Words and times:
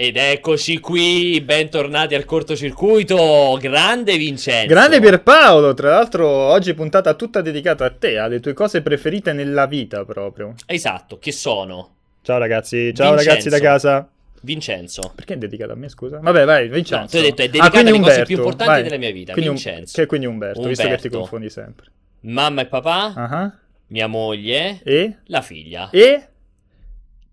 Ed 0.00 0.16
eccoci 0.16 0.78
qui, 0.78 1.40
bentornati 1.40 2.14
al 2.14 2.24
cortocircuito. 2.24 3.58
Grande 3.60 4.16
Vincenzo. 4.16 4.68
Grande 4.68 5.00
Pierpaolo, 5.00 5.74
tra 5.74 5.90
l'altro 5.90 6.28
oggi 6.28 6.72
puntata 6.72 7.14
tutta 7.14 7.40
dedicata 7.40 7.84
a 7.84 7.90
te, 7.90 8.16
alle 8.16 8.38
tue 8.38 8.52
cose 8.52 8.80
preferite 8.80 9.32
nella 9.32 9.66
vita 9.66 10.04
proprio. 10.04 10.54
Esatto, 10.66 11.18
che 11.18 11.32
sono? 11.32 11.94
Ciao 12.22 12.38
ragazzi, 12.38 12.94
ciao 12.94 13.08
Vincenzo. 13.08 13.28
ragazzi 13.28 13.48
da 13.48 13.58
casa. 13.58 14.08
Vincenzo. 14.42 15.12
Perché 15.16 15.34
è 15.34 15.36
dedicata 15.36 15.72
a 15.72 15.76
me, 15.76 15.88
scusa? 15.88 16.20
Vabbè, 16.22 16.44
vai, 16.44 16.68
Vincenzo. 16.68 17.00
No, 17.00 17.06
tu 17.08 17.16
hai 17.16 17.22
detto 17.22 17.42
è 17.42 17.44
Ah, 17.44 17.48
dedicata 17.48 17.70
quindi 17.70 17.88
alle 17.90 17.98
cose 17.98 18.10
Umberto, 18.10 18.26
più 18.28 18.36
importanti 18.36 18.72
vai. 18.72 18.82
della 18.84 18.96
mia 18.98 19.10
vita. 19.10 19.32
Quindi, 19.32 19.50
Vincenzo. 19.50 19.92
Che 20.00 20.06
quindi 20.06 20.26
Umberto, 20.26 20.62
visto 20.62 20.82
che 20.84 20.88
ti 20.90 20.94
Umberto. 21.06 21.18
confondi 21.18 21.50
sempre. 21.50 21.86
Mamma 22.20 22.60
e 22.60 22.66
papà, 22.66 23.12
Ah, 23.16 23.52
mia 23.88 24.06
moglie, 24.06 24.78
E? 24.84 25.16
la 25.24 25.40
figlia. 25.42 25.90
E? 25.90 26.28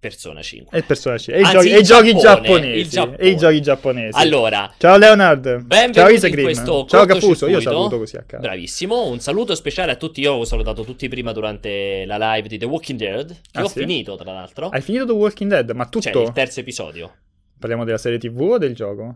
Persona 0.06 0.44
5. 0.44 0.78
E 0.78 0.80
il 0.82 0.86
personaggio. 0.86 1.32
E 1.32 1.40
i 1.40 1.44
Anzi, 1.44 1.52
giochi, 1.56 1.70
e 1.70 1.82
giochi 1.82 2.16
Giappone, 2.16 2.84
giapponesi. 2.84 3.16
E 3.18 3.28
i 3.30 3.38
giochi 3.38 3.62
giapponesi. 3.62 4.20
Allora, 4.20 4.72
Ciao 4.78 4.98
Leonard. 4.98 5.66
Ciao 5.92 6.06
questo 6.08 6.86
Ciao 6.88 7.06
Capuso, 7.06 7.48
io 7.48 7.60
saluto 7.60 7.98
così 7.98 8.18
a 8.18 8.24
caso. 8.24 8.44
Bravissimo, 8.44 9.08
un 9.08 9.20
saluto 9.20 9.56
speciale 9.56 9.94
a 9.94 9.96
tutti. 9.96 10.22
Io 10.22 10.34
ho 10.34 10.46
salutato 10.46 10.84
tutti 10.84 11.08
prima 11.08 11.32
durante 11.32 12.04
la 12.06 12.18
live 12.36 12.48
di 12.48 12.60
The 12.60 12.66
Walking 12.66 13.00
Dead. 13.00 13.28
Che 13.30 13.60
Ah, 13.60 13.64
ho 13.64 13.68
sì? 13.68 13.80
finito, 13.80 14.16
tra 14.16 14.32
l'altro. 14.32 14.70
Hai 14.70 14.82
finito 14.82 15.08
The 15.08 15.14
Walking 15.14 15.50
Dead, 15.50 15.72
ma 15.72 15.86
tutto? 15.86 16.12
Cioè, 16.12 16.22
il 16.22 16.32
terzo 16.34 16.60
episodio 16.60 17.12
Parliamo 17.58 17.84
della 17.84 17.98
serie 17.98 18.20
TV 18.20 18.40
o 18.42 18.58
del 18.60 18.76
gioco? 18.76 19.16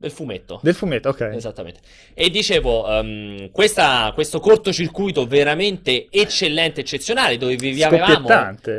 Del 0.00 0.10
fumetto. 0.10 0.60
Del 0.62 0.74
fumetto, 0.74 1.10
ok. 1.10 1.32
Esattamente. 1.34 1.80
E 2.14 2.30
dicevo, 2.30 2.88
ehm, 2.88 3.50
questa- 3.50 4.10
questo 4.14 4.40
cortocircuito 4.40 5.26
veramente 5.26 6.06
eccellente, 6.08 6.80
eccezionale, 6.80 7.36
dove 7.36 7.56
vi, 7.56 7.82
avevamo, 7.82 8.26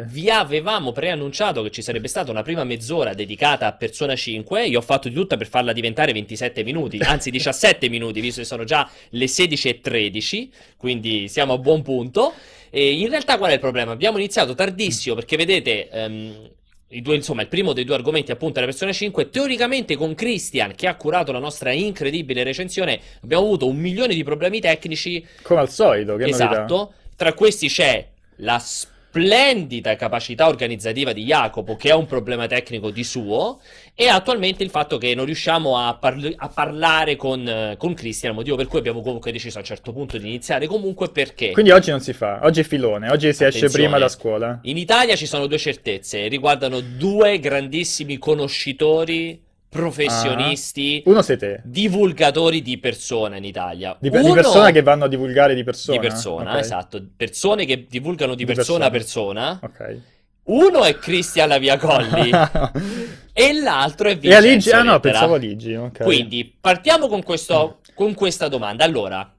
vi 0.07 0.31
avevamo 0.31 0.91
preannunciato 0.91 1.61
che 1.61 1.69
ci 1.69 1.83
sarebbe 1.83 2.07
stata 2.07 2.31
una 2.31 2.41
prima 2.41 2.63
mezz'ora 2.63 3.13
dedicata 3.13 3.67
a 3.67 3.73
Persona 3.73 4.15
5. 4.15 4.65
Io 4.65 4.79
ho 4.79 4.81
fatto 4.81 5.09
di 5.09 5.13
tutta 5.13 5.37
per 5.37 5.47
farla 5.47 5.73
diventare 5.73 6.11
27 6.11 6.63
minuti, 6.63 6.97
anzi 7.05 7.29
17 7.29 7.87
minuti, 7.87 8.19
visto 8.19 8.41
che 8.41 8.47
sono 8.47 8.63
già 8.63 8.89
le 9.09 9.25
16.13, 9.25 10.49
quindi 10.75 11.27
siamo 11.27 11.53
a 11.53 11.57
buon 11.59 11.83
punto. 11.83 12.33
E 12.71 12.93
in 12.93 13.09
realtà 13.09 13.37
qual 13.37 13.51
è 13.51 13.53
il 13.53 13.59
problema? 13.59 13.91
Abbiamo 13.91 14.17
iniziato 14.17 14.55
tardissimo 14.55 15.13
perché 15.13 15.37
vedete... 15.37 15.87
i 15.91 16.59
due, 16.99 17.15
insomma, 17.15 17.41
il 17.41 17.47
primo 17.47 17.71
dei 17.71 17.85
due 17.85 17.95
argomenti 17.95 18.31
appunto 18.31 18.57
è 18.57 18.61
la 18.61 18.67
Persona 18.67 18.91
5. 18.91 19.29
Teoricamente 19.29 19.95
con 19.95 20.13
Christian, 20.13 20.73
che 20.75 20.87
ha 20.87 20.95
curato 20.95 21.31
la 21.31 21.39
nostra 21.39 21.71
incredibile 21.71 22.43
recensione, 22.43 22.99
abbiamo 23.23 23.43
avuto 23.43 23.67
un 23.67 23.77
milione 23.77 24.13
di 24.13 24.23
problemi 24.23 24.59
tecnici. 24.59 25.25
Come 25.43 25.61
al 25.61 25.69
solito, 25.69 26.15
che 26.17 26.25
novità. 26.25 26.51
Esatto. 26.51 26.93
Tra 27.15 27.33
questi 27.33 27.69
c'è 27.69 28.05
la 28.37 28.61
splendida 29.11 29.97
capacità 29.97 30.47
organizzativa 30.47 31.11
di 31.11 31.25
Jacopo, 31.25 31.75
che 31.75 31.91
ha 31.91 31.97
un 31.97 32.05
problema 32.05 32.47
tecnico 32.47 32.91
di 32.91 33.03
suo, 33.03 33.59
e 33.93 34.07
attualmente 34.07 34.63
il 34.63 34.69
fatto 34.69 34.97
che 34.97 35.13
non 35.13 35.25
riusciamo 35.25 35.77
a, 35.77 35.95
parl- 35.95 36.33
a 36.37 36.47
parlare 36.47 37.17
con, 37.17 37.75
con 37.77 37.93
Christian, 37.93 38.33
motivo 38.33 38.55
per 38.55 38.67
cui 38.67 38.79
abbiamo 38.79 39.01
comunque 39.01 39.33
deciso 39.33 39.57
a 39.57 39.59
un 39.59 39.65
certo 39.67 39.91
punto 39.91 40.17
di 40.17 40.27
iniziare 40.27 40.65
comunque 40.65 41.09
perché... 41.09 41.51
Quindi 41.51 41.71
oggi 41.71 41.89
non 41.89 41.99
si 41.99 42.13
fa, 42.13 42.39
oggi 42.43 42.61
è 42.61 42.63
filone, 42.63 43.09
oggi 43.09 43.33
si 43.33 43.43
esce 43.43 43.57
Attenzione. 43.57 43.73
prima 43.73 43.99
da 43.99 44.07
scuola. 44.07 44.59
In 44.63 44.77
Italia 44.77 45.17
ci 45.17 45.25
sono 45.25 45.45
due 45.45 45.57
certezze, 45.57 46.29
riguardano 46.29 46.79
due 46.79 47.37
grandissimi 47.39 48.17
conoscitori, 48.17 49.49
professionisti, 49.71 51.01
Uno 51.05 51.21
sei 51.21 51.37
te. 51.37 51.61
divulgatori 51.63 52.61
di 52.61 52.77
persona 52.77 53.37
in 53.37 53.45
Italia. 53.45 53.95
Di, 53.99 54.09
di 54.09 54.17
Uno- 54.17 54.33
persona 54.33 54.71
che 54.71 54.81
vanno 54.81 55.05
a 55.05 55.07
divulgare 55.07 55.55
di 55.55 55.63
persona. 55.63 55.97
di 55.97 56.05
persona, 56.07 56.51
Ok. 56.51 56.59
esatto, 56.59 57.01
persone 57.15 57.65
che 57.65 57.85
divulgano 57.89 58.35
di, 58.35 58.43
Di 58.43 58.53
persona 58.53 58.85
a 58.85 58.89
persona. 58.89 59.59
persona. 59.61 59.87
Ok. 59.87 60.01
Uno 60.43 60.83
è 60.83 60.95
Cristian 60.97 61.47
Laviacolli 61.47 62.29
e 63.31 63.53
l'altro 63.61 64.09
è 64.09 64.11
e 64.11 64.15
Vincenzo 64.15 64.37
Aligi? 64.47 64.71
Ah 64.71 64.81
no, 64.83 64.99
pensavo 64.99 65.33
Aligi. 65.35 65.75
ok. 65.75 66.03
Quindi 66.03 66.53
partiamo 66.59 67.07
con, 67.07 67.23
questo, 67.23 67.79
con 67.93 68.13
questa 68.13 68.47
domanda. 68.49 68.83
Allora, 68.83 69.31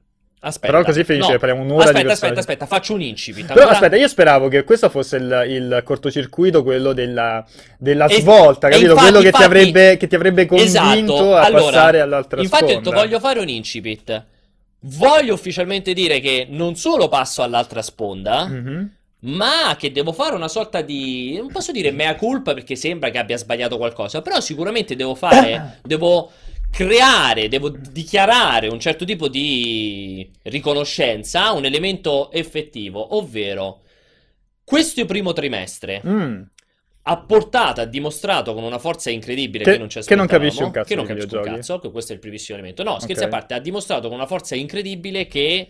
aspetta. 0.43 0.71
Però 0.73 0.83
così 0.83 1.03
finisce, 1.03 1.31
No, 1.33 1.37
parliamo 1.39 1.61
un'ora 1.63 1.83
di 1.83 1.89
Aspetta, 1.89 2.07
personaggi. 2.07 2.39
aspetta, 2.39 2.63
aspetta, 2.63 2.65
faccio 2.65 2.93
un 2.93 3.01
incipit. 3.01 3.45
Però 3.47 3.59
Allora- 3.61 3.75
aspetta, 3.75 3.95
io 3.95 4.07
speravo 4.07 4.47
che 4.47 4.63
questo 4.63 4.89
fosse 4.89 5.17
il, 5.17 5.45
il 5.49 5.81
cortocircuito, 5.83 6.63
quello 6.63 6.93
della, 6.93 7.45
della 7.77 8.05
E- 8.07 8.19
svolta, 8.21 8.69
capito? 8.69 8.91
infatti- 8.91 9.01
quello 9.05 9.19
che, 9.21 9.25
infatti- 9.27 9.43
ti 9.43 9.49
avrebbe, 9.49 9.97
che 9.97 10.07
ti 10.07 10.15
avrebbe 10.15 10.45
convinto 10.45 10.69
Esatto, 10.69 11.35
a 11.35 11.41
allora, 11.43 11.63
passare 11.63 11.99
all'altra 12.01 12.41
Infatti 12.41 12.63
ho 12.63 12.67
sponda. 12.67 12.89
detto 12.89 13.01
voglio 13.03 13.19
fare 13.19 13.39
un 13.39 13.49
incipit. 13.49 14.25
Voglio 14.85 15.33
ufficialmente 15.33 15.93
dire 15.93 16.19
che 16.19 16.45
non 16.49 16.75
solo 16.75 17.07
passo 17.07 17.41
all'altra 17.41 17.81
sponda, 17.81 18.45
Mhm. 18.47 18.89
ma 19.19 19.75
che 19.77 19.93
devo 19.93 20.11
fare 20.11 20.35
una 20.35 20.49
sorta 20.49 20.81
di... 20.81 21.37
non 21.37 21.47
posso 21.51 21.71
dire 21.71 21.91
mea 21.91 22.15
culpa 22.15 22.53
perché 22.53 22.75
sembra 22.75 23.09
che 23.09 23.17
abbia 23.17 23.37
sbagliato 23.37 23.77
qualcosa, 23.77 24.21
però 24.21 24.41
sicuramente 24.41 24.97
devo 24.97 25.15
fare... 25.15 25.79
devo 25.83 26.29
creare, 26.73 27.49
devo 27.49 27.69
dichiarare 27.69 28.67
un 28.67 28.79
certo 28.79 29.05
tipo 29.05 29.27
di 29.27 30.27
riconoscenza, 30.41 31.51
un 31.51 31.65
elemento 31.65 32.31
effettivo, 32.31 33.15
ovvero 33.15 33.81
questo 34.63 35.05
primo 35.05 35.33
trimestre 35.33 36.01
Mm. 36.03 36.41
ha 37.03 37.17
portato, 37.19 37.81
ha 37.81 37.85
dimostrato 37.85 38.55
con 38.55 38.63
una 38.63 38.79
forza 38.79 39.11
incredibile 39.11 39.63
Che- 39.63 39.71
che, 39.73 39.77
non 39.77 39.89
ci 39.89 39.99
che 40.01 40.15
non 40.15 40.25
capisci 40.25 40.63
un 40.63 40.71
cazzo 40.71 40.87
che 40.87 40.95
non 40.95 41.05
di 41.05 41.13
capisco 41.13 41.37
un 41.37 41.43
cazzo, 41.43 41.79
che 41.79 41.91
questo 41.91 42.11
è 42.11 42.15
il 42.15 42.21
primissimo 42.21 42.57
elemento. 42.57 42.81
No, 42.81 42.97
scherzi 42.99 43.21
Ok. 43.23 43.27
a 43.27 43.31
parte, 43.31 43.53
ha 43.53 43.59
dimostrato 43.59 44.07
con 44.07 44.17
una 44.17 44.25
forza 44.25 44.55
incredibile 44.55 45.27
che 45.27 45.69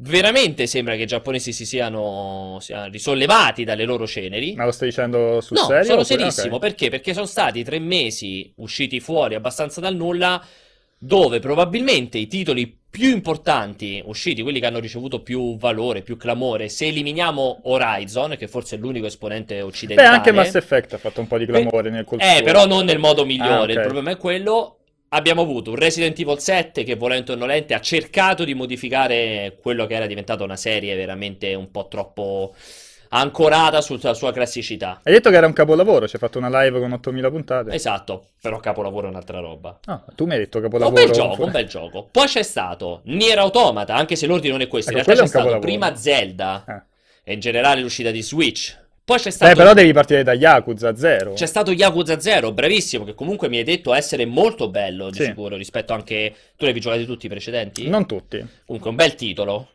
veramente 0.00 0.66
sembra 0.66 0.94
che 0.96 1.02
i 1.02 1.06
giapponesi 1.06 1.52
si 1.52 1.66
siano, 1.66 2.58
siano 2.60 2.88
risollevati 2.88 3.64
dalle 3.64 3.84
loro 3.84 4.06
ceneri. 4.06 4.54
Ma 4.54 4.64
lo 4.64 4.70
stai 4.72 4.88
dicendo 4.88 5.40
sul 5.40 5.56
No, 5.58 5.64
serio? 5.64 5.84
sono 5.84 6.00
oppure- 6.00 6.18
serissimo. 6.18 6.54
ok. 6.56 6.60
Perché? 6.60 6.90
Perché 6.90 7.12
sono 7.14 7.26
stati 7.26 7.64
tre 7.64 7.78
mesi 7.78 8.52
usciti 8.56 9.00
fuori 9.00 9.34
abbastanza 9.34 9.80
dal 9.80 9.96
nulla, 9.96 10.44
dove 11.00 11.38
probabilmente 11.40 12.18
i 12.18 12.26
titoli 12.26 12.76
più 12.90 13.10
importanti 13.10 14.02
usciti, 14.04 14.42
quelli 14.42 14.60
che 14.60 14.66
hanno 14.66 14.78
ricevuto 14.80 15.20
più 15.22 15.56
valore, 15.58 16.02
più 16.02 16.16
clamore, 16.16 16.68
se 16.68 16.86
eliminiamo 16.86 17.60
Horizon, 17.64 18.34
che 18.38 18.48
forse 18.48 18.76
è 18.76 18.78
l'unico 18.78 19.06
esponente 19.06 19.56
Beh, 19.56 19.62
occidentale. 19.62 20.08
anche 20.08 20.32
Mass 20.32 20.54
Effect 20.54 20.94
ha 20.94 20.98
fatto 20.98 21.20
un 21.20 21.26
po' 21.26 21.38
di 21.38 21.44
clamore 21.46 21.90
nel 21.90 22.04
col 22.04 22.18
Eh, 22.20 22.40
però 22.42 22.66
non 22.66 22.84
nel 22.86 22.98
modo 22.98 23.24
migliore. 23.26 23.50
Ah, 23.52 23.60
ok. 23.62 23.68
Il 23.70 23.80
problema 23.80 24.10
è 24.12 24.16
quello. 24.16 24.77
Abbiamo 25.10 25.40
avuto 25.40 25.70
un 25.70 25.76
Resident 25.76 26.18
Evil 26.18 26.38
7 26.38 26.84
che, 26.84 26.94
volente 26.94 27.32
o 27.32 27.34
nolente, 27.34 27.72
ha 27.72 27.80
cercato 27.80 28.44
di 28.44 28.52
modificare 28.54 29.56
quello 29.62 29.86
che 29.86 29.94
era 29.94 30.06
diventata 30.06 30.44
una 30.44 30.56
serie 30.56 30.94
veramente 30.96 31.54
un 31.54 31.70
po' 31.70 31.88
troppo 31.88 32.54
ancorata 33.10 33.80
sulla 33.80 34.12
sua 34.12 34.32
classicità. 34.32 35.00
Hai 35.02 35.14
detto 35.14 35.30
che 35.30 35.36
era 35.36 35.46
un 35.46 35.54
capolavoro, 35.54 36.06
ci 36.06 36.16
hai 36.16 36.20
fatto 36.20 36.36
una 36.36 36.62
live 36.62 36.78
con 36.78 36.92
8000 36.92 37.30
puntate. 37.30 37.72
Esatto, 37.72 38.26
però 38.38 38.58
capolavoro 38.60 39.06
è 39.06 39.10
un'altra 39.10 39.40
roba. 39.40 39.80
Ah, 39.86 40.04
tu 40.14 40.26
mi 40.26 40.32
hai 40.32 40.40
detto 40.40 40.58
Un 40.58 40.64
capolavoro. 40.64 41.02
bel 41.02 41.10
gioco, 41.10 41.42
un 41.44 41.50
bel 41.52 41.66
gioco. 41.66 42.06
Poi 42.10 42.26
c'è 42.26 42.42
stato 42.42 43.00
Nier 43.04 43.38
Automata, 43.38 43.94
anche 43.94 44.14
se 44.14 44.26
l'ordine 44.26 44.52
non 44.52 44.60
è 44.60 44.66
questo. 44.68 44.90
In 44.92 44.98
Ecco, 44.98 45.06
realtà 45.06 45.22
c'è 45.24 45.28
stato 45.30 45.54
un 45.54 45.60
prima 45.60 45.86
capolavoro. 45.90 46.16
Zelda 46.18 46.64
Ah. 46.66 46.84
e 47.24 47.32
in 47.32 47.40
generale 47.40 47.80
l'uscita 47.80 48.10
di 48.10 48.20
Switch. 48.22 48.76
Poi 49.08 49.18
c'è 49.18 49.30
stato 49.30 49.50
Eh, 49.50 49.54
però 49.54 49.72
devi 49.72 49.90
partire 49.94 50.22
da 50.22 50.34
Yakuza 50.34 50.94
0. 50.94 51.32
C'è 51.32 51.46
stato 51.46 51.72
Yakuza 51.72 52.20
0, 52.20 52.52
bravissimo, 52.52 53.04
che 53.04 53.14
comunque 53.14 53.48
mi 53.48 53.56
hai 53.56 53.64
detto 53.64 53.94
essere 53.94 54.26
molto 54.26 54.68
bello, 54.68 55.08
di 55.08 55.16
Sì. 55.16 55.24
sicuro, 55.24 55.56
rispetto 55.56 55.94
anche... 55.94 56.34
Tu 56.58 56.66
li 56.66 56.72
hai 56.72 56.78
giocati 56.78 57.06
tutti 57.06 57.24
i 57.24 57.30
precedenti? 57.30 57.88
Non 57.88 58.06
tutti. 58.06 58.46
Comunque 58.66 58.90
un 58.90 58.96
bel 58.96 59.14
titolo. 59.14 59.70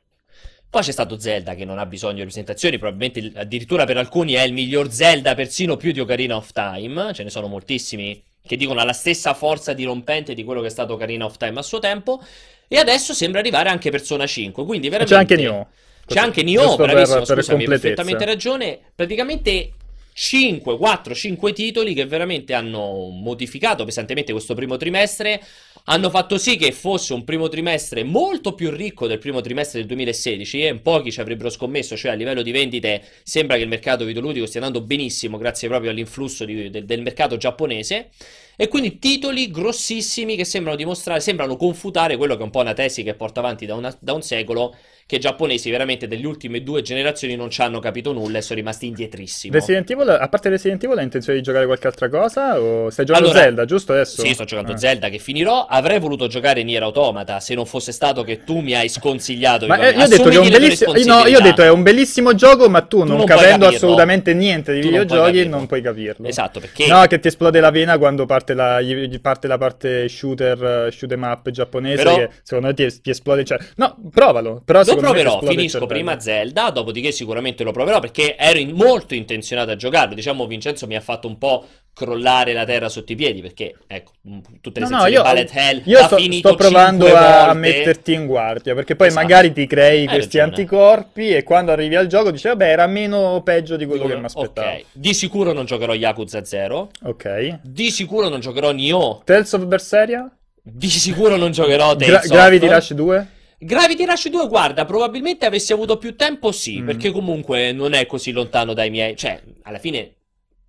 Poi 0.69 0.83
c'è 0.83 0.91
stato 0.91 1.17
Zelda 1.17 1.55
che 1.55 1.65
non 1.65 1.79
ha 1.79 1.87
bisogno 1.87 2.17
di 2.17 2.21
presentazioni, 2.21 2.77
probabilmente 2.77 3.31
addirittura 3.39 3.85
per 3.85 3.97
alcuni 3.97 4.33
è 4.33 4.43
il 4.43 4.53
miglior 4.53 4.91
Zelda, 4.91 5.33
persino 5.33 5.77
più 5.77 5.91
di 5.91 5.99
Ocarina 5.99 6.35
of 6.35 6.51
Time, 6.51 7.11
ce 7.13 7.23
ne 7.23 7.31
sono 7.31 7.47
moltissimi 7.47 8.23
che 8.45 8.55
dicono 8.55 8.81
ha 8.81 8.83
la 8.83 8.93
stessa 8.93 9.33
forza 9.33 9.73
dirompente 9.73 10.35
di 10.35 10.43
quello 10.43 10.61
che 10.61 10.67
è 10.67 10.69
stato 10.69 10.93
Ocarina 10.93 11.25
of 11.25 11.37
Time 11.37 11.57
a 11.57 11.63
suo 11.63 11.79
tempo, 11.79 12.21
e 12.67 12.77
adesso 12.77 13.15
sembra 13.15 13.39
arrivare 13.39 13.69
anche 13.69 13.89
Persona 13.89 14.27
5, 14.27 14.63
quindi 14.63 14.89
veramente... 14.89 15.15
c'è 15.15 15.19
anche 15.19 15.35
Nioh. 15.37 15.67
C'è 16.05 16.19
anche 16.19 16.43
Nioh, 16.43 16.61
Giusto 16.61 16.77
per- 16.77 16.91
bravissimo, 16.91 17.23
per 17.25 17.37
scusami, 17.37 17.61
hai 17.63 17.67
perfettamente 17.69 18.25
ragione. 18.25 18.79
Praticamente 18.95 19.71
5, 20.15 20.77
4, 20.77 21.15
5 21.15 21.53
titoli 21.53 21.93
che 21.95 22.05
veramente 22.05 22.53
hanno 22.53 23.07
modificato 23.09 23.83
pesantemente 23.83 24.31
questo 24.31 24.53
primo 24.53 24.77
trimestre, 24.77 25.41
hanno 25.85 26.09
fatto 26.11 26.37
sì 26.37 26.55
che 26.55 26.71
fosse 26.71 27.13
un 27.13 27.23
primo 27.23 27.49
trimestre 27.49 28.03
molto 28.03 28.53
più 28.53 28.69
ricco 28.69 29.07
del 29.07 29.17
primo 29.17 29.41
trimestre 29.41 29.79
del 29.79 29.87
2016 29.87 30.61
e 30.61 30.67
in 30.67 30.81
pochi 30.83 31.11
ci 31.11 31.19
avrebbero 31.19 31.49
scommesso, 31.49 31.97
cioè 31.97 32.11
a 32.11 32.13
livello 32.13 32.43
di 32.43 32.51
vendite 32.51 33.01
sembra 33.23 33.55
che 33.55 33.63
il 33.63 33.69
mercato 33.69 34.05
videoludico 34.05 34.45
stia 34.45 34.61
andando 34.63 34.85
benissimo 34.85 35.37
grazie 35.39 35.67
proprio 35.67 35.89
all'influsso 35.89 36.45
di- 36.45 36.69
del- 36.69 36.85
del 36.85 37.01
mercato 37.01 37.35
giapponese. 37.37 38.09
E 38.55 38.67
quindi 38.67 38.99
titoli 38.99 39.49
grossissimi 39.49 40.35
che 40.35 40.45
sembrano 40.45 40.77
dimostrare, 40.77 41.21
sembrano 41.21 41.57
confutare 41.57 42.17
quello 42.17 42.35
che 42.35 42.41
è 42.41 42.43
un 42.43 42.51
po' 42.51 42.59
una 42.59 42.73
tesi 42.73 43.01
che 43.01 43.15
porta 43.15 43.39
avanti 43.39 43.65
da, 43.65 43.73
una- 43.73 43.97
da 43.99 44.13
un 44.13 44.21
secolo, 44.21 44.75
che 45.05 45.15
i 45.15 45.19
giapponesi 45.19 45.69
veramente 45.69 46.07
delle 46.07 46.25
ultime 46.25 46.63
due 46.63 46.81
generazioni 46.81 47.35
non 47.35 47.49
ci 47.49 47.61
hanno 47.61 47.79
capito 47.79 48.13
nulla 48.13 48.37
e 48.37 48.41
sono 48.41 48.59
rimasti 48.59 48.87
indietrissimo. 48.87 49.53
Resident 49.53 49.89
Evil, 49.91 50.09
a 50.09 50.27
parte 50.29 50.49
Resident 50.49 50.83
Evil, 50.83 50.97
hai 50.97 51.03
intenzione 51.03 51.37
di 51.37 51.43
giocare 51.43 51.65
qualche 51.65 51.87
altra 51.87 52.09
cosa? 52.09 52.59
O 52.59 52.89
stai 52.89 53.05
giocando 53.05 53.29
Allora, 53.29 53.43
Zelda, 53.43 53.65
giusto 53.65 53.91
adesso? 53.93 54.21
Sì, 54.21 54.33
sto 54.33 54.45
giocando 54.45 54.71
Ah. 54.73 54.77
Zelda 54.77 55.09
che 55.09 55.17
finirò. 55.19 55.65
Avrei 55.69 55.99
voluto 55.99 56.27
giocare 56.27 56.63
Nier 56.63 56.83
Automata 56.83 57.39
se 57.39 57.53
non 57.53 57.65
fosse 57.65 57.91
stato 57.91 58.23
che 58.23 58.43
tu 58.43 58.59
mi 58.59 58.73
hai 58.73 58.89
sconsigliato. 58.89 59.67
Ma 59.67 59.77
eh, 59.77 59.91
io 59.91 60.03
ho 60.03 60.07
detto 60.07 60.29
che 60.29 60.35
è 60.35 60.39
un 60.39 60.49
bellissimo. 60.49 60.93
No, 60.93 61.25
io 61.27 61.37
ho 61.37 61.41
detto 61.41 61.61
è 61.61 61.69
un 61.69 61.83
bellissimo 61.83 62.33
gioco, 62.33 62.69
ma 62.69 62.81
tu, 62.81 62.99
non, 62.99 63.07
non 63.07 63.25
puoi 63.25 63.27
capendo 63.27 63.67
assolutamente 63.67 64.33
niente 64.33 64.73
di 64.73 64.81
Tu 64.81 64.89
non 64.89 65.05
puoi 65.05 65.17
videogiochi, 65.19 65.49
non 65.49 65.65
puoi 65.67 65.81
capirlo. 65.81 66.27
Esatto, 66.27 66.59
perché 66.59 66.87
No, 66.87 67.05
che 67.07 67.19
ti 67.19 67.27
esplode 67.27 67.59
la 67.59 67.71
vena 67.71 67.97
quando 67.97 68.25
parte 68.25 68.53
la, 68.53 68.79
parte 69.21 69.47
la 69.47 69.57
parte 69.57 70.07
shooter, 70.07 70.87
eh, 70.87 70.91
shoot 70.91 71.11
'em 71.11 71.23
up 71.23 71.49
giapponese. 71.49 72.03
Però- 72.03 72.15
che 72.15 72.29
secondo 72.43 72.67
me 72.67 72.73
ti, 72.73 73.01
ti 73.01 73.09
esplode. 73.09 73.43
Cioè... 73.43 73.57
No, 73.75 73.97
provalo. 74.11 74.61
Però 74.63 74.83
lo 74.95 75.01
proverò, 75.01 75.39
finisco 75.41 75.85
prima 75.85 76.19
Zelda, 76.19 76.69
dopodiché 76.69 77.11
sicuramente 77.11 77.63
lo 77.63 77.71
proverò 77.71 77.99
perché 77.99 78.35
ero 78.37 78.59
in- 78.59 78.71
molto 78.71 79.13
intenzionato 79.13 79.71
a 79.71 79.75
giocarlo. 79.75 80.13
Diciamo, 80.15 80.45
Vincenzo 80.47 80.87
mi 80.87 80.95
ha 80.95 81.01
fatto 81.01 81.27
un 81.27 81.37
po' 81.37 81.65
crollare 81.95 82.53
la 82.53 82.65
terra 82.65 82.89
sotto 82.89 83.11
i 83.11 83.15
piedi 83.15 83.41
perché, 83.41 83.75
ecco, 83.85 84.13
m- 84.23 84.39
tutte 84.61 84.79
le 84.79 84.87
No, 84.89 84.97
no, 84.97 85.05
io, 85.05 85.21
Bullet 85.21 85.51
Hell 85.53 85.81
io 85.85 86.03
sto, 86.03 86.17
sto 86.17 86.55
provando 86.55 87.05
a, 87.15 87.45
volte. 87.45 87.59
metterti 87.59 88.13
in 88.13 88.25
guardia 88.25 88.73
perché 88.73 88.95
poi 88.95 89.07
Esatto. 89.07 89.21
magari 89.27 89.53
ti 89.53 89.67
crei 89.67 89.99
Hai 90.01 90.07
questi 90.07 90.37
ragione. 90.39 90.43
anticorpi 90.57 91.29
e 91.35 91.43
quando 91.43 91.71
arrivi 91.71 91.95
al 91.95 92.07
gioco 92.07 92.31
dici 92.31 92.47
vabbè 92.47 92.67
era 92.67 92.87
meno 92.87 93.41
peggio 93.43 93.75
di 93.75 93.85
quello 93.85 94.07
che 94.07 94.15
mi 94.17 94.25
aspettavo. 94.25 94.67
Ok, 94.69 94.85
di 94.91 95.13
sicuro 95.13 95.53
non 95.53 95.65
giocherò 95.65 95.93
Yakuza 95.93 96.43
0, 96.43 96.89
Ok. 97.03 97.59
di 97.61 97.91
sicuro 97.91 98.27
non 98.27 98.39
giocherò 98.39 98.71
Nioh, 98.71 99.21
Tales 99.23 99.53
of 99.53 99.65
Berseria? 99.65 100.27
di 100.65 100.87
sicuro 100.89 101.35
non 101.35 101.51
giocherò 101.51 101.93
Gra- 101.95 102.05
Tales 102.05 102.23
of. 102.25 102.31
Gravity 102.31 102.67
Rush 102.69 102.93
2? 102.93 103.27
Gravity 103.65 104.05
Rush 104.05 104.29
2, 104.29 104.47
guarda, 104.47 104.85
probabilmente 104.85 105.45
avessi 105.45 105.73
avuto 105.73 105.97
più 105.97 106.15
tempo, 106.15 106.51
sì, 106.51 106.81
Mm. 106.81 106.85
perché 106.85 107.11
comunque 107.11 107.71
non 107.71 107.93
è 107.93 108.05
così 108.05 108.31
lontano 108.31 108.73
dai 108.73 108.89
miei... 108.89 109.15
Cioè, 109.15 109.41
alla 109.63 109.79
fine, 109.79 110.13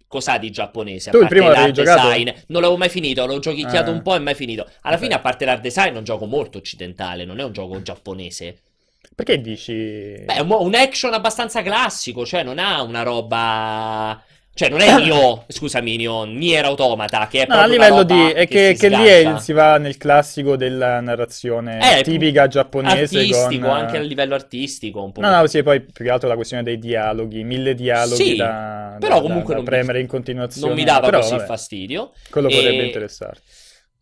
cos'ha 0.07 0.39
di 0.39 0.51
giapponese? 0.51 1.11
A 1.11 1.13
Tu 1.13 1.19
il 1.19 1.29
parte 1.29 1.39
l'art 1.41 1.71
giocato? 1.73 2.09
design, 2.09 2.29
non 2.49 2.61
l'avevo 2.63 2.77
mai 2.79 2.89
finito, 2.89 3.27
l'ho 3.27 3.39
giochicchiato 3.39 3.91
Ah. 3.91 3.95
un 3.95 4.03
po' 4.03 4.15
e 4.15 4.19
mai 4.21 4.35
finito. 4.35 4.67
Alla 4.83 4.97
Ok. 4.97 5.03
fine, 5.03 5.15
a 5.15 5.19
parte 5.21 5.45
l'art 5.45 5.61
design, 5.61 5.95
è 5.95 5.99
un 5.99 6.05
gioco 6.05 6.27
molto 6.27 6.59
occidentale, 6.59 7.25
non 7.25 7.39
è 7.41 7.45
un 7.45 7.53
gioco 7.53 7.81
giapponese. 7.83 8.59
Perché 9.15 9.41
dici... 9.41 9.73
Beh, 10.25 10.41
un 10.41 10.75
action 10.75 11.13
abbastanza 11.15 11.63
classico, 11.63 12.25
cioè 12.27 12.43
non 12.43 12.59
ha 12.59 12.83
una 12.83 13.03
roba... 13.03 14.23
Cioè, 14.55 14.69
non 14.69 14.81
è 14.81 14.95
Nioh, 15.03 15.45
scusami, 15.49 15.97
Nioh, 15.97 16.25
Nier 16.25 16.65
Automata, 16.65 17.27
che 17.27 17.43
è 17.43 17.47
No, 17.49 17.57
a 17.57 17.67
livello 17.67 18.05
di... 18.05 18.31
è 18.31 18.47
che 18.47 18.75
che, 18.75 18.77
che 18.79 18.89
lì 18.89 19.05
è- 19.05 19.39
si 19.39 19.53
va 19.53 19.79
nel 19.79 19.97
classico 19.97 20.57
della 20.57 21.01
narrazione 21.01 21.99
Eh, 21.99 22.03
tipica 22.03 22.47
giapponese 22.47 23.19
artistico, 23.19 23.67
con... 23.67 23.77
anche 23.77 23.97
a 23.97 24.01
livello 24.01 24.35
artistico, 24.35 25.03
un 25.03 25.13
po'. 25.13 25.21
No, 25.21 25.31
no, 25.37 25.47
sì, 25.49 25.63
poi 25.65 25.81
più 25.81 26.05
che 26.05 26.11
altro 26.11 26.29
la 26.29 26.37
questione 26.37 26.63
dei 26.63 26.79
dialoghi, 26.79 27.43
mille 27.43 27.75
dialoghi 27.75 28.15
Sì, 28.25 28.37
da, 28.37 28.97
però 29.01 29.17
da- 29.17 29.23
comunque 29.23 29.55
da 29.55 29.61
non 29.61 29.65
mi- 29.65 29.71
premere 29.71 30.01
in 30.01 30.07
continuazione. 30.07 30.67
non 30.69 30.77
mi 30.77 30.85
dava 30.85 31.01
però, 31.07 31.19
così 31.19 31.33
vabbè, 31.33 31.45
fastidio. 31.47 32.13
Quello 32.31 32.49
E- 32.49 32.55
potrebbe 32.55 32.85
interessarti. 32.85 33.43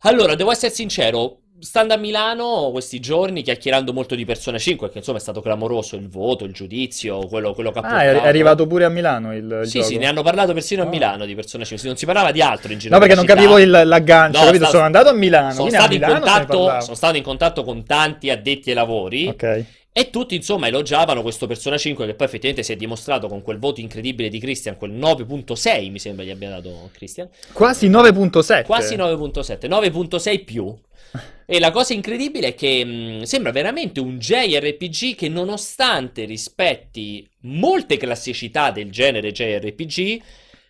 Allora, 0.05 0.35
devo 0.35 0.51
essere 0.51 0.71
sincero, 0.73 1.42
stando 1.63 1.93
a 1.93 1.97
Milano 1.97 2.69
questi 2.71 2.99
giorni, 2.99 3.41
chiacchierando 3.41 3.93
molto 3.93 4.15
di 4.15 4.25
Persona 4.25 4.57
5, 4.57 4.89
che 4.89 4.97
insomma 4.99 5.17
è 5.17 5.21
stato 5.21 5.41
clamoroso 5.41 5.95
il 5.95 6.09
voto, 6.09 6.43
il 6.45 6.51
giudizio, 6.53 7.25
quello, 7.27 7.53
quello 7.53 7.71
che 7.71 7.79
ha 7.79 7.81
Ah, 7.83 8.01
è, 8.01 8.05
portato. 8.05 8.25
è 8.25 8.27
arrivato 8.27 8.67
pure 8.67 8.85
a 8.85 8.89
Milano 8.89 9.33
il, 9.35 9.43
il 9.63 9.67
Sì, 9.67 9.77
gioco? 9.79 9.89
sì, 9.91 9.97
ne 9.97 10.05
hanno 10.07 10.21
parlato 10.23 10.53
persino 10.53 10.83
a 10.83 10.85
Oh. 10.85 10.89
Milano 10.89 11.25
di 11.25 11.35
Persona 11.35 11.63
5, 11.63 11.87
non 11.87 11.97
si 11.97 12.05
parlava 12.05 12.31
di 12.31 12.41
altro 12.41 12.71
in 12.71 12.79
giro 12.79 12.93
No, 12.93 12.99
perché 12.99 13.15
per 13.15 13.25
non 13.25 13.33
capivo 13.35 13.57
il- 13.59 13.87
l'aggancio, 13.87 14.39
No, 14.39 14.45
capito? 14.45 14.63
sta- 14.63 14.73
Sono 14.73 14.83
andato 14.85 15.09
a 15.09 15.13
Milano, 15.13 15.51
Sono 15.53 15.67
a 15.67 15.69
stato, 15.71 15.93
in 15.93 15.99
Milano 16.01 16.19
contatto, 16.19 16.81
sono 16.81 16.95
stato 16.95 17.17
in 17.17 17.23
contatto 17.23 17.63
con 17.63 17.83
tanti 17.85 18.29
addetti 18.29 18.69
ai 18.69 18.75
lavori 18.75 19.27
Ok. 19.27 19.63
e 19.93 20.09
tutti 20.09 20.35
insomma 20.35 20.67
elogiavano 20.67 21.21
questo 21.21 21.47
Persona 21.47 21.77
5 21.77 22.05
che 22.05 22.13
poi 22.15 22.25
effettivamente 22.27 22.63
si 22.63 22.73
è 22.73 22.75
dimostrato 22.75 23.27
con 23.27 23.41
quel 23.41 23.59
voto 23.59 23.79
incredibile 23.79 24.27
di 24.29 24.39
Christian, 24.39 24.75
quel 24.75 24.91
9.6 24.91 25.89
mi 25.91 25.99
sembra 25.99 26.25
gli 26.25 26.31
abbia 26.31 26.49
dato 26.49 26.89
Christian. 26.93 27.29
Quasi 27.53 27.87
9.7. 27.89 28.63
Quasi 28.65 28.95
9.7, 28.95 29.67
9.6 29.67 30.43
più. 30.43 30.75
E 31.45 31.59
la 31.59 31.71
cosa 31.71 31.93
incredibile 31.93 32.49
è 32.49 32.55
che 32.55 32.83
mh, 32.85 33.21
sembra 33.23 33.51
veramente 33.51 33.99
un 33.99 34.17
JRPG 34.17 35.15
che 35.15 35.29
nonostante 35.29 36.25
rispetti 36.25 37.29
molte 37.41 37.97
classicità 37.97 38.71
del 38.71 38.91
genere 38.91 39.31
JRPG, 39.31 40.21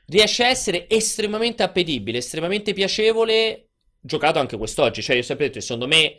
riesce 0.07 0.43
a 0.43 0.47
essere 0.47 0.89
estremamente 0.89 1.63
appetibile, 1.63 2.17
estremamente 2.17 2.73
piacevole, 2.73 3.69
giocato 3.99 4.39
anche 4.39 4.57
quest'oggi. 4.57 5.01
Cioè, 5.01 5.15
io 5.15 5.23
che 5.23 5.61
secondo 5.61 5.87
me, 5.87 6.17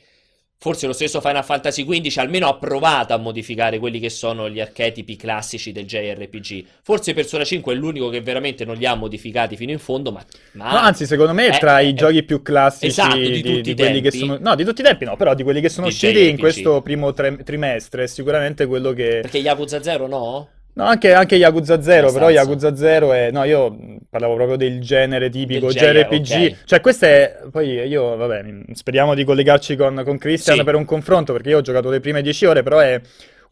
forse 0.58 0.86
lo 0.86 0.92
stesso 0.92 1.20
Final 1.20 1.44
Fantasy 1.44 1.84
XV 1.84 2.18
almeno 2.18 2.48
ha 2.48 2.56
provato 2.56 3.12
a 3.12 3.18
modificare 3.18 3.78
quelli 3.78 4.00
che 4.00 4.08
sono 4.08 4.48
gli 4.48 4.60
archetipi 4.60 5.16
classici 5.16 5.72
del 5.72 5.84
JRPG. 5.84 6.64
Forse 6.82 7.12
Persona 7.12 7.44
5 7.44 7.72
è 7.74 7.76
l'unico 7.76 8.08
che 8.08 8.20
veramente 8.22 8.64
non 8.64 8.76
li 8.76 8.86
ha 8.86 8.94
modificati 8.94 9.56
fino 9.56 9.72
in 9.72 9.78
fondo, 9.78 10.10
ma... 10.10 10.24
ma- 10.52 10.70
No, 10.72 10.78
anzi, 10.78 11.06
secondo 11.06 11.32
me 11.34 11.48
è 11.48 11.58
tra 11.58 11.80
eh, 11.80 11.88
i 11.88 11.94
giochi 11.94 12.22
più 12.22 12.40
classici 12.42 12.86
esatto, 12.86 13.16
di 13.16 13.30
di, 13.30 13.42
tutti 13.42 13.60
di 13.60 13.70
i 13.70 13.74
quelli 13.74 14.00
che 14.00 14.10
tempi. 14.10 14.26
sono... 14.26 14.38
No, 14.40 14.54
di 14.54 14.64
tutti 14.64 14.80
i 14.80 14.84
tempi 14.84 15.04
no, 15.04 15.16
però 15.16 15.34
di 15.34 15.42
quelli 15.42 15.60
che 15.60 15.68
sono 15.68 15.86
usciti 15.88 16.28
in 16.28 16.38
questo 16.38 16.80
primo 16.82 17.12
tre- 17.12 17.42
trimestre 17.44 18.04
è 18.04 18.06
sicuramente 18.06 18.66
quello 18.66 18.92
che... 18.92 19.18
Perché 19.22 19.38
Yakuza 19.38 19.82
0 19.82 20.06
no? 20.06 20.48
No, 20.76 20.84
anche, 20.84 21.12
anche 21.12 21.36
Yakuza 21.36 21.80
0, 21.80 22.12
però. 22.12 22.30
Yakuza 22.30 22.74
0 22.74 23.12
è... 23.12 23.30
No, 23.30 23.44
io 23.44 23.76
parlavo 24.10 24.34
proprio 24.34 24.56
del 24.56 24.80
genere 24.80 25.30
tipico 25.30 25.66
Del 25.66 25.76
genere, 25.76 26.08
JRPG. 26.08 26.50
ok. 26.52 26.56
Cioè, 26.64 26.80
questo 26.80 27.04
è... 27.04 27.38
Poi 27.50 27.68
io, 27.86 28.16
vabbè, 28.16 28.44
speriamo 28.72 29.14
di 29.14 29.22
collegarci 29.24 29.76
con, 29.76 30.02
con 30.04 30.18
Christian 30.18 30.56
Sì. 30.58 30.64
per 30.64 30.74
un 30.74 30.84
confronto, 30.84 31.32
perché 31.32 31.50
io 31.50 31.58
ho 31.58 31.62
giocato 31.62 31.90
le 31.90 32.00
prime 32.00 32.22
10 32.22 32.46
ore, 32.46 32.62
però 32.64 32.78
è 32.80 33.00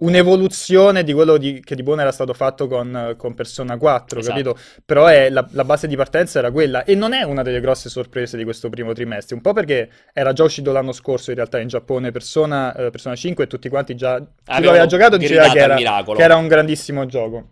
un'evoluzione 0.03 1.05
di 1.05 1.13
quello 1.13 1.37
di- 1.37 1.61
che 1.65 1.75
di 1.75 1.83
buono 1.83 2.01
era 2.03 2.13
stato 2.13 2.33
fatto 2.35 2.67
con, 2.67 3.15
con 3.17 3.35
Persona 3.35 3.77
4, 3.77 4.19
Esatto. 4.19 4.35
capito? 4.43 4.59
Però 4.85 5.07
è- 5.07 5.31
la, 5.31 5.47
la 5.53 5.65
base 5.65 5.87
di 5.87 5.97
partenza 5.97 6.39
era 6.39 6.51
quella, 6.51 6.85
e 6.85 6.95
non 6.95 7.13
è 7.13 7.23
una 7.23 7.43
delle 7.43 7.61
grosse 7.61 7.89
sorprese 7.89 8.37
di 8.37 8.45
questo 8.45 8.69
primo 8.69 8.93
trimestre, 8.93 9.35
un 9.35 9.41
po' 9.43 9.53
perché 9.53 9.89
era 10.13 10.33
già 10.33 10.45
uscito 10.45 10.73
l'anno 10.73 10.93
scorso 10.93 11.31
in 11.31 11.37
realtà 11.37 11.59
in 11.59 11.69
Giappone 11.69 12.11
Persona, 12.11 12.75
eh, 12.75 12.91
Persona 12.91 13.15
5 13.17 13.45
e 13.45 13.47
tutti 13.47 13.69
quanti 13.69 13.95
già... 13.95 14.19
Chi 14.19 14.63
lo 14.63 14.71
aveva 14.71 14.87
giocato 14.87 15.17
diceva 15.17 15.49
che 15.51 15.59
era, 15.59 15.77
che 15.77 16.23
era 16.23 16.37
un 16.37 16.49
grandissimo 16.49 17.07
gioco. 17.07 17.51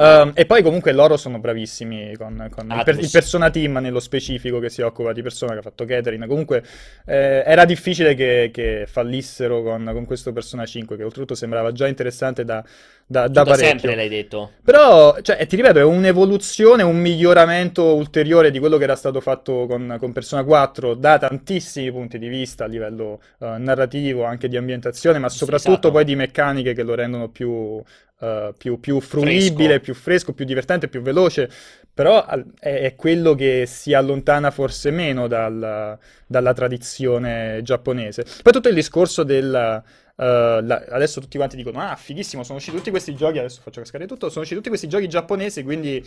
Ehm, 0.00 0.32
e 0.34 0.46
poi 0.46 0.62
comunque 0.62 0.92
loro 0.92 1.18
sono 1.18 1.38
bravissimi 1.38 2.16
con, 2.16 2.48
con 2.50 2.70
il, 2.70 2.82
per- 2.84 2.98
il 2.98 3.10
Persona 3.12 3.50
Team 3.50 3.76
nello 3.82 4.00
specifico 4.00 4.58
che 4.58 4.70
si 4.70 4.80
occupa 4.80 5.12
di 5.12 5.20
Persona, 5.20 5.52
che 5.52 5.58
ha 5.58 5.62
fatto 5.62 5.84
Catherine. 5.84 6.26
Comunque 6.26 6.64
eh, 7.04 7.42
era 7.44 7.66
difficile 7.66 8.14
che, 8.14 8.50
che 8.50 8.84
fallissero 8.86 9.62
con, 9.62 9.90
con 9.92 10.06
questo 10.06 10.32
Persona 10.32 10.64
5, 10.64 10.96
che 10.96 11.04
oltretutto 11.04 11.34
sembrava 11.34 11.70
già 11.72 11.86
interessante 11.86 12.44
da, 12.46 12.64
da, 13.10 13.26
da 13.26 13.42
parecchio. 13.42 13.66
sempre 13.66 13.96
l'hai 13.96 14.08
detto. 14.08 14.52
Però, 14.62 15.20
cioè, 15.20 15.44
ti 15.48 15.56
ripeto, 15.56 15.80
è 15.80 15.82
un'evoluzione, 15.82 16.84
un 16.84 16.96
miglioramento 16.96 17.96
ulteriore 17.96 18.52
di 18.52 18.60
quello 18.60 18.76
che 18.76 18.84
era 18.84 18.94
stato 18.94 19.20
fatto 19.20 19.66
con, 19.66 19.96
con 19.98 20.12
Persona 20.12 20.44
4 20.44 20.94
da 20.94 21.18
tantissimi 21.18 21.90
punti 21.90 22.20
di 22.20 22.28
vista 22.28 22.64
a 22.64 22.66
livello 22.68 23.20
eh, 23.40 23.56
narrativo, 23.58 24.22
anche 24.22 24.46
di 24.46 24.56
ambientazione, 24.56 25.18
ma 25.18 25.28
soprattutto 25.28 25.70
esatto. 25.70 25.90
poi 25.90 26.04
di 26.04 26.14
meccaniche 26.14 26.72
che 26.72 26.84
lo 26.84 26.94
rendono 26.94 27.28
più, 27.30 27.82
eh, 28.20 28.54
più, 28.56 28.78
più 28.78 29.00
fruibile, 29.00 29.80
più 29.80 29.94
fresco, 29.94 30.32
più 30.32 30.44
divertente, 30.44 30.86
più 30.86 31.02
veloce. 31.02 31.50
Però 31.92 32.24
è, 32.24 32.44
è 32.60 32.94
quello 32.94 33.34
che 33.34 33.64
si 33.66 33.92
allontana 33.92 34.52
forse 34.52 34.92
meno 34.92 35.26
dal- 35.26 35.98
dalla 36.28 36.52
tradizione 36.52 37.58
giapponese. 37.64 38.24
Poi 38.40 38.52
tutto 38.52 38.68
il 38.68 38.74
discorso 38.76 39.24
del... 39.24 39.82
Uh, 40.20 40.60
la- 40.66 40.84
adesso 40.90 41.18
tutti 41.18 41.38
quanti 41.38 41.56
dicono: 41.56 41.80
Ah, 41.80 41.96
fighissimo, 41.96 42.42
sono 42.44 42.58
usciti 42.58 42.76
tutti 42.76 42.90
questi 42.90 43.14
giochi. 43.14 43.38
Adesso 43.38 43.62
faccio 43.62 43.80
cascare 43.80 44.06
tutto. 44.06 44.28
Sono 44.28 44.40
usciti 44.40 44.56
tutti 44.56 44.68
questi 44.68 44.86
giochi 44.86 45.08
giapponesi. 45.08 45.62
Quindi 45.62 46.04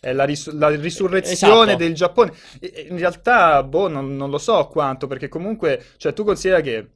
è 0.00 0.12
la, 0.12 0.24
ris- 0.24 0.50
la 0.52 0.68
risurrezione 0.68 1.62
Esatto. 1.62 1.76
del 1.78 1.94
Giappone. 1.94 2.32
E- 2.60 2.86
in 2.90 2.98
realtà, 2.98 3.62
boh, 3.62 3.88
non, 3.88 4.16
non 4.16 4.28
lo 4.28 4.36
so 4.36 4.66
quanto. 4.66 5.06
Perché 5.06 5.28
comunque, 5.28 5.82
cioè, 5.96 6.12
tu 6.12 6.24
considera 6.24 6.60
che 6.60 6.88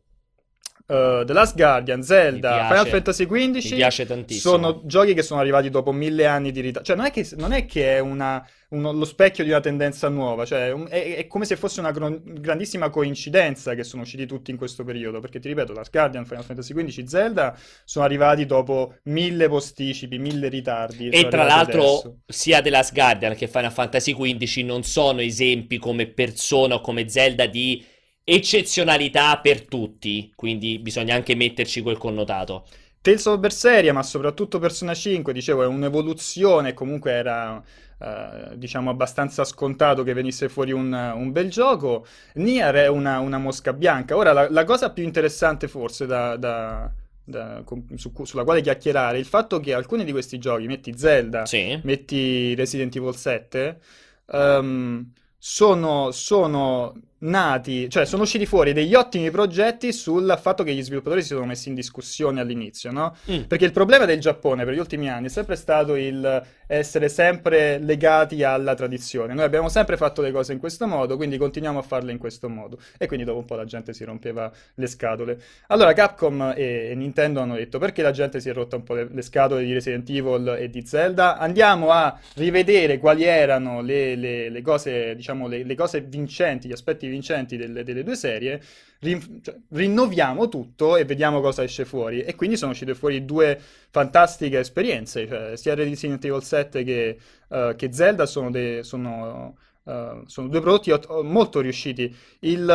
uh, 0.89 1.25
The 1.25 1.33
Last 1.33 1.57
Guardian, 1.57 2.03
Zelda. 2.03 2.67
Final 2.69 2.87
Fantasy 2.87 3.27
Mi 3.29 3.51
XV 3.53 3.75
piace 3.75 4.07
tantissimo. 4.07 4.55
sono 4.55 4.81
giochi 4.85 5.15
che 5.15 5.23
sono 5.23 5.41
arrivati 5.41 5.71
dopo 5.71 5.93
mille 5.93 6.27
anni 6.27 6.51
di 6.51 6.61
ritardo. 6.61 6.87
Cioè, 6.87 6.97
non 6.97 7.07
è 7.07 7.11
che, 7.11 7.29
non 7.37 7.53
è, 7.53 7.67
che 7.67 7.97
è 7.97 7.99
una, 7.99 8.45
uno- 8.71 8.93
lo 8.93 9.05
specchio 9.05 9.45
di 9.45 9.51
una 9.51 9.61
tendenza 9.61 10.09
nuova. 10.09 10.45
Cioè, 10.45 10.71
un- 10.73 10.87
è, 10.89 11.17
è 11.17 11.27
come 11.27 11.45
se 11.45 11.57
fosse 11.57 11.81
una 11.81 11.91
gro- 11.91 12.21
grandissima 12.23 12.89
coincidenza 12.91 13.75
che 13.75 13.85
sono 13.85 14.03
usciti 14.03 14.27
tutti 14.27 14.51
in 14.51 14.57
questo 14.57 14.83
periodo. 14.85 15.21
Perché 15.21 15.39
ti 15.41 15.49
ripeto, 15.49 15.73
Last 15.73 15.91
Guardian, 15.91 16.25
Final 16.25 16.45
Fantasy 16.45 16.75
XV, 16.75 17.05
Zelda 17.05 17.57
sono 17.85 18.05
arrivati 18.05 18.47
dopo 18.47 18.95
mille 19.05 19.49
posticipi, 19.49 20.19
mille 20.19 20.49
ritardi. 20.49 21.09
E 21.11 21.29
tra 21.29 21.45
l'altro, 21.45 21.83
adesso. 21.83 22.19
sia 22.27 22.63
The 22.63 22.71
Last 22.71 22.93
Guardian 22.95 23.35
che 23.35 23.47
Final 23.49 23.73
Fantasy 23.73 24.15
XV 24.15 24.65
non 24.65 24.83
sono 24.83 25.21
esempi 25.21 25.79
come 25.79 26.07
Persona 26.07 26.77
o 26.77 26.81
come 26.81 27.09
Zelda 27.09 27.47
di 27.47 27.85
eccezionalità 28.31 29.39
per 29.39 29.65
tutti. 29.67 30.33
Quindi 30.35 30.79
bisogna 30.79 31.15
anche 31.15 31.35
metterci 31.35 31.81
quel 31.83 31.97
connotato. 31.99 32.67
Tales 33.01 33.25
of 33.27 33.39
Berseria, 33.39 33.93
ma 33.93 34.03
soprattutto 34.03 34.59
Persona 34.59 34.93
5, 34.95 35.33
dicevo, 35.33 35.63
è 35.63 35.67
un'evoluzione, 35.67 36.75
comunque 36.75 37.13
era, 37.13 37.63
eh, 37.99 38.57
diciamo, 38.59 38.91
abbastanza 38.91 39.45
scontato 39.45 40.03
che 40.03 40.13
venisse 40.13 40.49
fuori 40.49 40.73
un, 40.73 40.93
un 40.93 41.33
bel 41.33 41.49
gioco. 41.49 42.05
Nier 42.35 42.75
è 42.75 42.87
una, 42.89 43.21
una 43.21 43.39
mosca 43.39 43.73
bianca. 43.73 44.17
Ora, 44.17 44.33
la, 44.33 44.51
la 44.51 44.65
cosa 44.65 44.91
più 44.93 45.05
interessante 45.05 45.69
forse 45.69 46.07
da, 46.07 46.37
da- 46.37 46.93
da, 47.25 47.63
su, 47.97 48.13
sulla 48.25 48.45
quale 48.45 48.61
chiacchierare, 48.63 49.19
il 49.19 49.27
fatto 49.27 49.61
che 49.61 49.75
alcuni 49.75 50.05
di 50.05 50.13
questi 50.13 50.39
giochi, 50.39 50.67
metti 50.67 50.97
Zelda, 50.97 51.45
Sì. 51.45 51.79
metti 51.83 52.55
Resident 52.55 52.95
Evil 52.97 53.15
7, 53.15 53.79
ehm, 54.27 55.13
sono, 55.39 56.11
sono 56.11 56.95
nati, 57.21 57.89
cioè 57.91 58.05
sono 58.05 58.23
usciti 58.23 58.47
fuori 58.47 58.73
degli 58.73 58.95
ottimi 58.95 59.31
progetti 59.31 59.93
sul 59.93 60.39
fatto 60.41 60.63
che 60.63 60.73
gli 60.73 60.83
sviluppatori 60.83 61.23
si 61.23 61.29
sono 61.29 61.47
messi 61.47 61.69
in 61.69 61.75
discussione 61.75 62.41
all'inizio, 62.41 62.91
no? 62.93 63.17
Mm. 63.31 63.43
Perché 63.43 63.65
il 63.65 63.73
problema 63.73 64.05
del 64.05 64.21
Giappone 64.21 64.65
per 64.65 64.75
gli 64.75 64.79
ultimi 64.79 65.09
anni 65.09 65.27
è 65.27 65.31
sempre 65.31 65.57
stato 65.57 65.95
il 65.97 66.43
essere 66.69 67.09
sempre 67.09 67.79
legati 67.79 68.45
alla 68.45 68.75
tradizione. 68.75 69.35
Noi 69.35 69.45
abbiamo 69.45 69.69
sempre 69.69 69.97
fatto 69.97 70.21
le 70.21 70.31
cose 70.31 70.53
in 70.53 70.59
questo 70.59 70.87
modo, 70.87 71.17
quindi 71.17 71.39
continuiamo 71.39 71.79
a 71.79 71.83
farle 71.83 72.13
in 72.13 72.19
questo 72.19 72.49
modo. 72.49 72.79
E 72.99 73.07
quindi 73.07 73.25
dopo 73.25 73.39
un 73.39 73.47
po' 73.47 73.57
la 73.57 73.65
gente 73.65 73.93
si 73.95 74.05
rompeva 74.05 74.53
le 74.75 74.87
scatole. 74.87 75.41
Allora 75.69 75.95
Capcom 75.95 76.53
e, 76.55 76.91
e 76.91 76.95
Nintendo 76.95 77.41
hanno 77.41 77.57
detto 77.57 77.79
perché 77.79 78.03
la 78.03 78.11
gente 78.11 78.39
si 78.39 78.51
è 78.51 78.53
rotta 78.53 78.77
un 78.77 78.83
po' 78.85 78.95
le, 78.95 79.09
le 79.11 79.23
scatole 79.23 79.65
di 79.65 79.73
Resident 79.73 80.09
Evil 80.11 80.57
e 80.59 80.69
di 80.69 80.87
Zelda, 80.87 81.39
andiamo 81.39 81.91
a 81.91 82.19
rivedere 82.35 82.99
quali 82.99 83.25
erano 83.25 83.81
le, 83.81 84.15
le- 84.15 84.51
le 84.51 84.63
cose, 84.63 85.15
diciamo, 85.17 85.49
le, 85.49 85.65
le 85.65 85.75
cose 85.75 86.03
vincenti, 86.03 86.69
gli 86.69 86.73
aspetti 86.73 87.08
vincenti 87.09 87.57
delle, 87.57 87.83
delle 87.85 88.03
due 88.05 88.17
serie, 88.17 88.61
rin- 89.01 89.41
cioè, 89.43 89.57
rinnoviamo 89.71 90.49
tutto 90.49 90.97
e 90.97 91.05
vediamo 91.05 91.41
cosa 91.41 91.63
esce 91.63 91.85
fuori. 91.85 92.23
E 92.23 92.35
quindi 92.35 92.57
sono 92.57 92.73
uscite 92.73 92.95
fuori 92.95 93.25
due 93.25 93.61
fantastiche 93.91 94.59
esperienze, 94.61 95.27
cioè 95.27 95.57
sia 95.57 95.75
Resident 95.75 96.25
Evil 96.25 96.43
7 96.43 96.85
che, 96.85 97.19
eh, 97.49 97.75
che 97.77 97.93
Zelda 97.93 98.27
sono, 98.27 98.51
de- 98.51 98.83
sono, 98.83 99.57
eh, 99.85 100.23
sono 100.27 100.49
due 100.49 100.61
prodotti 100.61 100.91
ot- 100.91 101.23
molto 101.23 101.61
riusciti. 101.61 102.15
Il, 102.41 102.69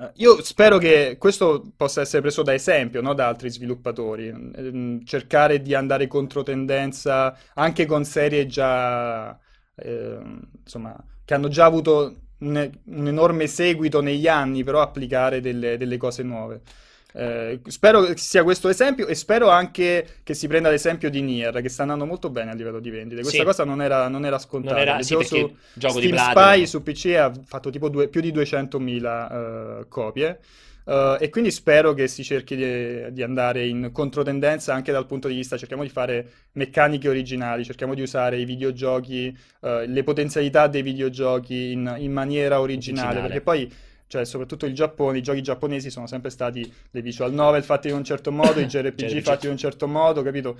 eh, 0.00 0.12
io 0.16 0.42
spero 0.42 0.78
che 0.78 1.16
questo 1.18 1.72
possa 1.76 2.00
essere 2.02 2.22
preso 2.22 2.42
da 2.42 2.54
esempio, 2.54 3.00
no, 3.00 3.14
da 3.14 3.26
altri 3.28 3.50
sviluppatori, 3.50 4.28
Ehm, 4.28 5.04
cercare 5.04 5.60
di 5.60 5.74
andare 5.74 6.06
controtendenza 6.06 7.36
anche 7.54 7.86
con 7.86 8.04
serie 8.04 8.46
già, 8.46 9.36
ehm, 9.76 10.40
insomma, 10.62 10.96
che 11.24 11.34
hanno 11.34 11.48
già 11.48 11.64
avuto 11.64 12.27
un, 12.38 12.70
un 12.84 13.06
enorme 13.08 13.46
seguito 13.46 14.00
negli 14.00 14.28
anni, 14.28 14.64
però 14.64 14.80
applicare 14.80 15.40
delle, 15.40 15.76
delle 15.76 15.96
cose 15.96 16.22
nuove. 16.22 16.60
Eh, 17.14 17.60
spero 17.66 18.02
che 18.02 18.16
sia 18.18 18.42
questo 18.44 18.68
esempio 18.68 19.06
e 19.06 19.14
spero 19.14 19.48
anche 19.48 20.06
che 20.22 20.34
si 20.34 20.46
prenda 20.46 20.68
l'esempio 20.68 21.08
di 21.10 21.22
Nier, 21.22 21.62
che 21.62 21.68
sta 21.70 21.82
andando 21.82 22.04
molto 22.04 22.28
bene 22.30 22.50
a 22.50 22.54
livello 22.54 22.80
di 22.80 22.90
vendite. 22.90 23.22
Questa 23.22 23.40
Sì. 23.40 23.44
cosa 23.46 23.64
non 23.64 23.80
era, 23.82 24.08
non 24.08 24.24
era 24.24 24.36
Non 24.36 24.40
scontata. 24.40 24.78
era, 24.78 25.02
sì, 25.02 25.16
su 25.24 25.52
gioco 25.72 26.00
di 26.00 26.08
Steam 26.08 26.32
Platinum. 26.32 26.54
Spy 26.54 26.66
su 26.66 26.82
PC 26.82 27.06
ha 27.18 27.32
fatto 27.46 27.70
tipo 27.70 27.88
due- 27.88 28.08
più 28.08 28.20
di 28.20 28.30
200.000 28.30 29.80
eh, 29.80 29.88
copie. 29.88 30.38
Eh, 30.88 31.16
e 31.20 31.28
quindi 31.28 31.50
spero 31.50 31.92
che 31.92 32.08
si 32.08 32.24
cerchi 32.24 32.56
di, 32.56 33.12
di 33.12 33.22
andare 33.22 33.66
in 33.66 33.90
controtendenza 33.92 34.72
anche 34.74 34.90
dal 34.92 35.06
punto 35.06 35.28
di 35.28 35.34
vista, 35.34 35.56
cerchiamo 35.58 35.82
di 35.82 35.90
fare 35.90 36.30
meccaniche 36.52 37.08
originali, 37.08 37.64
cerchiamo 37.64 37.94
di 37.94 38.00
usare 38.02 38.38
i 38.38 38.44
videogiochi, 38.46 39.36
eh, 39.60 39.86
le 39.86 40.02
potenzialità 40.02 40.66
dei 40.66 40.82
videogiochi 40.82 41.72
in, 41.72 41.94
in 41.98 42.12
maniera 42.12 42.60
originale, 42.60 43.20
Originale. 43.20 43.20
perché 43.20 43.40
poi, 43.42 43.72
cioè, 44.06 44.24
soprattutto 44.24 44.64
il 44.66 44.72
Giappone, 44.74 45.18
i 45.18 45.22
giochi 45.22 45.42
giapponesi 45.42 45.90
sono 45.90 46.06
sempre 46.06 46.30
stati 46.30 46.70
le 46.90 47.02
visual 47.02 47.32
novel 47.32 47.62
fatti 47.62 47.88
in 47.88 47.94
un 47.94 48.04
certo 48.04 48.32
modo, 48.32 48.58
i 48.60 48.64
JRPG. 48.66 49.20
fatti 49.20 49.44
in 49.46 49.52
un 49.52 49.58
certo 49.58 49.86
modo, 49.86 50.22
capito? 50.22 50.58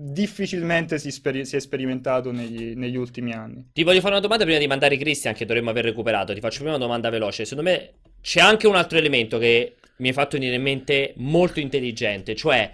Difficilmente 0.00 0.96
si, 1.00 1.10
speri- 1.10 1.44
si 1.44 1.56
è 1.56 1.60
sperimentato 1.60 2.30
negli, 2.30 2.76
negli 2.76 2.94
ultimi 2.94 3.32
anni. 3.32 3.70
Ti 3.72 3.82
voglio 3.82 3.98
fare 3.98 4.12
una 4.12 4.22
domanda 4.22 4.44
prima 4.44 4.60
di 4.60 4.68
mandare 4.68 4.96
Christian, 4.96 5.34
che 5.34 5.44
dovremmo 5.44 5.70
aver 5.70 5.86
recuperato. 5.86 6.32
Ti 6.32 6.38
faccio 6.38 6.58
prima 6.58 6.76
una 6.76 6.84
domanda 6.84 7.10
veloce. 7.10 7.44
Secondo 7.44 7.68
me 7.68 7.94
c'è 8.20 8.38
anche 8.38 8.68
un 8.68 8.76
altro 8.76 8.96
elemento 8.96 9.38
che 9.38 9.74
mi 9.96 10.06
hai 10.06 10.14
fatto 10.14 10.38
venire 10.38 10.54
in 10.54 10.62
mente 10.62 11.14
molto 11.16 11.58
intelligente, 11.58 12.36
cioè 12.36 12.70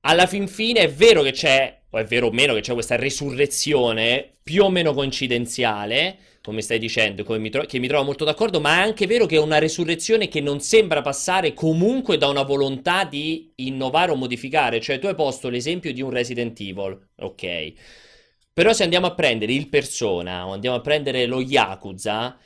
alla 0.00 0.26
fin 0.26 0.48
fine 0.48 0.80
è 0.80 0.90
vero 0.90 1.22
che 1.22 1.30
c'è, 1.30 1.82
o 1.90 1.98
è 1.98 2.04
vero 2.04 2.26
o 2.26 2.32
meno 2.32 2.54
che 2.54 2.60
c'è 2.60 2.72
questa 2.72 2.96
resurrezione 2.96 4.32
più 4.42 4.64
o 4.64 4.70
meno 4.70 4.94
coincidenziale, 4.94 6.16
come 6.46 6.62
stai 6.62 6.78
dicendo, 6.78 7.24
come 7.24 7.38
mi 7.38 7.50
tro- 7.50 7.64
che 7.64 7.80
mi 7.80 7.88
trovo 7.88 8.04
molto 8.04 8.24
d'accordo, 8.24 8.60
ma 8.60 8.76
è 8.76 8.82
anche 8.82 9.08
vero 9.08 9.26
che 9.26 9.34
è 9.34 9.40
una 9.40 9.58
resurrezione 9.58 10.28
che 10.28 10.40
non 10.40 10.60
sembra 10.60 11.02
passare 11.02 11.54
comunque 11.54 12.18
da 12.18 12.28
una 12.28 12.44
volontà 12.44 13.02
di 13.04 13.50
innovare 13.56 14.12
o 14.12 14.14
modificare. 14.14 14.80
Cioè, 14.80 15.00
tu 15.00 15.08
hai 15.08 15.16
posto 15.16 15.48
l'esempio 15.48 15.92
di 15.92 16.02
un 16.02 16.10
Resident 16.10 16.56
Evil, 16.60 17.08
ok. 17.16 17.72
Però 18.52 18.72
se 18.72 18.84
andiamo 18.84 19.08
a 19.08 19.14
prendere 19.14 19.54
il 19.54 19.68
Persona 19.68 20.46
o 20.46 20.52
andiamo 20.52 20.76
a 20.76 20.80
prendere 20.80 21.26
lo 21.26 21.40
Yakuza, 21.40 22.38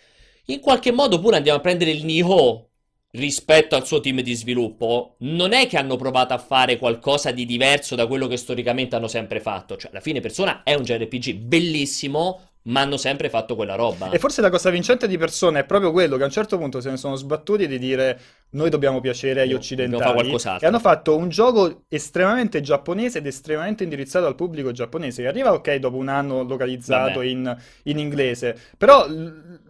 in 0.46 0.60
qualche 0.60 0.92
modo 0.92 1.20
pure 1.20 1.36
andiamo 1.36 1.58
a 1.58 1.60
prendere 1.62 1.90
il 1.90 2.06
Nioh 2.06 2.70
rispetto 3.12 3.76
al 3.76 3.86
suo 3.86 4.00
team 4.00 4.22
di 4.22 4.32
sviluppo, 4.34 5.16
non 5.18 5.52
è 5.52 5.66
che 5.66 5.76
hanno 5.76 5.96
provato 5.96 6.32
a 6.32 6.38
fare 6.38 6.78
qualcosa 6.78 7.32
di 7.32 7.44
diverso 7.44 7.96
da 7.96 8.06
quello 8.06 8.26
che 8.28 8.38
storicamente 8.38 8.96
hanno 8.96 9.08
sempre 9.08 9.40
fatto. 9.40 9.76
Cioè, 9.76 9.90
alla 9.90 10.00
fine 10.00 10.20
Persona 10.20 10.62
è 10.62 10.72
un 10.72 10.84
JRPG 10.84 11.34
bellissimo, 11.34 12.49
ma 12.62 12.80
hanno 12.80 12.96
sempre 12.96 13.30
fatto 13.30 13.56
quella 13.56 13.74
roba. 13.74 14.10
E 14.10 14.18
forse 14.18 14.40
la 14.40 14.50
cosa 14.50 14.70
vincente 14.70 15.08
di 15.08 15.16
Persona 15.16 15.60
è 15.60 15.64
proprio 15.64 15.92
quello 15.92 16.16
che 16.16 16.22
a 16.22 16.26
un 16.26 16.32
certo 16.32 16.58
punto 16.58 16.80
se 16.80 16.90
ne 16.90 16.96
sono 16.96 17.16
sbattuti 17.16 17.66
di 17.66 17.78
dire 17.78 18.20
noi 18.50 18.68
dobbiamo 18.68 19.00
piacere 19.00 19.42
agli 19.42 19.54
occidentali 19.54 20.36
e 20.60 20.66
hanno 20.66 20.80
fatto 20.80 21.16
un 21.16 21.28
gioco 21.28 21.84
estremamente 21.88 22.60
giapponese 22.60 23.18
ed 23.18 23.26
estremamente 23.26 23.84
indirizzato 23.84 24.26
al 24.26 24.34
pubblico 24.34 24.72
giapponese 24.72 25.22
che 25.22 25.28
arriva 25.28 25.52
ok 25.52 25.76
dopo 25.76 25.96
un 25.96 26.08
anno 26.08 26.42
localizzato 26.42 27.22
in, 27.22 27.56
in 27.84 27.98
inglese 27.98 28.56
però 28.76 29.06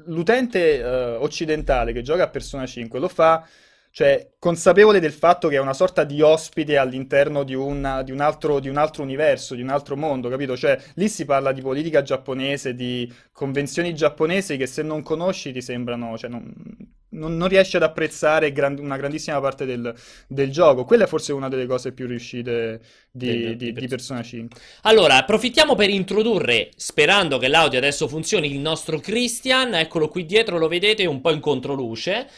l'utente 0.07 0.81
eh, 0.81 1.17
occidentale 1.17 1.93
che 1.93 2.03
gioca 2.03 2.25
a 2.25 2.29
Persona 2.29 2.67
5 2.67 2.99
lo 2.99 3.09
fa 3.09 3.47
cioè, 3.91 4.31
consapevole 4.39 5.01
del 5.01 5.13
fatto 5.13 5.49
che 5.49 5.57
è 5.57 5.61
una 5.61 5.75
sorta 5.75 6.05
di 6.05 6.21
ospite 6.23 6.77
all'interno 6.79 7.43
di, 7.45 7.55
una- 7.55 8.03
di 8.03 8.13
un 8.13 8.21
altro, 8.21 8.61
di 8.61 8.69
un 8.69 8.77
altro 8.77 9.03
universo, 9.03 9.55
di 9.55 9.63
un 9.63 9.69
altro 9.69 9.97
mondo, 9.97 10.29
capito? 10.29 10.57
Cioè, 10.57 10.79
lì 10.95 11.09
si 11.09 11.25
parla 11.25 11.53
di 11.53 11.61
politica 11.61 12.03
giapponese, 12.03 12.75
di 12.75 13.13
convenzioni 13.33 13.95
giapponesi 13.95 14.57
che 14.57 14.67
se 14.67 14.83
non 14.83 15.03
conosci 15.03 15.53
ti 15.53 15.61
sembrano, 15.61 16.17
cioè, 16.17 16.31
non, 16.31 16.53
non- 17.13 17.37
non 17.37 17.49
riesci 17.49 17.77
ad 17.77 17.83
apprezzare 17.83 18.53
gran- 18.53 18.79
una 18.79 18.97
grandissima 18.97 19.41
parte 19.41 19.65
del, 19.67 19.93
del 20.29 20.51
gioco. 20.53 20.85
Quella 20.85 21.05
è 21.05 21.07
forse 21.09 21.33
una 21.33 21.49
delle 21.49 21.67
cose 21.67 21.93
più 21.93 22.07
riuscite 22.07 22.81
di, 23.11 23.57
di 23.57 23.77
di 23.77 23.89
Persona 23.89 24.23
5. 24.23 24.61
Allora, 24.83 25.17
approfittiamo 25.17 25.75
per 25.75 25.91
introdurre, 25.91 26.71
sperando 26.77 27.39
che 27.39 27.49
l'audio 27.49 27.79
adesso 27.79 28.07
funzioni, 28.07 28.53
il 28.53 28.61
nostro 28.61 29.01
Christian. 29.01 29.75
Eccolo 29.75 30.09
qui 30.09 30.25
dietro, 30.25 30.59
lo 30.59 30.69
vedete, 30.69 31.05
un 31.07 31.21
po' 31.21 31.33
in 31.33 31.41
controluce. 31.41 32.29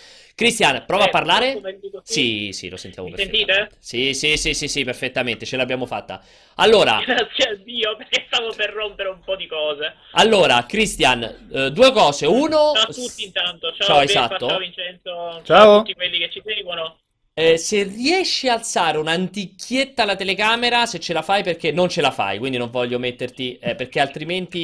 Christian, 0.42 0.84
prova 0.87 1.04
a 1.04 1.06
Eh, 1.06 1.11
parlare. 1.11 1.54
dico 1.80 2.02
qui? 2.06 2.14
Sì, 2.14 2.50
sì, 2.52 2.68
lo 2.68 2.76
sentiamo 2.76 3.08
Mi 3.08 3.14
perfettamente. 3.14 3.76
Sì, 3.78 4.14
sì, 4.14 4.37
sì, 4.37 4.54
sì, 4.54 4.68
sì, 4.68 4.84
perfettamente, 4.84 5.46
ce 5.46 5.56
l'abbiamo 5.56 5.87
fatta. 5.87 6.22
Allora, 6.56 6.99
Grazie 7.04 7.49
a 7.49 7.54
Dio, 7.56 7.96
perché 7.96 8.25
stavo 8.26 8.52
per 8.54 8.70
rompere 8.70 9.08
un 9.08 9.22
po' 9.22 9.37
di 9.37 9.46
cose. 9.46 9.94
allora, 10.12 10.64
Christian, 10.66 11.49
eh, 11.52 11.70
due 11.70 11.92
cose. 11.92 12.26
Uno, 12.26 12.72
Ciao 12.72 12.82
a 12.82 12.87
tutti 12.92 13.25
intanto, 13.25 13.72
ciao, 13.72 13.87
Ciao, 13.87 14.04
Beffa, 14.04 14.11
esatto. 14.11 14.46
ciao 14.46 14.58
Vincenzo, 14.58 15.42
Ciao. 15.44 15.75
a 15.75 15.78
tutti 15.78 15.94
quelli 15.94 16.18
che 16.18 16.30
ci 16.30 16.42
seguono. 16.44 16.99
eh, 17.34 17.56
se 17.56 17.82
riesci 17.84 18.49
a 18.49 18.54
alzare 18.54 18.99
un'antichietta 18.99 20.02
alla 20.02 20.16
telecamera, 20.16 20.87
se 20.87 20.99
ce 21.00 21.12
la 21.12 21.22
fai, 21.22 21.42
perché 21.42 21.72
non 21.72 21.88
ce 21.88 22.00
la 22.02 22.11
fai, 22.11 22.38
quindi 22.38 22.58
non 22.58 22.70
voglio 22.70 22.99
metterti, 22.99 23.58
eh, 23.58 23.75
perché 23.75 24.00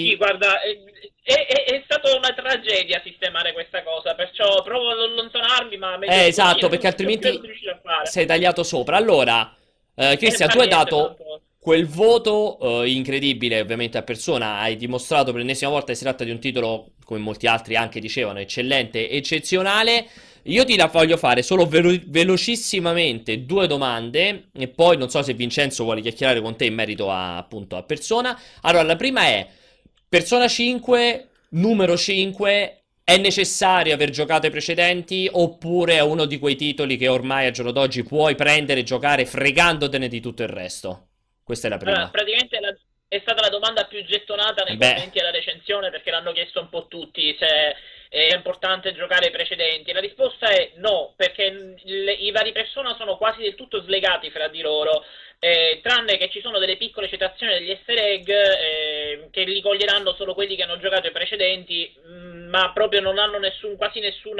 Sì, 0.00 0.14
altrimenti... 0.16 0.16
guarda, 0.16 0.61
è, 0.61 0.88
è, 1.35 1.47
è- 1.47 1.64
è 1.64 1.82
stata 1.85 2.14
una 2.16 2.32
tragedia 2.32 3.00
sistemare 3.04 3.52
questa 3.52 3.82
cosa, 3.82 4.14
perciò 4.14 4.62
provo 4.62 4.90
ad 4.90 4.99
allontanarmi, 5.00 5.76
ma 5.76 5.97
meglio 5.97 6.12
Eh, 6.12 6.26
esatto, 6.28 6.68
perché 6.68 6.87
altrimenti 6.87 7.40
sei 8.04 8.26
tagliato 8.26 8.62
sopra. 8.62 8.97
Allora, 8.97 9.54
eh, 9.94 10.16
Eh, 10.20 10.49
tu 10.49 10.58
hai 10.61 10.68
dato 10.68 10.97
tanto. 11.16 11.42
quel 11.58 11.87
voto 11.87 12.82
eh, 12.82 12.90
incredibile, 12.90 13.61
ovviamente 13.61 13.99
a 13.99 14.02
persona, 14.02 14.58
hai 14.58 14.76
dimostrato 14.76 15.32
per 15.32 15.40
l'ennesima 15.40 15.70
volta 15.70 15.88
che 15.88 15.94
si 15.97 16.04
tratta 16.04 16.25
di 16.25 16.30
un 16.30 16.38
titolo, 16.40 16.92
come 17.04 17.20
molti 17.20 17.47
altri 17.47 17.76
anche 17.76 18.00
dicevano, 18.00 18.38
eccellente, 18.38 19.11
eccezionale. 19.11 20.06
Io 20.44 20.64
ti 20.64 20.76
la 20.76 20.87
voglio 20.87 21.18
fare 21.18 21.42
solo 21.42 21.66
velo- 21.66 21.99
velocissimamente 22.06 23.44
due 23.44 23.66
domande 23.66 24.44
e 24.56 24.68
poi 24.68 24.97
non 24.97 25.11
so 25.11 25.23
se 25.23 25.35
Vincenzo 25.35 25.85
vuole 25.85 26.00
chiacchierare 26.00 26.40
con 26.40 26.56
te 26.56 26.64
in 26.64 26.75
merito 26.75 27.11
a, 27.11 27.37
appunto 27.37 27.76
a 27.76 27.82
persona. 27.82 28.38
Allora, 28.62 28.82
la 28.85 28.97
prima 28.97 29.23
è 29.26 29.47
Persona 30.09 30.49
5, 30.49 31.29
numero 31.50 31.97
5, 31.97 32.83
è 33.05 33.17
necessario 33.19 33.93
aver 33.93 34.09
giocato 34.11 34.47
i 34.47 34.50
precedenti 34.50 35.29
oppure 35.31 35.97
è 35.97 36.00
uno 36.00 36.25
di 36.25 36.38
quei 36.38 36.57
titoli 36.57 36.97
che 36.97 37.09
ormai 37.09 37.47
a 37.47 37.50
giorno 37.50 37.73
d'oggi 37.73 38.05
puoi 38.05 38.35
prendere 38.35 38.81
e 38.81 38.85
giocare 38.85 39.27
fregandotene 39.27 40.09
di 40.09 40.21
tutto 40.21 40.43
il 40.43 40.49
resto? 40.49 41.09
Questa 41.43 41.67
è 41.67 41.71
la 41.71 41.77
prima. 41.77 41.93
Allora, 41.93 42.11
praticamente 42.11 42.59
la- 42.61 42.77
è 43.09 43.19
stata 43.21 43.41
la 43.43 43.49
domanda 43.49 43.85
più 43.87 44.03
gettonata 44.05 44.65
nei 44.65 44.77
Beh. 44.77 44.95
commenti 44.95 45.19
alla 45.19 45.31
recensione 45.31 45.91
perché 45.91 46.11
l'hanno 46.11 46.33
chiesto 46.33 46.61
un 46.61 46.69
po' 46.69 46.87
tutti 46.88 47.35
se 47.38 47.47
è 48.11 48.35
importante 48.35 48.95
giocare 48.95 49.29
i 49.29 49.31
precedenti. 49.31 49.93
La 49.93 50.00
risposta 50.00 50.49
è 50.49 50.73
no, 50.77 51.12
perché 51.17 51.77
le- 51.85 52.12
i 52.12 52.31
vari 52.31 52.53
persona 52.53 52.95
sono 52.97 53.17
quasi 53.17 53.43
del 53.43 53.55
tutto 53.55 53.83
slegati 53.83 54.31
fra 54.31 54.49
di 54.49 54.61
loro. 54.61 55.05
Eh, 55.40 55.80
tranne 55.83 56.16
che 56.16 56.30
ci 56.30 56.40
sono 56.40 56.59
delle 56.59 56.76
piccole 56.76 57.09
citazioni 57.09 57.52
degli 57.52 57.71
easter 57.71 57.99
egg 57.99 58.28
eh, 58.28 59.28
che 59.30 59.45
li 59.45 59.62
coglieranno 59.62 60.14
solo 60.14 60.35
quelli 60.35 60.57
che 60.57 60.62
hanno 60.62 60.78
giocato 60.78 61.07
i 61.07 61.12
precedenti. 61.12 61.95
Mm, 62.07 62.38
ma 62.49 62.73
proprio 62.73 63.00
non 63.00 63.18
hanno 63.18 63.38
nessun, 63.38 63.76
quasi 63.76 64.00
nessun 64.00 64.37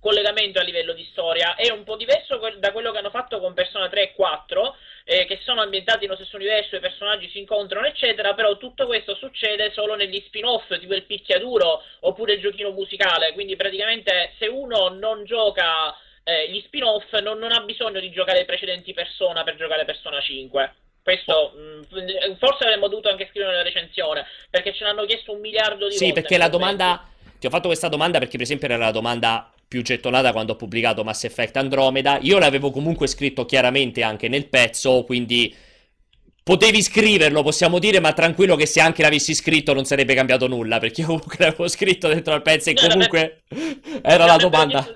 collegamento 0.00 0.58
a 0.58 0.62
livello 0.62 0.92
di 0.92 1.06
storia. 1.10 1.54
È 1.54 1.70
un 1.70 1.84
po' 1.84 1.96
diverso 1.96 2.40
da 2.58 2.72
quello 2.72 2.90
che 2.90 2.98
hanno 2.98 3.10
fatto 3.10 3.38
con 3.38 3.54
Persona 3.54 3.88
3 3.88 4.02
e 4.02 4.12
4, 4.14 4.76
eh, 5.04 5.26
che 5.26 5.38
sono 5.42 5.60
ambientati 5.60 6.04
nello 6.06 6.16
stesso 6.16 6.36
universo, 6.36 6.76
i 6.76 6.80
personaggi 6.80 7.28
si 7.28 7.38
incontrano, 7.38 7.86
eccetera, 7.86 8.34
però 8.34 8.56
tutto 8.56 8.86
questo 8.86 9.14
succede 9.14 9.70
solo 9.72 9.94
negli 9.94 10.22
spin-off, 10.26 10.66
tipo 10.78 10.94
il 10.94 11.04
picchiaduro 11.04 11.82
oppure 12.00 12.34
il 12.34 12.40
giochino 12.40 12.70
musicale, 12.70 13.32
quindi 13.32 13.56
praticamente 13.56 14.32
se 14.38 14.46
uno 14.46 14.88
non 14.88 15.24
gioca 15.24 15.94
eh, 16.30 16.50
gli 16.50 16.62
spin-off 16.64 17.12
non, 17.20 17.38
non, 17.38 17.50
ha 17.50 17.60
bisogno 17.60 17.98
di 17.98 18.10
giocare 18.10 18.40
i 18.40 18.44
precedenti 18.44 18.92
Persona 18.92 19.42
per 19.42 19.56
giocare 19.56 19.84
Persona 19.84 20.20
5. 20.20 20.74
Questo 21.02 21.52
mh, 21.56 21.98
mm, 21.98 22.34
forse 22.38 22.64
avremmo 22.64 22.86
dovuto 22.86 23.08
anche 23.08 23.26
scrivere 23.30 23.54
una 23.54 23.62
recensione 23.62 24.24
perché 24.48 24.72
ce 24.72 24.84
l'hanno 24.84 25.04
chiesto 25.04 25.32
un 25.32 25.40
miliardo 25.40 25.88
di 25.88 25.96
sì, 25.96 26.04
volte. 26.04 26.06
Sì, 26.06 26.12
perché 26.12 26.38
la 26.38 26.48
domanda. 26.48 27.04
Ti 27.40 27.46
ho 27.46 27.50
fatto 27.50 27.68
questa 27.68 27.88
domanda 27.88 28.18
perché, 28.18 28.36
per 28.36 28.42
esempio, 28.42 28.68
era 28.68 28.76
la 28.76 28.90
domanda 28.90 29.50
più 29.66 29.82
gettonata 29.82 30.32
quando 30.32 30.52
ho 30.52 30.56
pubblicato 30.56 31.02
Mass 31.04 31.24
Effect 31.24 31.56
Andromeda. 31.56 32.18
Io 32.20 32.38
l'avevo 32.38 32.70
comunque 32.70 33.06
scritto 33.06 33.46
chiaramente 33.46 34.02
anche 34.02 34.28
nel 34.28 34.46
pezzo, 34.46 35.04
quindi 35.04 35.56
potevi 36.42 36.82
scriverlo, 36.82 37.42
possiamo 37.42 37.78
dire, 37.78 37.98
ma 37.98 38.12
tranquillo 38.12 38.56
che 38.56 38.66
se 38.66 38.80
anche 38.80 39.00
l'avessi 39.00 39.34
scritto 39.34 39.72
non 39.72 39.86
sarebbe 39.86 40.12
cambiato 40.12 40.48
nulla, 40.48 40.78
perché 40.78 41.00
io 41.00 41.06
comunque 41.06 41.36
l'avevo 41.40 41.66
scritto 41.66 42.08
dentro 42.08 42.34
al 42.34 42.42
pezzo 42.42 42.68
e 42.68 42.74
comunque 42.74 43.40
era 44.02 44.26
la 44.26 44.36
domanda 44.36 44.86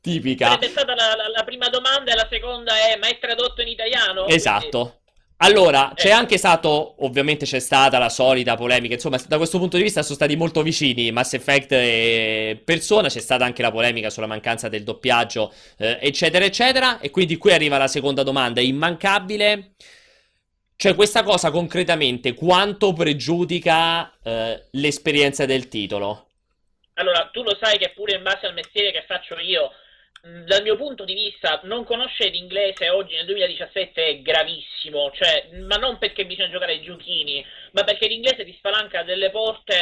tipica. 0.00 0.48
Sarebbe 0.48 0.68
stata 0.68 0.94
la, 0.94 1.14
la, 1.16 1.28
la, 1.28 1.44
prima 1.44 1.68
domanda 1.68 2.12
e 2.12 2.14
la 2.14 2.26
seconda 2.30 2.72
è 2.76 2.96
ma 2.96 3.08
è 3.08 3.18
tradotto 3.18 3.62
in 3.62 3.68
italiano? 3.68 4.26
Esatto. 4.26 5.00
Allora, 5.40 5.92
c'è 5.94 6.08
eh. 6.08 6.12
anche 6.12 6.36
stato, 6.36 6.96
ovviamente 7.04 7.44
c'è 7.44 7.60
stata 7.60 7.98
la 7.98 8.08
solita 8.08 8.56
polemica, 8.56 8.94
insomma, 8.94 9.22
da 9.24 9.36
questo 9.36 9.58
punto 9.58 9.76
di 9.76 9.84
vista 9.84 10.02
sono 10.02 10.16
stati 10.16 10.34
molto 10.34 10.62
vicini 10.62 11.12
Mass 11.12 11.34
Effect 11.34 11.72
e 11.72 12.60
Persona, 12.64 13.08
c'è 13.08 13.20
stata 13.20 13.44
anche 13.44 13.62
la 13.62 13.70
polemica 13.70 14.10
sulla 14.10 14.26
mancanza 14.26 14.68
del 14.68 14.82
doppiaggio, 14.82 15.52
eh, 15.76 15.98
eccetera, 16.00 16.44
eccetera, 16.44 16.98
e 16.98 17.10
quindi 17.10 17.36
qui 17.36 17.52
arriva 17.52 17.78
la 17.78 17.86
seconda 17.86 18.24
domanda, 18.24 18.60
immancabile, 18.60 19.74
cioè 20.74 20.96
questa 20.96 21.22
cosa 21.22 21.52
concretamente 21.52 22.34
quanto 22.34 22.92
pregiudica 22.92 24.12
eh, 24.20 24.66
l'esperienza 24.72 25.46
del 25.46 25.68
titolo? 25.68 26.30
Allora, 26.94 27.28
tu 27.32 27.44
lo 27.44 27.56
sai 27.60 27.78
che 27.78 27.92
pure 27.94 28.16
in 28.16 28.24
base 28.24 28.46
al 28.46 28.54
mestiere 28.54 28.90
che 28.90 29.04
faccio 29.06 29.38
io, 29.38 29.70
dal 30.44 30.62
mio 30.62 30.76
punto 30.76 31.04
di 31.04 31.14
vista, 31.14 31.60
non 31.64 31.84
conoscere 31.84 32.30
l'inglese 32.30 32.88
oggi 32.90 33.14
nel 33.14 33.26
2017 33.26 34.04
è 34.04 34.20
gravissimo, 34.20 35.10
cioè, 35.12 35.48
ma 35.66 35.76
non 35.76 35.98
perché 35.98 36.26
bisogna 36.26 36.50
giocare 36.50 36.72
ai 36.72 36.82
giochini, 36.82 37.44
ma 37.72 37.84
perché 37.84 38.06
l'inglese 38.06 38.44
ti 38.44 38.54
spalanca 38.58 39.02
delle 39.02 39.30
porte 39.30 39.76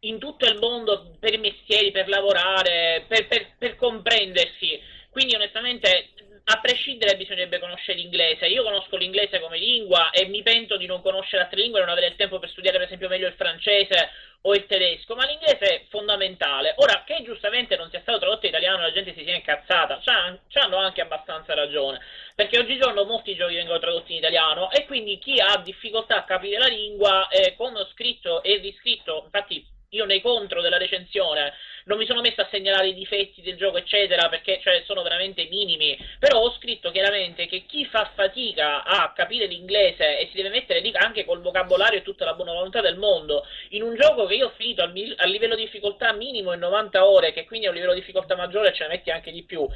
in 0.00 0.18
tutto 0.18 0.46
il 0.46 0.58
mondo 0.58 1.12
per 1.18 1.38
mestieri, 1.38 1.90
per 1.90 2.08
lavorare, 2.08 3.04
per, 3.06 3.26
per, 3.26 3.54
per 3.58 3.76
comprendersi. 3.76 4.80
Quindi 5.10 5.34
onestamente 5.34 6.10
a 6.44 6.60
prescindere 6.60 7.16
bisognerebbe 7.16 7.58
conoscere 7.58 7.98
l'inglese. 7.98 8.46
Io 8.46 8.62
conosco 8.62 8.96
l'inglese 8.96 9.40
come 9.40 9.58
lingua 9.58 10.10
e 10.10 10.26
mi 10.26 10.42
pento 10.42 10.76
di 10.76 10.86
non 10.86 11.02
conoscere 11.02 11.42
altre 11.42 11.60
lingue 11.60 11.80
e 11.80 11.82
non 11.82 11.92
avere 11.92 12.08
il 12.08 12.16
tempo 12.16 12.38
per 12.38 12.50
studiare 12.50 12.78
per 12.78 12.86
esempio 12.86 13.08
meglio 13.08 13.28
il 13.28 13.34
francese 13.34 14.10
o 14.42 14.54
il 14.54 14.66
tedesco, 14.66 15.14
ma 15.14 15.26
l'inglese 15.26 15.58
è 15.58 15.84
fondamentale. 15.88 16.74
Ora, 16.78 17.04
che 17.04 17.22
giustamente 17.22 17.76
non 17.76 17.90
sia 17.90 18.00
stato 18.00 18.18
tradotto 18.18 18.46
in 18.46 18.52
italiano 18.52 18.82
la 18.82 18.92
gente 18.92 19.14
si 19.14 19.22
sia 19.24 19.34
incazzata, 19.34 20.00
hanno 20.04 20.76
anche 20.76 21.02
abbastanza 21.02 21.54
ragione, 21.54 22.00
perché 22.34 22.58
oggigiorno 22.58 23.04
molti 23.04 23.34
giochi 23.34 23.54
vengono 23.54 23.78
tradotti 23.78 24.12
in 24.12 24.18
italiano 24.18 24.70
e 24.70 24.86
quindi 24.86 25.18
chi 25.18 25.38
ha 25.40 25.58
difficoltà 25.58 26.16
a 26.16 26.24
capire 26.24 26.58
la 26.58 26.66
lingua, 26.66 27.28
eh, 27.28 27.54
come 27.56 27.80
ho 27.80 27.88
scritto 27.92 28.42
e 28.42 28.56
riscritto, 28.56 29.22
infatti 29.24 29.78
io 29.90 30.04
nei 30.04 30.20
contro 30.20 30.60
della 30.60 30.76
recensione 30.76 31.52
non 31.84 31.98
mi 31.98 32.06
sono 32.06 32.20
messo 32.20 32.40
a 32.40 32.48
segnalare 32.50 32.88
i 32.88 32.94
difetti 32.94 33.42
del 33.42 33.56
gioco, 33.56 33.78
eccetera, 33.78 34.28
perché 34.28 34.60
cioè, 34.60 34.82
sono 34.86 35.02
veramente 35.02 35.48
minimi. 35.48 35.98
Però 36.18 36.38
ho 36.38 36.52
scritto 36.52 36.90
chiaramente 36.92 37.46
che 37.46 37.64
chi 37.66 37.84
fa 37.86 38.12
fatica 38.14 38.84
a 38.84 39.12
capire 39.12 39.46
l'inglese 39.46 40.18
e 40.18 40.28
si 40.28 40.36
deve 40.36 40.50
mettere 40.50 40.80
lì 40.80 40.92
anche 40.94 41.24
col 41.24 41.40
vocabolario 41.40 41.98
e 41.98 42.02
tutta 42.02 42.24
la 42.24 42.34
buona 42.34 42.52
volontà 42.52 42.80
del 42.80 42.98
mondo 42.98 43.44
in 43.70 43.82
un 43.82 43.96
gioco 43.96 44.26
che 44.26 44.34
io 44.34 44.46
ho 44.46 44.52
finito 44.56 44.82
al, 44.82 44.92
a 45.16 45.26
livello 45.26 45.56
di 45.56 45.64
difficoltà 45.64 46.12
minimo 46.12 46.52
in 46.52 46.60
90 46.60 47.08
ore, 47.08 47.32
che 47.32 47.44
quindi 47.44 47.66
a 47.66 47.70
un 47.70 47.74
livello 47.74 47.94
di 47.94 48.00
difficoltà 48.00 48.36
maggiore 48.36 48.72
ce 48.72 48.84
ne 48.84 48.90
metti 48.90 49.10
anche 49.10 49.32
di 49.32 49.42
più, 49.42 49.66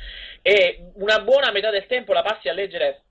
e 0.42 0.92
una 0.97 1.21
buona 1.21 1.50
metà 1.50 1.71
del 1.71 1.87
tempo 1.87 2.12
la 2.12 2.23
passi 2.23 2.49
a 2.49 2.52
leggere 2.52 3.02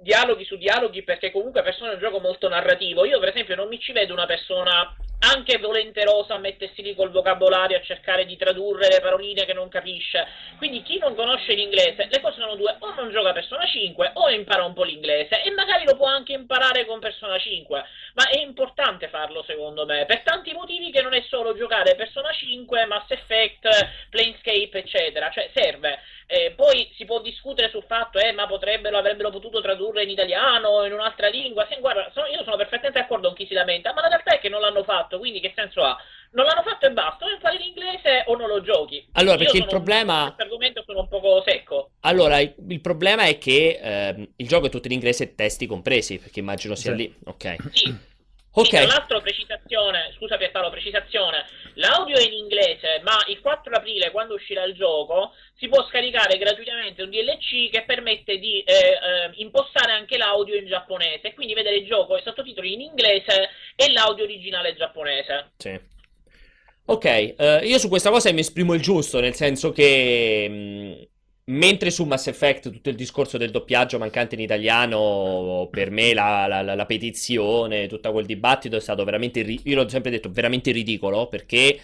dialoghi 0.00 0.44
su 0.44 0.56
dialoghi 0.56 1.02
perché 1.02 1.30
comunque 1.30 1.62
persona 1.62 1.90
è 1.90 1.94
un 1.94 2.00
gioco 2.00 2.18
molto 2.18 2.48
narrativo. 2.48 3.04
Io 3.04 3.18
per 3.20 3.28
esempio 3.28 3.54
non 3.54 3.68
mi 3.68 3.78
ci 3.78 3.92
vedo 3.92 4.12
una 4.12 4.26
persona 4.26 4.94
anche 5.32 5.58
volenterosa 5.58 6.34
a 6.34 6.38
mettersi 6.38 6.82
lì 6.82 6.94
col 6.94 7.10
vocabolario 7.10 7.76
a 7.76 7.82
cercare 7.82 8.26
di 8.26 8.36
tradurre 8.36 8.88
le 8.88 9.00
paroline 9.00 9.44
che 9.44 9.52
non 9.52 9.68
capisce. 9.68 10.26
Quindi 10.56 10.82
chi 10.82 10.98
non 10.98 11.14
conosce 11.14 11.54
l'inglese, 11.54 12.08
le 12.10 12.20
cose 12.20 12.40
sono 12.40 12.56
due, 12.56 12.76
o 12.78 12.94
non 12.94 13.10
gioca 13.10 13.32
Persona 13.32 13.66
5 13.66 14.10
o 14.14 14.30
impara 14.30 14.64
un 14.64 14.74
po' 14.74 14.84
l'inglese 14.84 15.42
e 15.42 15.50
magari 15.50 15.84
lo 15.84 15.96
può 15.96 16.06
anche 16.06 16.32
imparare 16.32 16.84
con 16.84 17.00
Persona 17.00 17.38
5, 17.38 17.84
ma 18.14 18.28
è 18.28 18.40
importante 18.40 19.08
farlo 19.08 19.42
secondo 19.44 19.84
me, 19.84 20.04
per 20.06 20.22
tanti 20.22 20.52
motivi 20.52 20.90
che 20.90 21.02
non 21.02 21.14
è 21.14 21.22
solo 21.28 21.56
giocare 21.56 21.94
Persona 21.94 22.32
5, 22.32 22.86
Mass 22.86 23.10
Effect, 23.10 23.68
Planescape 24.10 24.78
eccetera, 24.78 25.30
cioè 25.30 25.50
serve. 25.54 26.00
Eh, 26.26 26.52
poi 26.56 26.90
si 26.96 27.04
può 27.04 27.20
discutere 27.20 27.68
sul 27.68 27.84
fatto, 27.86 28.18
eh, 28.18 28.32
ma 28.32 28.46
potrebbero, 28.46 28.96
avrebbero 28.96 29.30
potuto 29.30 29.60
tradurre 29.60 30.04
in 30.04 30.10
italiano 30.10 30.68
o 30.68 30.86
in 30.86 30.92
un'altra 30.92 31.28
lingua. 31.28 31.66
Se, 31.68 31.78
guarda, 31.80 32.10
sono, 32.14 32.26
io 32.26 32.42
sono 32.44 32.56
perfettamente 32.56 33.00
d'accordo 33.00 33.28
con 33.28 33.36
chi 33.36 33.46
si 33.46 33.54
lamenta, 33.54 33.92
ma 33.92 34.00
la 34.00 34.08
realtà 34.08 34.34
è 34.34 34.38
che 34.38 34.48
non 34.48 34.60
l'hanno 34.60 34.84
fatto, 34.84 35.13
quindi 35.18 35.40
che 35.40 35.52
senso 35.54 35.82
ha? 35.82 35.96
Non 36.32 36.46
l'hanno 36.46 36.62
fatto 36.62 36.86
e 36.86 36.90
basta, 36.90 37.26
o 37.26 37.30
impari 37.30 37.58
l'inglese 37.58 38.24
o 38.26 38.36
non 38.36 38.48
lo 38.48 38.60
giochi. 38.60 39.06
Allora, 39.12 39.36
perché 39.36 39.58
il 39.58 39.66
problema... 39.66 40.24
Questo 40.24 40.42
argomento 40.42 40.82
sono 40.84 41.00
un 41.00 41.08
poco 41.08 41.42
secco. 41.46 41.90
Allora, 42.00 42.40
il 42.40 42.80
problema 42.80 43.24
è 43.24 43.38
che 43.38 43.78
eh, 43.80 44.28
il 44.34 44.48
gioco 44.48 44.66
è 44.66 44.68
tutto 44.68 44.88
in 44.88 44.94
inglese, 44.94 45.34
testi 45.34 45.66
compresi, 45.66 46.18
perché 46.18 46.40
immagino 46.40 46.74
sia 46.74 46.90
sì. 46.90 46.96
lì. 46.96 47.14
Ok. 47.24 47.56
Sì. 47.70 48.12
Ok. 48.56 48.66
Sì, 48.66 48.70
tra 48.70 48.86
l'altro, 48.86 49.20
precisazione, 49.20 50.12
scusa 50.16 50.36
Pierpaolo, 50.36 50.70
precisazione, 50.70 51.44
l'audio 51.74 52.16
è 52.16 52.22
in 52.22 52.34
inglese, 52.34 53.00
ma 53.02 53.18
il 53.26 53.40
4 53.40 53.74
aprile, 53.74 54.12
quando 54.12 54.34
uscirà 54.34 54.62
il 54.62 54.74
gioco, 54.74 55.32
si 55.56 55.66
può 55.66 55.84
scaricare 55.88 56.38
gratuitamente 56.38 57.02
un 57.02 57.10
DLC 57.10 57.68
che 57.70 57.82
permette 57.84 58.38
di 58.38 58.60
eh, 58.60 58.72
eh, 58.72 59.30
impostare 59.34 59.92
anche 59.92 60.16
l'audio 60.16 60.54
in 60.54 60.66
giapponese, 60.66 61.34
quindi 61.34 61.54
vedere 61.54 61.76
il 61.76 61.86
gioco 61.86 62.16
e 62.16 62.22
sottotitoli 62.22 62.74
in 62.74 62.82
inglese 62.82 63.50
e 63.74 63.92
l'audio 63.92 64.22
originale 64.22 64.76
giapponese. 64.76 65.50
Sì. 65.56 65.92
Ok, 66.86 67.34
uh, 67.38 67.64
io 67.64 67.78
su 67.78 67.88
questa 67.88 68.10
cosa 68.10 68.30
mi 68.30 68.40
esprimo 68.40 68.74
il 68.74 68.82
giusto, 68.82 69.18
nel 69.18 69.34
senso 69.34 69.72
che... 69.72 71.08
Mentre 71.46 71.90
su 71.90 72.04
Mass 72.04 72.26
Effect 72.28 72.70
tutto 72.70 72.88
il 72.88 72.96
discorso 72.96 73.36
del 73.36 73.50
doppiaggio 73.50 73.98
mancante 73.98 74.34
in 74.34 74.40
italiano, 74.40 75.68
per 75.70 75.90
me 75.90 76.14
la, 76.14 76.46
la, 76.46 76.62
la, 76.62 76.74
la 76.74 76.86
petizione, 76.86 77.86
tutto 77.86 78.12
quel 78.12 78.24
dibattito 78.24 78.76
è 78.76 78.80
stato 78.80 79.04
veramente, 79.04 79.40
io 79.40 79.74
l'ho 79.74 79.86
sempre 79.88 80.10
detto, 80.10 80.30
veramente 80.30 80.70
ridicolo, 80.70 81.26
perché 81.28 81.78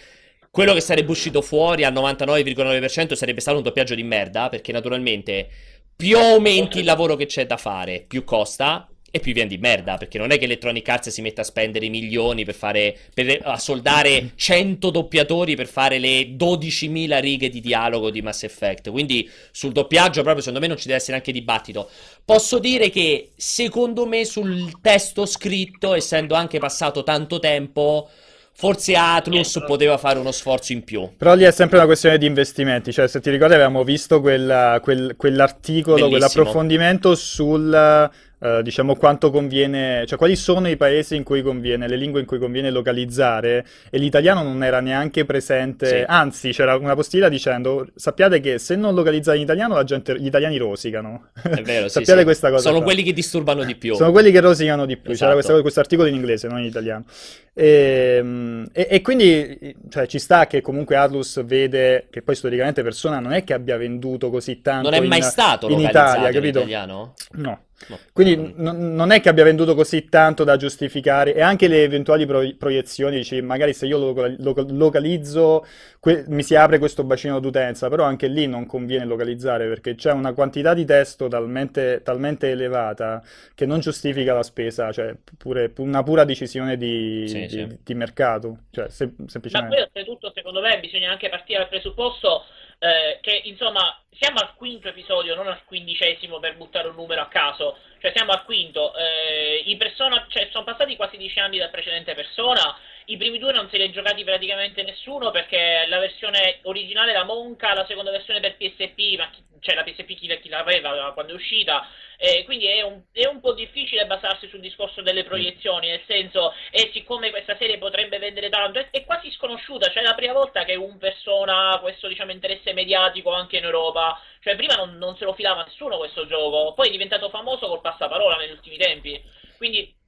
quello 0.49 0.73
che 0.73 0.81
sarebbe 0.81 1.11
uscito 1.11 1.41
fuori 1.43 1.83
al 1.83 1.93
99,9% 1.93 3.13
sarebbe 3.13 3.39
stato 3.39 3.57
un 3.57 3.63
doppiaggio 3.63 3.93
di 3.93 4.03
merda, 4.03 4.49
perché 4.49 4.71
naturalmente 4.71 5.47
più 5.95 6.17
aumenti 6.17 6.79
il 6.79 6.85
lavoro 6.85 7.15
che 7.15 7.27
c'è 7.27 7.45
da 7.45 7.57
fare, 7.57 8.03
più 8.07 8.23
costa, 8.23 8.90
e 9.11 9.19
più 9.19 9.33
viene 9.33 9.49
di 9.49 9.57
merda, 9.57 9.97
perché 9.97 10.17
non 10.17 10.31
è 10.31 10.37
che 10.37 10.45
Electronic 10.45 10.87
Arts 10.87 11.09
si 11.09 11.21
mette 11.21 11.41
a 11.41 11.43
spendere 11.43 11.89
milioni 11.89 12.45
per 12.45 12.55
fare, 12.55 12.97
per 13.13 13.39
a 13.43 13.57
soldare 13.57 14.31
100 14.35 14.89
doppiatori 14.89 15.55
per 15.57 15.67
fare 15.67 15.99
le 15.99 16.35
12.000 16.37 17.19
righe 17.19 17.49
di 17.49 17.59
dialogo 17.59 18.09
di 18.09 18.21
Mass 18.21 18.43
Effect, 18.43 18.89
quindi 18.89 19.29
sul 19.51 19.73
doppiaggio 19.73 20.21
proprio 20.21 20.39
secondo 20.39 20.61
me 20.61 20.67
non 20.67 20.77
ci 20.77 20.85
deve 20.85 20.97
essere 20.97 21.11
neanche 21.11 21.33
dibattito. 21.33 21.89
Posso 22.23 22.57
dire 22.59 22.89
che 22.89 23.31
secondo 23.35 24.05
me 24.05 24.23
sul 24.23 24.79
testo 24.81 25.25
scritto, 25.25 25.93
essendo 25.93 26.33
anche 26.33 26.57
passato 26.59 27.03
tanto 27.03 27.39
tempo, 27.39 28.09
Forse 28.53 28.95
Atlus 28.95 29.63
poteva 29.65 29.97
fare 29.97 30.19
uno 30.19 30.31
sforzo 30.31 30.71
in 30.73 30.83
più. 30.83 31.09
Però 31.17 31.33
lì 31.33 31.45
è 31.45 31.51
sempre 31.51 31.77
una 31.77 31.85
questione 31.87 32.17
di 32.17 32.27
investimenti. 32.27 32.91
Cioè, 32.91 33.07
se 33.07 33.19
ti 33.19 33.31
ricordi, 33.31 33.53
avevamo 33.53 33.83
visto 33.83 34.19
quel, 34.21 34.79
quel, 34.83 35.15
quell'articolo, 35.17 35.95
Bellissimo. 35.95 36.09
quell'approfondimento 36.09 37.15
sul 37.15 38.09
Uh, 38.41 38.63
diciamo 38.63 38.95
quanto 38.95 39.29
conviene, 39.29 40.03
cioè 40.07 40.17
quali 40.17 40.35
sono 40.35 40.67
i 40.67 40.75
paesi 40.75 41.15
in 41.15 41.21
cui 41.21 41.43
conviene, 41.43 41.87
le 41.87 41.95
lingue 41.95 42.21
in 42.21 42.25
cui 42.25 42.39
conviene 42.39 42.71
localizzare 42.71 43.63
e 43.91 43.99
l'italiano 43.99 44.41
non 44.41 44.63
era 44.63 44.79
neanche 44.79 45.25
presente, 45.25 45.87
sì. 45.87 46.03
anzi 46.07 46.49
c'era 46.49 46.75
una 46.75 46.95
postilla 46.95 47.29
dicendo 47.29 47.87
sappiate 47.93 48.39
che 48.39 48.57
se 48.57 48.75
non 48.75 48.95
localizzate 48.95 49.37
in 49.37 49.43
italiano 49.43 49.75
la 49.75 49.83
gente, 49.83 50.19
gli 50.19 50.25
italiani 50.25 50.57
rosicano. 50.57 51.27
È 51.39 51.61
vero, 51.61 51.85
sappiate 51.89 52.19
sì, 52.19 52.25
questa 52.25 52.49
cosa. 52.49 52.63
Sono 52.63 52.77
qua. 52.77 52.85
quelli 52.85 53.03
che 53.03 53.13
disturbano 53.13 53.63
di 53.63 53.75
più. 53.75 53.93
Sono 53.93 54.11
quelli 54.11 54.31
che 54.31 54.39
rosicano 54.39 54.87
di 54.87 54.97
più, 54.97 55.11
esatto. 55.11 55.39
c'era 55.39 55.61
questo 55.61 55.79
articolo 55.79 56.07
in 56.07 56.15
inglese, 56.15 56.47
non 56.47 56.61
in 56.61 56.65
italiano. 56.65 57.05
E, 57.53 58.15
ehm, 58.17 58.69
e, 58.71 58.87
e, 58.89 59.01
quindi 59.01 59.75
cioè, 59.89 60.07
ci 60.07 60.19
sta 60.19 60.47
che 60.47 60.61
comunque 60.61 60.95
Atlus 60.95 61.43
vede 61.43 62.07
che 62.09 62.21
poi 62.21 62.33
storicamente 62.33 62.81
Persona 62.81 63.19
non 63.19 63.33
è 63.33 63.43
che 63.43 63.53
abbia 63.53 63.77
venduto 63.77 64.29
così 64.29 64.61
tanto 64.61 64.89
non 64.89 65.03
è 65.03 65.05
mai 65.05 65.19
in, 65.19 65.23
stato 65.25 65.69
in 65.69 65.79
Italia, 65.79 66.31
capito? 66.31 66.59
In 66.59 66.67
italiano? 66.67 67.13
No. 67.33 67.65
Quindi 68.13 68.53
n- 68.57 68.93
non 68.95 69.11
è 69.11 69.21
che 69.21 69.29
abbia 69.29 69.43
venduto 69.43 69.75
così 69.75 70.07
tanto 70.09 70.43
da 70.43 70.55
giustificare 70.57 71.33
e 71.33 71.41
anche 71.41 71.67
le 71.67 71.83
eventuali 71.83 72.25
pro- 72.25 72.49
proiezioni, 72.57 73.17
dici, 73.17 73.41
magari 73.41 73.73
se 73.73 73.85
io 73.85 73.97
lo, 73.97 74.13
lo- 74.37 74.65
localizzo 74.69 75.65
que- 75.99 76.23
mi 76.27 76.43
si 76.43 76.55
apre 76.55 76.77
questo 76.79 77.03
bacino 77.03 77.39
d'utenza, 77.39 77.89
però 77.89 78.03
anche 78.03 78.27
lì 78.27 78.47
non 78.47 78.65
conviene 78.65 79.05
localizzare 79.05 79.67
perché 79.67 79.95
c'è 79.95 80.11
una 80.11 80.33
quantità 80.33 80.73
di 80.73 80.85
testo 80.85 81.27
talmente, 81.27 82.01
talmente 82.03 82.49
elevata 82.51 83.21
che 83.55 83.65
non 83.65 83.79
giustifica 83.79 84.33
la 84.33 84.43
spesa, 84.43 84.91
cioè 84.91 85.15
pure 85.37 85.71
una 85.77 86.03
pura 86.03 86.23
decisione 86.23 86.77
di, 86.77 87.25
sì, 87.27 87.39
di, 87.41 87.49
sì. 87.49 87.77
di 87.83 87.93
mercato. 87.95 88.57
Cioè, 88.71 88.89
se- 88.89 89.13
semplicemente... 89.27 89.75
Ma 89.75 89.75
poi 89.75 89.81
oltretutto 89.83 90.31
secondo 90.33 90.61
me 90.61 90.79
bisogna 90.79 91.11
anche 91.11 91.29
partire 91.29 91.59
dal 91.59 91.69
presupposto 91.69 92.43
eh, 92.83 93.19
che 93.21 93.41
insomma 93.45 93.95
siamo 94.17 94.39
al 94.39 94.55
quinto 94.55 94.87
episodio, 94.87 95.35
non 95.35 95.47
al 95.47 95.63
quindicesimo 95.65 96.39
per 96.39 96.57
buttare 96.57 96.87
un 96.87 96.95
numero 96.95 97.21
a 97.21 97.27
caso, 97.27 97.77
cioè 97.99 98.11
siamo 98.15 98.31
al 98.31 98.43
quinto, 98.43 98.95
eh, 98.95 99.63
persona, 99.77 100.25
cioè, 100.29 100.49
sono 100.51 100.63
passati 100.63 100.95
quasi 100.95 101.17
dieci 101.17 101.39
anni 101.39 101.59
dal 101.59 101.69
precedente 101.69 102.15
persona, 102.15 102.75
i 103.11 103.17
primi 103.17 103.39
due 103.39 103.51
non 103.51 103.69
se 103.69 103.77
li 103.77 103.83
è 103.83 103.89
giocati 103.89 104.23
praticamente 104.23 104.83
nessuno 104.83 105.31
perché 105.31 105.85
la 105.87 105.99
versione 105.99 106.59
originale 106.63 107.11
era 107.11 107.25
Monca, 107.25 107.73
la 107.73 107.85
seconda 107.85 108.09
versione 108.09 108.39
per 108.39 108.55
PSP, 108.55 109.17
ma 109.17 109.29
chi, 109.29 109.43
cioè 109.59 109.75
la 109.75 109.83
PSP 109.83 110.15
chi, 110.15 110.39
chi 110.39 110.49
l'aveva 110.49 111.11
quando 111.11 111.33
è 111.33 111.35
uscita, 111.35 111.85
eh, 112.17 112.43
quindi 112.45 112.67
è 112.67 112.81
un, 112.83 113.01
è 113.11 113.27
un, 113.27 113.41
po' 113.41 113.53
difficile 113.53 114.05
basarsi 114.05 114.47
sul 114.47 114.61
discorso 114.61 115.01
delle 115.01 115.25
proiezioni, 115.25 115.89
nel 115.89 116.01
senso, 116.07 116.53
e 116.71 116.89
siccome 116.93 117.31
questa 117.31 117.57
serie 117.57 117.77
potrebbe 117.77 118.17
vendere 118.17 118.47
tanto, 118.47 118.79
è, 118.79 118.89
è, 118.91 119.03
quasi 119.03 119.29
sconosciuta, 119.31 119.89
cioè 119.89 120.03
è 120.03 120.05
la 120.05 120.15
prima 120.15 120.33
volta 120.33 120.63
che 120.63 120.75
un 120.75 120.97
persona 120.97 121.71
ha 121.71 121.79
questo 121.79 122.07
diciamo, 122.07 122.31
interesse 122.31 122.71
mediatico 122.71 123.33
anche 123.33 123.57
in 123.57 123.65
Europa, 123.65 124.21
cioè 124.39 124.55
prima 124.55 124.75
non, 124.75 124.97
non 124.97 125.17
se 125.17 125.25
lo 125.25 125.33
filava 125.33 125.63
nessuno 125.63 125.97
questo 125.97 126.25
gioco, 126.27 126.73
poi 126.73 126.87
è 126.87 126.91
diventato 126.91 127.29
famoso 127.29 127.67
col 127.67 127.81
passaparola 127.81 128.37
negli 128.37 128.51
ultimi 128.51 128.77
tempi, 128.77 129.21
quindi 129.57 129.99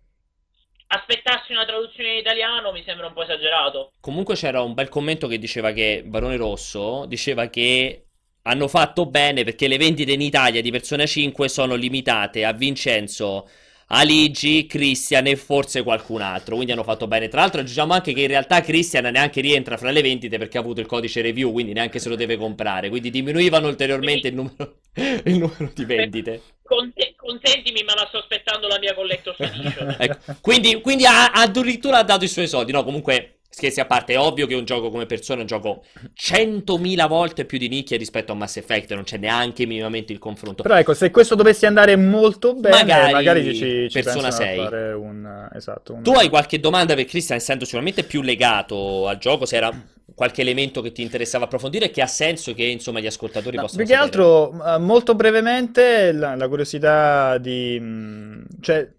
aspettarsi 0.94 1.52
una 1.52 1.66
traduzione 1.66 2.12
in 2.12 2.18
italiano 2.18 2.72
mi 2.72 2.84
sembra 2.86 3.08
un 3.08 3.14
po' 3.14 3.24
esagerato. 3.24 3.92
Comunque 4.00 4.36
c'era 4.36 4.62
un 4.62 4.74
bel 4.74 4.90
commento 4.90 5.28
che 5.28 5.40
diceva 5.40 5.72
che 5.72 6.04
Barone 6.06 6.38
Rosso 6.38 7.06
diceva 7.08 7.48
che 7.48 8.06
hanno 8.44 8.68
fatto 8.68 9.06
bene 9.06 9.44
perché 9.44 9.68
le 9.68 9.78
vendite 9.78 10.12
in 10.12 10.22
Italia 10.22 10.62
di 10.62 10.72
Persona 10.72 11.06
5 11.06 11.48
sono 11.48 11.76
limitate 11.76 12.44
a 12.44 12.52
Vincenzo, 12.52 13.48
Aligi, 13.88 14.66
Christian 14.66 15.28
e 15.28 15.36
forse 15.36 15.84
qualcun 15.84 16.22
altro. 16.22 16.56
Quindi 16.56 16.74
hanno 16.74 16.84
fatto 16.84 17.08
bene. 17.08 17.28
Tra 17.28 17.42
l'altro, 17.42 17.62
aggiungiamo 17.62 17.94
anche 17.94 18.14
che 18.14 18.22
in 18.22 18.28
realtà 18.28 18.62
Christian 18.62 19.06
neanche 19.06 19.42
rientra 19.42 19.78
fra 19.78 19.92
le 19.92 20.02
vendite 20.02 20.38
perché 20.38 20.58
ha 20.58 20.62
avuto 20.62 20.82
il 20.82 20.88
codice 20.88 21.22
review, 21.22 21.52
quindi 21.52 21.74
neanche 21.74 22.00
se 22.00 22.10
lo 22.10 22.16
deve 22.16 22.38
comprare. 22.38 22.90
Quindi 22.90 23.10
diminuivano 23.10 23.68
ulteriormente 23.68 24.28
il 24.30 24.36
numero, 24.36 24.80
il 25.26 25.38
numero 25.38 25.72
di 25.74 25.86
vendite. 25.86 26.42
Consentimi, 26.64 27.84
ma 27.84 27.94
la 27.94 28.06
sto 28.08 28.20
aspettando 28.20 28.68
la 28.68 28.80
mia 28.80 28.94
Collector's 28.94 29.40
Edition. 29.42 29.96
ecco. 30.00 30.36
Quindi, 30.42 30.82
quindi 30.82 31.06
ha, 31.06 31.32
addirittura 31.32 32.00
ha 32.00 32.04
dato 32.04 32.24
i 32.24 32.30
suoi 32.30 32.48
soldi. 32.48 32.72
No, 32.72 32.84
comunque 32.84 33.40
Scherzi 33.56 33.80
a 33.80 33.86
parte, 33.86 34.14
è 34.14 34.20
ovvio 34.20 34.48
che 34.48 34.56
un 34.56 34.66
gioco 34.66 34.90
come 34.90 35.06
persona 35.06 35.38
è 35.38 35.42
un 35.42 35.48
gioco 35.48 35.84
100.000 36.20 37.08
volte 37.08 37.46
più 37.46 37.60
di 37.60 37.68
nicchia 37.68 37.98
rispetto 37.98 38.32
a 38.32 38.36
Mass 38.36 38.58
Effect, 38.58 38.92
non 38.96 39.04
c'è 39.04 39.18
neanche 39.18 39.68
minimamente 39.68 40.12
il 40.12 40.18
confronto. 40.18 40.64
Però 40.64 40.76
ecco, 40.76 40.96
se 40.96 41.12
questo 41.12 41.36
dovesse 41.36 41.68
andare 41.68 41.96
molto 41.96 42.56
bene, 42.56 42.78
magari, 42.78 43.14
magari 43.14 43.56
ci, 43.56 43.90
ci 43.92 44.02
Persona 44.02 44.32
6. 44.32 44.60
Un, 44.94 45.50
esatto, 45.54 45.94
un... 45.94 46.02
Tu 46.02 46.10
hai 46.14 46.30
qualche 46.30 46.60
domanda 46.60 46.96
per 46.96 47.06
Christian, 47.06 47.38
essendo 47.38 47.64
sicuramente 47.66 48.04
più 48.04 48.24
legato 48.24 49.08
al 49.08 49.20
gioco, 49.20 49.46
se 49.46 49.56
era 49.56 49.72
qualche 50.16 50.42
elemento 50.42 50.82
che 50.82 50.92
ti 50.92 51.04
interessava 51.04 51.46
approfondire 51.46 51.92
che 51.92 52.02
ha 52.02 52.08
senso 52.08 52.56
che 52.56 52.64
insomma 52.64 53.02
gli 53.02 53.06
ascoltatori 53.06 53.56
no, 53.56 53.62
possano 53.62 53.84
più 53.84 53.94
che 53.94 54.00
altro, 54.00 54.50
uh, 54.50 54.80
molto 54.80 55.14
brevemente, 55.14 56.12
la, 56.12 56.34
la 56.36 56.48
curiosità 56.48 57.38
di... 57.38 57.80
Mh, 57.80 58.46
cioè 58.62 58.90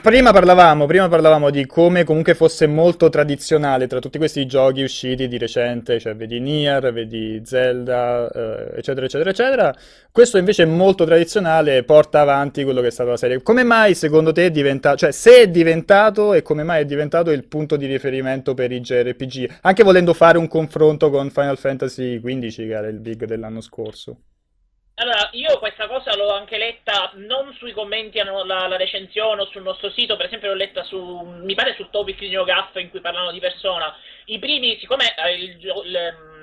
Prima 0.00 0.32
parlavamo, 0.32 0.86
prima 0.86 1.08
parlavamo, 1.08 1.50
di 1.50 1.66
come 1.66 2.02
comunque 2.02 2.34
fosse 2.34 2.66
molto 2.66 3.10
tradizionale 3.10 3.86
tra 3.86 3.98
tutti 3.98 4.16
questi 4.16 4.46
giochi 4.46 4.82
usciti 4.82 5.28
di 5.28 5.36
recente, 5.36 6.00
cioè 6.00 6.16
vedi 6.16 6.40
Nier, 6.40 6.90
vedi 6.90 7.42
Zelda, 7.44 8.30
eh, 8.30 8.78
eccetera, 8.78 9.04
eccetera, 9.04 9.28
eccetera. 9.28 9.76
Questo 10.10 10.38
invece 10.38 10.62
è 10.62 10.66
molto 10.66 11.04
tradizionale, 11.04 11.84
porta 11.84 12.22
avanti 12.22 12.64
quello 12.64 12.80
che 12.80 12.86
è 12.86 12.90
stata 12.90 13.10
la 13.10 13.18
serie. 13.18 13.42
Come 13.42 13.62
mai 13.62 13.94
secondo 13.94 14.32
te 14.32 14.46
è 14.46 14.50
diventato, 14.50 14.96
cioè 14.96 15.12
se 15.12 15.42
è 15.42 15.48
diventato 15.50 16.32
e 16.32 16.40
come 16.40 16.62
mai 16.62 16.80
è 16.80 16.84
diventato 16.86 17.30
il 17.30 17.46
punto 17.46 17.76
di 17.76 17.84
riferimento 17.84 18.54
per 18.54 18.72
i 18.72 18.80
JRPG? 18.80 19.58
Anche 19.60 19.82
volendo 19.82 20.14
fare 20.14 20.38
un 20.38 20.48
confronto 20.48 21.10
con 21.10 21.28
Final 21.28 21.58
Fantasy 21.58 22.18
XV, 22.22 22.56
che 22.56 22.72
era 22.72 22.88
il 22.88 23.00
big 23.00 23.26
dell'anno 23.26 23.60
scorso. 23.60 24.16
Allora, 25.00 25.28
io 25.32 25.60
questa 25.60 25.86
cosa 25.86 26.16
l'ho 26.16 26.32
anche 26.32 26.58
letta 26.58 27.12
non 27.14 27.54
sui 27.54 27.70
commenti 27.72 28.18
alla 28.18 28.66
la 28.66 28.76
recensione 28.76 29.42
o 29.42 29.46
sul 29.46 29.62
nostro 29.62 29.90
sito, 29.90 30.16
per 30.16 30.26
esempio 30.26 30.48
l'ho 30.48 30.56
letta 30.56 30.82
su, 30.82 30.98
mi 30.98 31.54
pare 31.54 31.74
sul 31.74 31.88
topic 31.90 32.18
di 32.18 32.30
NeoGAF 32.30 32.74
in 32.76 32.90
cui 32.90 33.00
parlano 33.00 33.30
di 33.30 33.38
persona. 33.38 33.96
I 34.24 34.40
primi, 34.40 34.76
siccome 34.80 35.14
eh, 35.14 35.34
il, 35.34 35.56
il, 35.84 36.37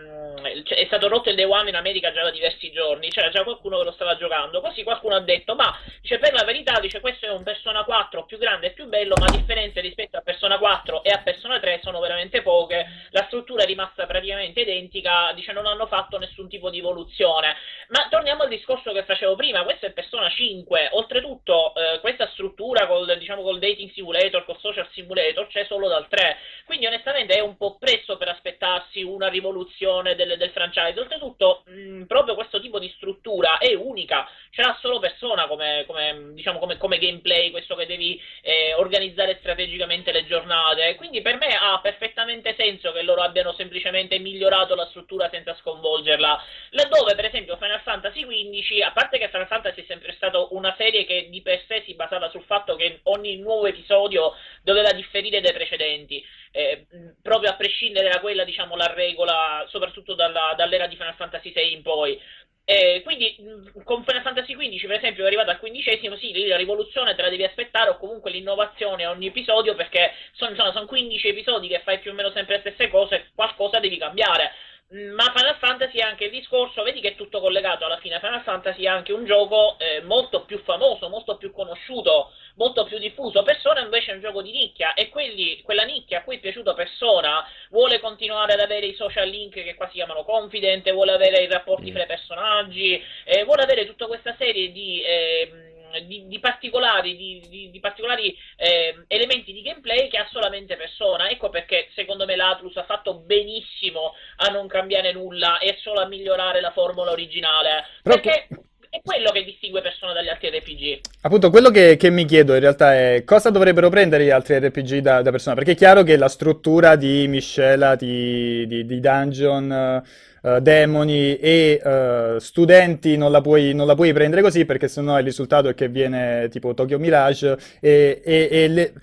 è 0.63 0.85
stato 0.85 1.07
rotto 1.07 1.29
il 1.29 1.35
Day 1.35 1.45
One 1.45 1.69
in 1.69 1.75
America 1.75 2.11
già 2.11 2.23
da 2.23 2.31
diversi 2.31 2.71
giorni, 2.71 3.09
c'era 3.09 3.29
già 3.29 3.43
qualcuno 3.43 3.77
che 3.79 3.83
lo 3.83 3.91
stava 3.91 4.15
giocando, 4.15 4.61
così 4.61 4.83
qualcuno 4.83 5.15
ha 5.15 5.19
detto, 5.19 5.55
ma 5.55 5.77
dice, 6.01 6.19
per 6.19 6.33
la 6.33 6.43
verità, 6.43 6.79
dice, 6.79 6.99
questo 6.99 7.25
è 7.25 7.31
un 7.31 7.43
Persona 7.43 7.83
4 7.83 8.25
più 8.25 8.37
grande 8.37 8.67
e 8.67 8.71
più 8.71 8.85
bello, 8.87 9.15
ma 9.17 9.27
differenze 9.27 9.81
rispetto 9.81 10.17
a 10.17 10.21
Persona 10.21 10.57
4 10.57 11.03
e 11.03 11.09
a 11.09 11.21
Persona 11.23 11.59
3 11.59 11.79
sono 11.83 11.99
veramente 11.99 12.41
poche, 12.41 12.85
la 13.09 13.23
struttura 13.25 13.63
è 13.63 13.65
rimasta 13.65 14.05
praticamente 14.05 14.61
identica, 14.61 15.31
dice, 15.33 15.51
non 15.51 15.65
hanno 15.65 15.87
fatto 15.87 16.17
nessun 16.17 16.47
tipo 16.47 16.69
di 16.69 16.79
evoluzione. 16.79 17.55
Ma 17.89 18.07
torniamo 18.09 18.43
al 18.43 18.49
discorso 18.49 18.91
che 18.91 19.03
facevo 19.03 19.35
prima, 19.35 19.63
questo 19.63 19.85
è 19.85 19.91
Persona 19.91 20.29
5, 20.29 20.89
oltretutto 20.91 21.73
eh, 21.75 21.99
questa 21.99 22.27
struttura 22.31 22.87
col, 22.87 23.17
diciamo, 23.17 23.41
col 23.41 23.59
dating 23.59 23.91
simulator, 23.91 24.45
col 24.45 24.59
social 24.59 24.87
simulator, 24.91 25.47
c'è 25.47 25.65
solo 25.65 25.87
dal 25.87 26.07
3, 26.07 26.37
quindi 26.65 26.85
onestamente 26.85 27.35
è 27.35 27.41
un 27.41 27.57
po' 27.57 27.77
presto 27.77 28.17
per 28.17 28.29
aspettarsi 28.29 29.01
una 29.01 29.27
rivoluzione 29.27 30.04
del, 30.13 30.37
del 30.37 30.51
franchise. 30.51 30.99
Oltretutto, 30.99 31.63
mh, 31.65 32.03
proprio 32.03 32.35
questo 32.35 32.59
tipo 32.61 32.77
di 32.77 32.91
struttura 32.95 33.57
è 33.57 33.73
unica, 33.73 34.29
ce 34.51 34.61
l'ha 34.61 34.77
solo 34.79 34.99
persona 34.99 35.47
come, 35.47 35.83
come, 35.87 36.33
diciamo, 36.33 36.59
come, 36.59 36.77
come 36.77 36.99
gameplay, 36.99 37.49
questo 37.49 37.75
che 37.75 37.87
devi 37.87 38.21
eh, 38.41 38.75
organizzare 38.75 39.37
strategicamente 39.39 40.11
le 40.11 40.25
giornate. 40.25 40.95
Quindi 40.95 41.21
per 41.21 41.37
me 41.37 41.57
ha 41.59 41.79
perfettamente 41.81 42.53
senso 42.57 42.91
che 42.91 43.01
loro 43.01 43.21
abbiano 43.21 43.53
semplicemente 43.53 44.19
migliorato 44.19 44.75
la 44.75 44.85
struttura 44.85 45.29
senza 45.29 45.55
sconvolgerla. 45.55 46.43
Laddove, 46.71 47.15
per 47.15 47.25
esempio, 47.25 47.57
Final 47.57 47.81
Fantasy 47.81 48.25
XV, 48.25 48.83
a 48.83 48.91
parte 48.91 49.17
che 49.17 49.29
Final 49.29 49.47
Fantasy 49.47 49.81
è 49.81 49.85
sempre 49.87 50.13
stato 50.13 50.49
una 50.51 50.75
serie 50.77 51.05
che 51.05 51.29
di 51.29 51.41
per 51.41 51.63
sé 51.67 51.83
si 51.85 51.95
basava 51.95 52.29
sul 52.29 52.43
fatto 52.43 52.75
che 52.75 52.99
ogni 53.03 53.37
nuovo 53.37 53.65
episodio 53.65 54.33
doveva 54.61 54.91
differire 54.91 55.41
dai 55.41 55.53
precedenti 55.53 56.23
eh, 56.55 56.85
proprio 57.21 57.49
a 57.49 57.55
prescindere 57.55 58.09
da 58.09 58.21
quella, 58.21 58.45
diciamo, 58.45 58.77
la 58.77 58.93
regola, 58.93 59.65
soprattutto 59.67 60.13
dalla, 60.13 60.53
dall'era 60.55 60.87
di 60.87 60.95
Final 60.95 61.15
Fantasy 61.15 61.51
VI 61.53 61.73
in 61.73 61.81
poi. 61.81 62.17
Eh, 62.63 63.01
quindi 63.03 63.35
con 63.83 64.05
Final 64.05 64.23
Fantasy 64.23 64.55
XV, 64.55 64.87
per 64.87 64.97
esempio, 64.97 65.23
è 65.23 65.27
arrivato 65.27 65.51
al 65.51 65.59
quindicesimo, 65.59 66.15
sì, 66.15 66.47
la 66.47 66.55
rivoluzione 66.55 67.13
te 67.13 67.21
la 67.21 67.29
devi 67.29 67.43
aspettare, 67.43 67.89
o 67.89 67.97
comunque 67.97 68.31
l'innovazione 68.31 69.03
a 69.03 69.11
ogni 69.11 69.27
episodio, 69.27 69.75
perché 69.75 70.13
sono, 70.31 70.55
sono 70.55 70.85
15 70.85 71.27
episodi 71.27 71.67
che 71.67 71.81
fai 71.81 71.99
più 71.99 72.11
o 72.11 72.13
meno 72.13 72.31
sempre 72.31 72.55
le 72.55 72.61
stesse 72.61 72.89
cose, 72.89 73.31
qualcosa 73.35 73.79
devi 73.79 73.97
cambiare. 73.97 74.51
Ma 74.87 75.33
Final 75.35 75.57
Fantasy 75.57 75.97
è 75.97 76.03
anche 76.03 76.25
il 76.25 76.29
discorso, 76.29 76.83
vedi 76.83 77.01
che 77.01 77.09
è 77.09 77.15
tutto 77.15 77.39
collegato 77.41 77.85
alla 77.85 77.97
fine. 77.97 78.19
Final 78.19 78.43
Fantasy 78.43 78.83
è 78.83 78.87
anche 78.87 79.13
un 79.13 79.25
gioco 79.25 79.77
eh, 79.79 80.01
molto 80.01 80.45
più 80.45 80.59
famoso, 80.59 81.09
molto 81.09 81.37
più 81.37 81.51
conosciuto, 81.51 82.31
molto 82.55 82.83
più 82.85 82.99
diffuso. 82.99 83.41
Persona 83.41 83.81
invece 83.81 84.11
è 84.11 84.13
un 84.13 84.21
gioco 84.21 84.43
di 84.43 84.51
nicchia 84.51 84.93
e 84.93 85.09
quelli, 85.09 85.59
quella 85.63 85.83
nicchia 85.83 86.19
a 86.19 86.23
cui 86.23 86.35
è 86.35 86.39
piaciuto 86.39 86.75
Persona 86.75 87.43
vuole 87.71 87.99
continuare 87.99 88.53
ad 88.53 88.59
avere 88.59 88.85
i 88.85 88.93
social 88.93 89.27
link 89.27 89.55
che 89.55 89.73
qua 89.73 89.87
si 89.87 89.93
chiamano 89.93 90.23
confident, 90.23 90.89
vuole 90.91 91.13
avere 91.13 91.41
i 91.41 91.47
rapporti 91.47 91.91
fra 91.91 92.03
i 92.03 92.07
personaggi, 92.07 93.03
eh, 93.23 93.43
vuole 93.43 93.63
avere 93.63 93.87
tutta 93.87 94.05
questa 94.05 94.35
serie 94.37 94.71
di. 94.71 95.01
Eh, 95.01 95.64
di, 96.01 96.27
di, 96.27 96.39
particolari, 96.39 97.15
di, 97.15 97.69
di 97.71 97.79
particolari 97.79 98.35
eh, 98.57 99.03
elementi 99.07 99.53
di 99.53 99.61
gameplay 99.61 100.09
che 100.09 100.17
ha 100.17 100.27
solamente 100.31 100.75
Persona. 100.75 101.29
Ecco 101.29 101.49
perché 101.49 101.89
secondo 101.93 102.25
me 102.25 102.35
l'Atlus 102.35 102.75
ha 102.77 102.85
fatto 102.85 103.15
benissimo 103.15 104.13
a 104.37 104.49
non 104.49 104.67
cambiare 104.67 105.13
nulla 105.13 105.59
e 105.59 105.77
solo 105.81 106.01
a 106.01 106.07
migliorare 106.07 106.61
la 106.61 106.71
formula 106.71 107.11
originale. 107.11 107.85
Però 108.01 108.19
perché 108.19 108.47
è 108.95 109.01
quello 109.03 109.31
che 109.31 109.43
distingue 109.43 109.81
Persona 109.81 110.13
dagli 110.13 110.29
altri 110.29 110.49
RPG. 110.49 110.99
Appunto, 111.21 111.49
quello 111.49 111.69
che, 111.69 111.97
che, 111.97 112.09
mi 112.09 112.25
chiedo 112.25 112.53
in 112.53 112.61
realtà 112.61 112.93
è 112.93 113.23
cosa 113.25 113.49
dovrebbero 113.49 113.89
prendere 113.89 114.23
gli 114.23 114.29
altri 114.29 114.57
RPG 114.57 114.99
da, 114.99 115.21
da 115.21 115.31
Persona? 115.31 115.55
Perché 115.55 115.71
è 115.71 115.75
chiaro 115.75 116.03
che 116.03 116.15
la 116.17 116.29
struttura 116.29 116.95
di 116.95 117.27
miscela 117.27 117.95
di, 117.95 118.65
di, 118.67 118.85
di 118.85 118.99
dungeon 118.99 120.03
uh, 120.45 120.59
demoni 120.59 121.37
e 121.37 121.81
uh, 121.83 122.37
studenti 122.39 123.17
non 123.17 123.31
la, 123.31 123.41
puoi, 123.41 123.73
non 123.73 123.87
la, 123.87 123.95
puoi, 123.95 124.13
prendere 124.13 124.41
così 124.41 124.65
perché 124.65 124.87
sennò 124.87 125.17
il 125.17 125.25
risultato 125.25 125.69
è 125.69 125.73
che 125.73 125.89
viene 125.89 126.47
tipo 126.49 126.73
Tokyo 126.73 126.99
Mirage 126.99 127.57
e, 127.79 128.21
e, 128.23 128.47
e 128.51 128.67
le 128.67 128.93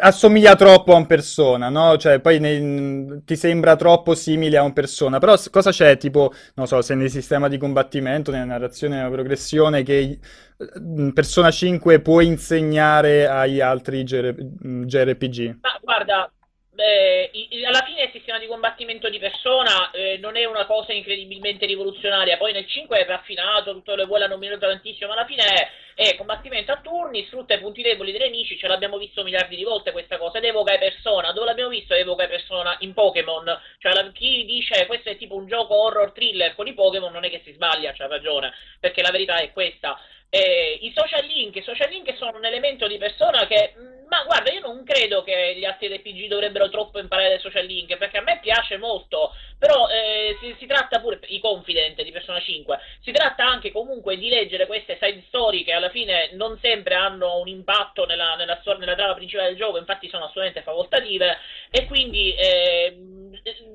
assomiglia 0.00 0.54
troppo 0.56 0.92
a 0.92 0.96
un 0.96 1.06
persona, 1.06 1.70
no? 1.70 1.96
Cioè, 1.96 2.20
poi 2.20 2.38
nei, 2.38 3.22
ti 3.24 3.34
sembra 3.34 3.76
troppo 3.76 4.14
simile 4.14 4.58
a 4.58 4.62
un 4.62 4.74
persona. 4.74 5.18
Però 5.18 5.34
cosa 5.50 5.70
c'è, 5.70 5.96
tipo, 5.96 6.32
non 6.54 6.66
so, 6.66 6.82
se 6.82 6.94
nel 6.94 7.10
sistema 7.10 7.48
di 7.48 7.56
combattimento, 7.56 8.30
nella 8.30 8.44
narrazione, 8.44 8.96
nella 8.96 9.10
progressione, 9.10 9.82
che 9.82 10.18
Persona 11.14 11.50
5 11.50 12.00
può 12.00 12.20
insegnare 12.20 13.26
agli 13.26 13.60
altri 13.60 14.04
JRPG? 14.04 15.58
Ma 15.60 15.78
guarda, 15.80 16.30
eh, 16.74 17.30
alla 17.66 17.82
fine 17.84 18.04
il 18.04 18.10
sistema 18.12 18.38
di 18.38 18.46
combattimento 18.46 19.10
di 19.10 19.18
persona 19.18 19.90
eh, 19.90 20.16
non 20.18 20.36
è 20.36 20.44
una 20.46 20.64
cosa 20.64 20.92
incredibilmente 20.92 21.66
rivoluzionaria, 21.66 22.38
poi 22.38 22.52
nel 22.52 22.66
5 22.66 22.98
è 22.98 23.06
raffinato, 23.06 23.72
tutto 23.72 23.94
le 23.94 24.06
vuole 24.06 24.24
hanno 24.24 24.38
migliorato 24.38 24.68
tantissimo, 24.68 25.08
ma 25.08 25.14
alla 25.14 25.26
fine 25.26 25.44
è, 25.44 25.68
è, 25.94 26.16
combattimento 26.16 26.72
a 26.72 26.80
turni, 26.80 27.26
sfrutta 27.26 27.54
i 27.54 27.60
punti 27.60 27.82
deboli 27.82 28.12
dei 28.12 28.20
nemici, 28.20 28.56
ce 28.56 28.68
l'abbiamo 28.68 28.96
visto 28.96 29.22
miliardi 29.22 29.56
di 29.56 29.64
volte 29.64 29.92
questa 29.92 30.16
cosa, 30.16 30.38
ed 30.38 30.44
evoca 30.44 30.78
persona, 30.78 31.32
dove 31.32 31.46
l'abbiamo 31.46 31.70
visto 31.70 31.92
evoca 31.94 32.26
persona? 32.26 32.74
In 32.80 32.94
Pokémon, 32.94 33.44
cioè 33.78 33.92
la, 33.92 34.10
chi 34.10 34.44
dice 34.46 34.86
questo 34.86 35.10
è 35.10 35.16
tipo 35.16 35.34
un 35.34 35.46
gioco 35.46 35.74
horror 35.74 36.12
thriller 36.12 36.54
con 36.54 36.66
i 36.66 36.72
Pokémon 36.72 37.12
non 37.12 37.24
è 37.24 37.30
che 37.30 37.42
si 37.44 37.52
sbaglia, 37.52 37.92
c'ha 37.92 38.06
ragione, 38.06 38.52
perché 38.80 39.02
la 39.02 39.10
verità 39.10 39.36
è 39.36 39.52
questa. 39.52 40.00
Eh, 40.34 40.78
I 40.80 40.92
social 40.94 41.26
link, 41.26 41.56
i 41.56 41.62
social 41.62 41.90
link 41.90 42.16
sono 42.16 42.38
un 42.38 42.44
elemento 42.46 42.86
di 42.86 42.96
persona 42.96 43.46
che 43.46 43.74
ma 44.12 44.24
guarda, 44.24 44.52
io 44.52 44.60
non 44.60 44.84
credo 44.84 45.22
che 45.22 45.54
gli 45.56 45.64
altri 45.64 45.88
RPG 45.88 46.26
dovrebbero 46.28 46.68
troppo 46.68 46.98
imparare 46.98 47.30
dai 47.30 47.40
social 47.40 47.64
link, 47.64 47.96
perché 47.96 48.18
a 48.18 48.22
me 48.22 48.40
piace 48.42 48.76
molto, 48.76 49.34
però 49.58 49.88
eh, 49.88 50.36
si, 50.38 50.54
si, 50.58 50.66
tratta 50.66 51.00
pure, 51.00 51.18
i 51.28 51.40
Confident 51.40 52.02
di 52.02 52.12
Persona 52.12 52.38
5, 52.38 52.78
si 53.00 53.10
tratta 53.10 53.46
anche 53.46 53.72
comunque 53.72 54.18
di 54.18 54.28
leggere 54.28 54.66
queste 54.66 54.98
side 55.00 55.24
story 55.28 55.64
che 55.64 55.72
alla 55.72 55.88
fine 55.88 56.28
non 56.34 56.58
sempre 56.60 56.94
hanno 56.94 57.38
un 57.38 57.48
impatto 57.48 58.04
nella, 58.04 58.34
nella, 58.36 58.60
nella 58.78 58.94
trama 58.94 59.14
principale 59.14 59.48
del 59.48 59.56
gioco, 59.56 59.78
infatti 59.78 60.10
sono 60.10 60.24
assolutamente 60.24 60.60
facoltative, 60.60 61.38
e 61.70 61.86
quindi 61.86 62.34
eh, 62.34 62.94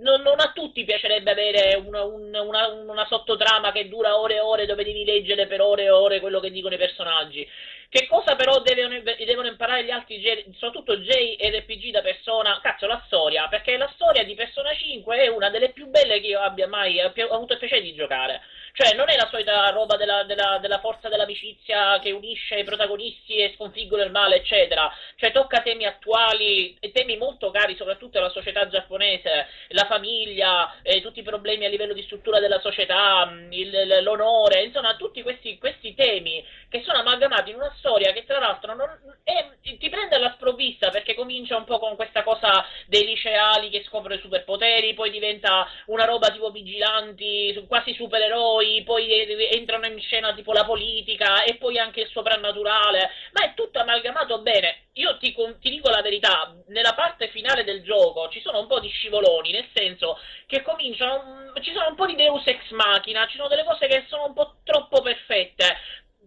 non, 0.02 0.22
non, 0.22 0.40
a 0.40 0.52
tutti 0.54 0.86
piacerebbe 0.86 1.32
avere 1.32 1.82
una, 1.84 2.04
una, 2.04 2.42
una, 2.42 2.68
una 2.68 3.06
sottotrama 3.08 3.72
che 3.72 3.90
dura 3.90 4.20
ore 4.20 4.36
e 4.36 4.40
ore 4.40 4.66
dove 4.68 4.84
devi 4.84 5.04
leggere 5.04 5.48
per 5.48 5.62
ore 5.62 5.86
e 5.86 5.90
ore 5.90 6.20
quello 6.20 6.40
che 6.40 6.47
dicono 6.52 6.76
i 6.76 6.78
personaggi. 6.78 7.48
Che 7.90 8.06
cosa 8.08 8.36
però 8.36 8.60
devono, 8.62 9.02
devono 9.02 9.48
imparare 9.48 9.86
gli 9.86 9.92
altri, 9.92 10.22
soprattutto 10.54 10.98
J 10.98 11.36
e 11.38 11.50
RPG 11.60 11.92
da 11.92 12.02
persona? 12.02 12.60
Cazzo, 12.62 12.86
la 12.86 13.02
storia, 13.06 13.48
perché 13.48 13.78
la 13.78 13.90
storia 13.94 14.24
di 14.24 14.36
Persona 14.36 14.74
5 14.74 15.18
è 15.18 15.28
una 15.28 15.50
delle 15.50 15.70
più 15.70 15.88
belle 15.88 16.20
che 16.20 16.28
io 16.28 16.40
abbia 16.40 16.68
mai 16.68 17.00
avuto 17.00 17.54
il 17.54 17.60
piacere 17.60 17.82
di 17.82 17.94
giocare. 17.94 18.42
Cioè, 18.78 18.94
non 18.94 19.10
è 19.10 19.16
la 19.16 19.28
solita 19.32 19.68
roba 19.72 19.98
della, 19.98 20.22
della, 20.22 20.60
della 20.62 20.78
forza 20.78 21.10
dell'amicizia 21.10 21.98
che 21.98 22.12
unisce 22.12 22.60
i 22.60 22.64
protagonisti 22.64 23.38
e 23.38 23.54
sconfiggono 23.56 24.04
il 24.04 24.12
male, 24.12 24.36
eccetera. 24.36 24.94
Cioè, 25.16 25.32
tocca 25.32 25.64
temi 25.64 25.86
attuali, 25.86 26.78
temi 26.94 27.18
molto 27.18 27.50
cari 27.50 27.76
soprattutto 27.76 28.20
alla 28.20 28.30
società 28.30 28.68
giapponese, 28.68 29.48
la 29.70 29.86
famiglia, 29.86 30.76
eh, 30.84 31.02
tutti 31.02 31.22
i 31.22 31.24
problemi 31.24 31.66
a 31.66 31.70
livello 31.70 31.94
di 31.94 32.04
struttura 32.04 32.40
della 32.40 32.60
società, 32.60 33.28
il, 33.50 34.04
l'onore, 34.04 34.62
insomma, 34.66 34.96
tutti 34.96 35.24
questi, 35.24 35.58
questi, 35.58 35.96
temi 35.96 36.46
che 36.70 36.84
sono 36.84 37.00
amalgamati 37.00 37.50
in 37.50 37.56
una 37.56 37.74
storia 37.78 38.12
che 38.12 38.26
tra 38.26 38.38
l'altro 38.38 38.76
non, 38.76 38.90
è, 39.24 39.48
ti 39.64 39.90
prende 39.90 40.16
alla 40.16 40.34
sprovvista 40.34 40.92
perché 40.92 41.16
comincia 41.16 41.58
un 41.58 41.64
po' 41.64 41.80
con 41.80 41.96
questa 41.96 42.22
cosa 42.22 42.64
dei 42.86 43.06
liceali 43.06 43.70
che 43.70 43.84
scoprono 43.88 44.14
i 44.14 44.20
superpoteri, 44.20 44.94
poi 44.94 45.10
diventa 45.10 45.68
una 45.88 46.06
roba 46.06 46.30
tipo 46.30 46.52
vigilanti, 46.52 47.66
quasi 47.68 47.94
supereroi 47.96 48.66
poi, 48.68 48.84
poi 48.84 49.50
entrano 49.52 49.86
in 49.86 50.00
scena 50.00 50.34
tipo 50.34 50.54
la 50.54 50.66
politica 50.66 51.44
e 51.44 51.56
poi 51.56 51.78
anche 51.78 52.02
il 52.02 52.10
soprannaturale, 52.10 53.10
ma 53.32 53.46
è 53.46 53.54
tutto 53.54 53.80
amalgamato 53.80 54.42
bene. 54.42 54.88
Io 54.94 55.18
ti, 55.18 55.34
ti, 55.60 55.70
dico 55.70 55.90
la 55.90 56.02
verità, 56.02 56.56
nella 56.68 56.94
parte 56.94 57.30
finale 57.30 57.64
del 57.64 57.84
gioco 57.84 58.30
ci 58.30 58.42
sono 58.42 58.60
un 58.60 58.68
po' 58.68 58.80
di 58.80 58.90
scivoloni, 58.90 59.52
nel 59.52 59.68
senso 59.74 60.20
che 60.48 60.62
cominciano, 60.62 61.54
ci 61.62 61.72
sono 61.72 61.90
un 61.90 61.96
po' 61.96 62.06
di 62.06 62.16
deus 62.16 62.46
ex 62.46 62.70
machina, 62.72 63.28
ci 63.28 63.38
sono 63.38 63.48
delle 63.48 63.64
cose 63.64 63.88
che 63.88 64.06
sono 64.08 64.26
un 64.26 64.34
po' 64.34 64.56
troppo 64.64 65.02
perfette, 65.02 65.78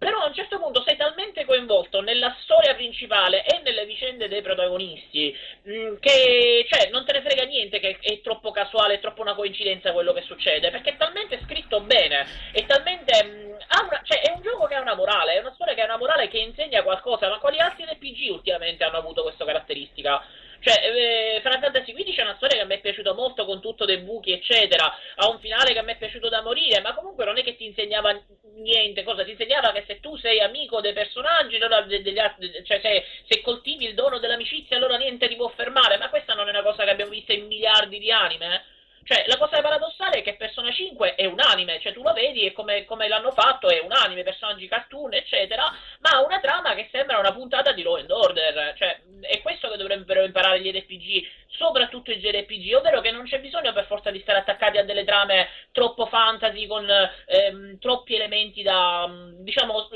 però 0.00 0.20
a 0.20 0.28
un 0.28 0.34
certo 0.34 0.58
punto 0.58 0.82
sei 0.82 0.96
talmente 0.96 1.44
coinvolto 1.44 2.00
nella 2.00 2.34
storia 2.40 2.74
principale 2.74 3.44
e 3.44 3.60
nelle 3.62 3.84
vicende 3.84 4.28
dei 4.28 4.40
protagonisti 4.40 5.36
mm, 5.68 5.96
che 6.00 6.66
cioè, 6.70 6.88
non 6.88 7.04
te 7.04 7.12
ne 7.12 7.20
frega 7.20 7.44
niente 7.44 7.78
che 7.80 7.98
è 8.00 8.20
troppo 8.22 8.50
casuale, 8.50 8.94
è 8.94 9.00
troppo 9.00 9.20
una 9.20 9.34
coincidenza 9.34 9.92
quello 9.92 10.14
che 10.14 10.22
succede, 10.22 10.70
perché 10.70 10.92
è 10.92 10.96
talmente 10.96 11.38
scritto 11.44 11.82
bene, 11.82 12.26
è 12.52 12.64
talmente... 12.64 13.24
Mm, 13.24 13.50
una, 13.90 14.00
cioè, 14.02 14.22
è 14.22 14.32
un 14.32 14.40
gioco 14.42 14.66
che 14.66 14.74
ha 14.74 14.80
una 14.80 14.94
morale, 14.94 15.34
è 15.34 15.40
una 15.40 15.52
storia 15.52 15.74
che 15.74 15.82
ha 15.82 15.84
una 15.84 15.98
morale 15.98 16.28
che 16.28 16.38
insegna 16.38 16.82
qualcosa, 16.82 17.28
ma 17.28 17.38
quali 17.38 17.58
altri 17.58 17.84
RPG 17.84 18.30
ultimamente 18.30 18.84
hanno 18.84 18.96
avuto 18.96 19.22
questa 19.22 19.44
caratteristica? 19.44 20.22
Cioè, 20.61 20.75
eh, 20.85 21.40
Final 21.42 21.61
Fantasy 21.61 21.92
XV 21.94 22.18
è 22.18 22.23
una 22.23 22.37
storia 22.37 22.57
che 22.57 22.62
a 22.62 22.66
me 22.66 22.75
è 22.75 22.81
piaciuta 22.81 23.14
molto 23.14 23.46
con 23.46 23.61
tutto 23.61 23.87
dei 23.87 23.99
buchi, 23.99 24.33
eccetera. 24.33 24.94
Ha 25.16 25.29
un 25.29 25.38
finale 25.40 25.73
che 25.73 25.79
a 25.79 25.83
me 25.83 25.92
è 25.92 25.96
piaciuto 25.96 26.29
da 26.29 26.42
morire, 26.42 26.81
ma 26.81 26.92
comunque 26.94 27.25
non 27.25 27.38
è 27.38 27.42
che 27.42 27.57
ti 27.57 27.64
insegnava 27.64 28.18
niente. 28.57 29.03
Cosa 29.03 29.25
ti 29.25 29.31
insegnava? 29.31 29.73
Che 29.73 29.85
se 29.87 30.01
tu 30.01 30.16
sei 30.18 30.40
amico 30.40 30.81
dei 30.81 30.92
personaggi, 30.92 31.57
allora 31.57 31.81
de, 31.83 32.03
de, 32.03 32.12
de, 32.12 32.62
cioè 32.64 32.81
se, 32.81 33.05
se, 33.27 33.40
coltivi 33.40 33.87
il 33.87 33.94
dono 33.94 34.18
dell'amicizia, 34.18 34.77
allora 34.77 34.96
niente 34.96 35.29
ti 35.29 35.37
può 35.37 35.49
fermare. 35.49 35.96
Ma 35.96 36.11
questa 36.11 36.35
non 36.35 36.46
è 36.46 36.51
una 36.51 36.62
cosa 36.62 36.85
che 36.85 36.90
abbiamo 36.90 37.12
visto 37.12 37.33
in 37.33 37.46
miliardi 37.46 37.99
di 37.99 38.12
anime. 38.12 38.55
Eh? 38.55 38.69
Cioè, 39.11 39.25
la 39.27 39.38
cosa 39.38 39.61
paradossale 39.61 40.18
è 40.18 40.23
che 40.23 40.37
Persona 40.37 40.70
5 40.70 41.16
è 41.16 41.25
un 41.25 41.40
anime, 41.40 41.81
cioè 41.81 41.92
tu 41.92 42.01
lo 42.01 42.12
vedi 42.12 42.46
e 42.46 42.53
come, 42.53 42.85
come, 42.85 43.09
l'hanno 43.09 43.33
fatto 43.33 43.68
è 43.68 43.81
un 43.81 43.90
anime, 43.90 44.23
personaggi 44.23 44.68
cartoon, 44.68 45.14
eccetera, 45.14 45.68
ma 45.99 46.11
ha 46.11 46.25
una 46.25 46.38
trama 46.38 46.75
che 46.75 46.88
sembra 46.92 47.18
una 47.18 47.33
puntata 47.33 47.73
di 47.73 47.83
Law 47.83 47.96
and 47.96 48.09
Order. 48.09 48.73
Cioè, 48.79 49.01
è 49.23 49.40
questo 49.40 49.68
che 49.68 49.79
dovrebbero 49.79 50.23
imparare 50.23 50.61
gli 50.61 50.70
RPG, 50.70 51.29
soprattutto 51.49 52.12
i 52.12 52.20
JRPG, 52.20 52.77
ovvero 52.77 53.01
che 53.01 53.11
non 53.11 53.25
c'è 53.25 53.40
bisogno 53.40 53.73
per 53.73 53.87
forza 53.87 54.12
di 54.12 54.20
stare 54.20 54.38
attaccati 54.38 54.79
a 54.79 54.85
delle 54.85 55.03
trame 55.03 55.49
troppo 55.73 56.07
fantasy 56.07 56.68
con 56.68 56.88
ehm, 57.27 57.81
troppi 57.81 58.14
elementi 58.14 58.62
da, 58.62 59.11
diciamo, 59.40 59.88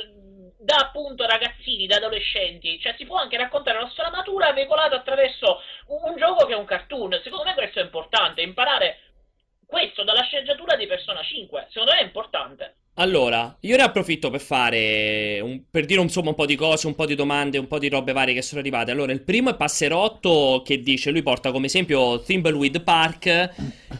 da 0.64 0.76
appunto 0.76 1.26
ragazzini, 1.26 1.86
da 1.86 1.96
adolescenti, 1.96 2.80
cioè 2.80 2.94
si 2.96 3.04
può 3.04 3.18
anche 3.18 3.36
raccontare 3.36 3.76
una 3.76 3.90
storia 3.90 4.10
matura 4.10 4.52
veicolata 4.52 4.96
attraverso 4.96 5.60
un, 5.88 6.10
un 6.10 6.16
gioco 6.16 6.46
che 6.46 6.54
è 6.54 6.56
un 6.56 6.64
cartoon. 6.64 7.20
Secondo 7.22 7.44
me 7.44 7.54
questo 7.54 7.80
è 7.80 7.82
importante, 7.82 8.40
imparare 8.40 8.98
questo 9.74 10.04
dalla 10.04 10.22
sceneggiatura 10.22 10.76
di 10.76 10.86
Persona 10.86 11.20
5, 11.20 11.66
secondo 11.70 11.90
me 11.90 11.98
è 11.98 12.04
importante. 12.04 12.76
Allora, 12.96 13.56
io 13.62 13.76
ne 13.76 13.82
approfitto 13.82 14.30
per 14.30 14.40
fare 14.40 15.40
un, 15.40 15.62
per 15.68 15.84
dire 15.84 16.00
insomma 16.00 16.28
un 16.28 16.36
po' 16.36 16.46
di 16.46 16.54
cose, 16.54 16.86
un 16.86 16.94
po' 16.94 17.06
di 17.06 17.16
domande, 17.16 17.58
un 17.58 17.66
po' 17.66 17.80
di 17.80 17.88
robe 17.88 18.12
varie 18.12 18.34
che 18.34 18.42
sono 18.42 18.60
arrivate. 18.60 18.92
Allora, 18.92 19.10
il 19.10 19.22
primo 19.22 19.50
è 19.50 19.56
Passerotto 19.56 20.62
che 20.64 20.80
dice, 20.80 21.10
lui 21.10 21.24
porta 21.24 21.50
come 21.50 21.66
esempio 21.66 22.20
Thimbleweed 22.20 22.82
Park, 22.82 23.50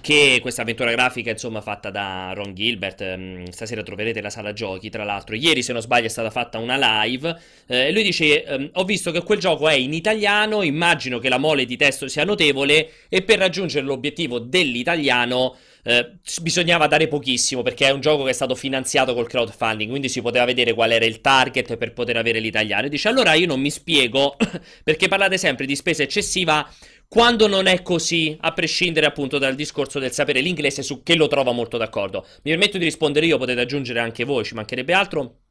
che 0.00 0.36
è 0.36 0.40
questa 0.40 0.62
avventura 0.62 0.92
grafica 0.92 1.30
insomma 1.30 1.60
fatta 1.60 1.90
da 1.90 2.30
Ron 2.34 2.54
Gilbert. 2.54 3.16
Mm, 3.16 3.46
stasera 3.46 3.82
troverete 3.82 4.20
la 4.20 4.30
sala 4.30 4.52
giochi, 4.52 4.90
tra 4.90 5.02
l'altro. 5.02 5.34
Ieri, 5.34 5.64
se 5.64 5.72
non 5.72 5.82
sbaglio, 5.82 6.06
è 6.06 6.10
stata 6.10 6.30
fatta 6.30 6.58
una 6.58 6.76
live. 6.78 7.36
Eh, 7.66 7.88
e 7.88 7.92
lui 7.92 8.04
dice, 8.04 8.44
ehm, 8.44 8.70
ho 8.74 8.84
visto 8.84 9.10
che 9.10 9.24
quel 9.24 9.40
gioco 9.40 9.68
è 9.68 9.74
in 9.74 9.92
italiano, 9.92 10.62
immagino 10.62 11.18
che 11.18 11.28
la 11.28 11.38
mole 11.38 11.64
di 11.64 11.76
testo 11.76 12.06
sia 12.06 12.22
notevole 12.22 12.90
e 13.08 13.22
per 13.22 13.38
raggiungere 13.38 13.84
l'obiettivo 13.84 14.38
dell'italiano 14.38 15.56
eh, 15.84 16.18
bisognava 16.40 16.86
dare 16.86 17.08
pochissimo 17.08 17.62
perché 17.62 17.86
è 17.86 17.90
un 17.90 18.00
gioco 18.00 18.24
che 18.24 18.30
è 18.30 18.34
stato 18.34 18.54
finanziato 18.54 19.14
col 19.14 19.28
crowdfunding, 19.28 19.90
quindi 19.90 20.08
si 20.08 20.22
poteva 20.22 20.44
vedere 20.44 20.72
qual 20.72 20.90
era 20.90 21.04
il 21.04 21.20
target 21.20 21.76
per 21.76 21.92
poter 21.92 22.16
avere 22.16 22.40
l'italiano. 22.40 22.86
E 22.86 22.88
dice 22.88 23.08
allora 23.08 23.34
io 23.34 23.46
non 23.46 23.60
mi 23.60 23.70
spiego 23.70 24.36
perché 24.82 25.08
parlate 25.08 25.38
sempre 25.38 25.66
di 25.66 25.76
spesa 25.76 26.02
eccessiva 26.02 26.68
quando 27.06 27.46
non 27.46 27.66
è 27.66 27.82
così, 27.82 28.36
a 28.40 28.52
prescindere 28.52 29.06
appunto 29.06 29.38
dal 29.38 29.54
discorso 29.54 29.98
del 29.98 30.10
sapere 30.10 30.40
l'inglese 30.40 30.82
su 30.82 31.02
che 31.02 31.14
lo 31.14 31.28
trova 31.28 31.52
molto 31.52 31.76
d'accordo. 31.76 32.26
Mi 32.42 32.50
permetto 32.50 32.78
di 32.78 32.84
rispondere 32.84 33.26
io, 33.26 33.38
potete 33.38 33.60
aggiungere 33.60 34.00
anche 34.00 34.24
voi, 34.24 34.44
ci 34.44 34.54
mancherebbe 34.54 34.92
altro. 34.94 35.42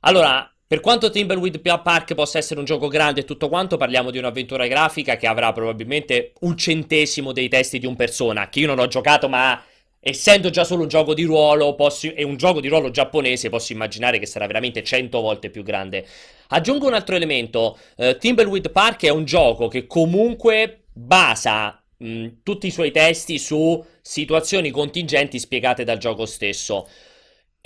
Allora, 0.00 0.48
per 0.68 0.80
quanto 0.80 1.08
Timberweed 1.08 1.60
Park 1.60 2.14
possa 2.14 2.36
essere 2.36 2.60
un 2.60 2.66
gioco 2.66 2.88
grande 2.88 3.20
e 3.20 3.24
tutto 3.24 3.48
quanto, 3.48 3.78
parliamo 3.78 4.10
di 4.10 4.18
un'avventura 4.18 4.66
grafica 4.66 5.16
che 5.16 5.26
avrà 5.26 5.50
probabilmente 5.52 6.34
un 6.40 6.58
centesimo 6.58 7.32
dei 7.32 7.48
testi 7.48 7.78
di 7.78 7.86
un 7.86 7.96
persona, 7.96 8.50
che 8.50 8.60
io 8.60 8.66
non 8.66 8.78
ho 8.78 8.86
giocato, 8.86 9.30
ma 9.30 9.64
essendo 9.98 10.50
già 10.50 10.64
solo 10.64 10.82
un 10.82 10.88
gioco 10.88 11.14
di 11.14 11.24
ruolo 11.24 11.74
posso, 11.74 12.12
e 12.14 12.22
un 12.22 12.36
gioco 12.36 12.60
di 12.60 12.68
ruolo 12.68 12.90
giapponese, 12.90 13.48
posso 13.48 13.72
immaginare 13.72 14.18
che 14.18 14.26
sarà 14.26 14.46
veramente 14.46 14.84
cento 14.84 15.22
volte 15.22 15.48
più 15.48 15.62
grande. 15.62 16.06
Aggiungo 16.48 16.86
un 16.86 16.92
altro 16.92 17.16
elemento, 17.16 17.78
uh, 17.96 18.18
Timberweed 18.18 18.70
Park 18.70 19.04
è 19.04 19.10
un 19.10 19.24
gioco 19.24 19.68
che 19.68 19.86
comunque 19.86 20.82
basa 20.92 21.82
mh, 21.96 22.26
tutti 22.42 22.66
i 22.66 22.70
suoi 22.70 22.90
testi 22.90 23.38
su 23.38 23.82
situazioni 24.02 24.70
contingenti 24.70 25.38
spiegate 25.38 25.82
dal 25.84 25.96
gioco 25.96 26.26
stesso. 26.26 26.86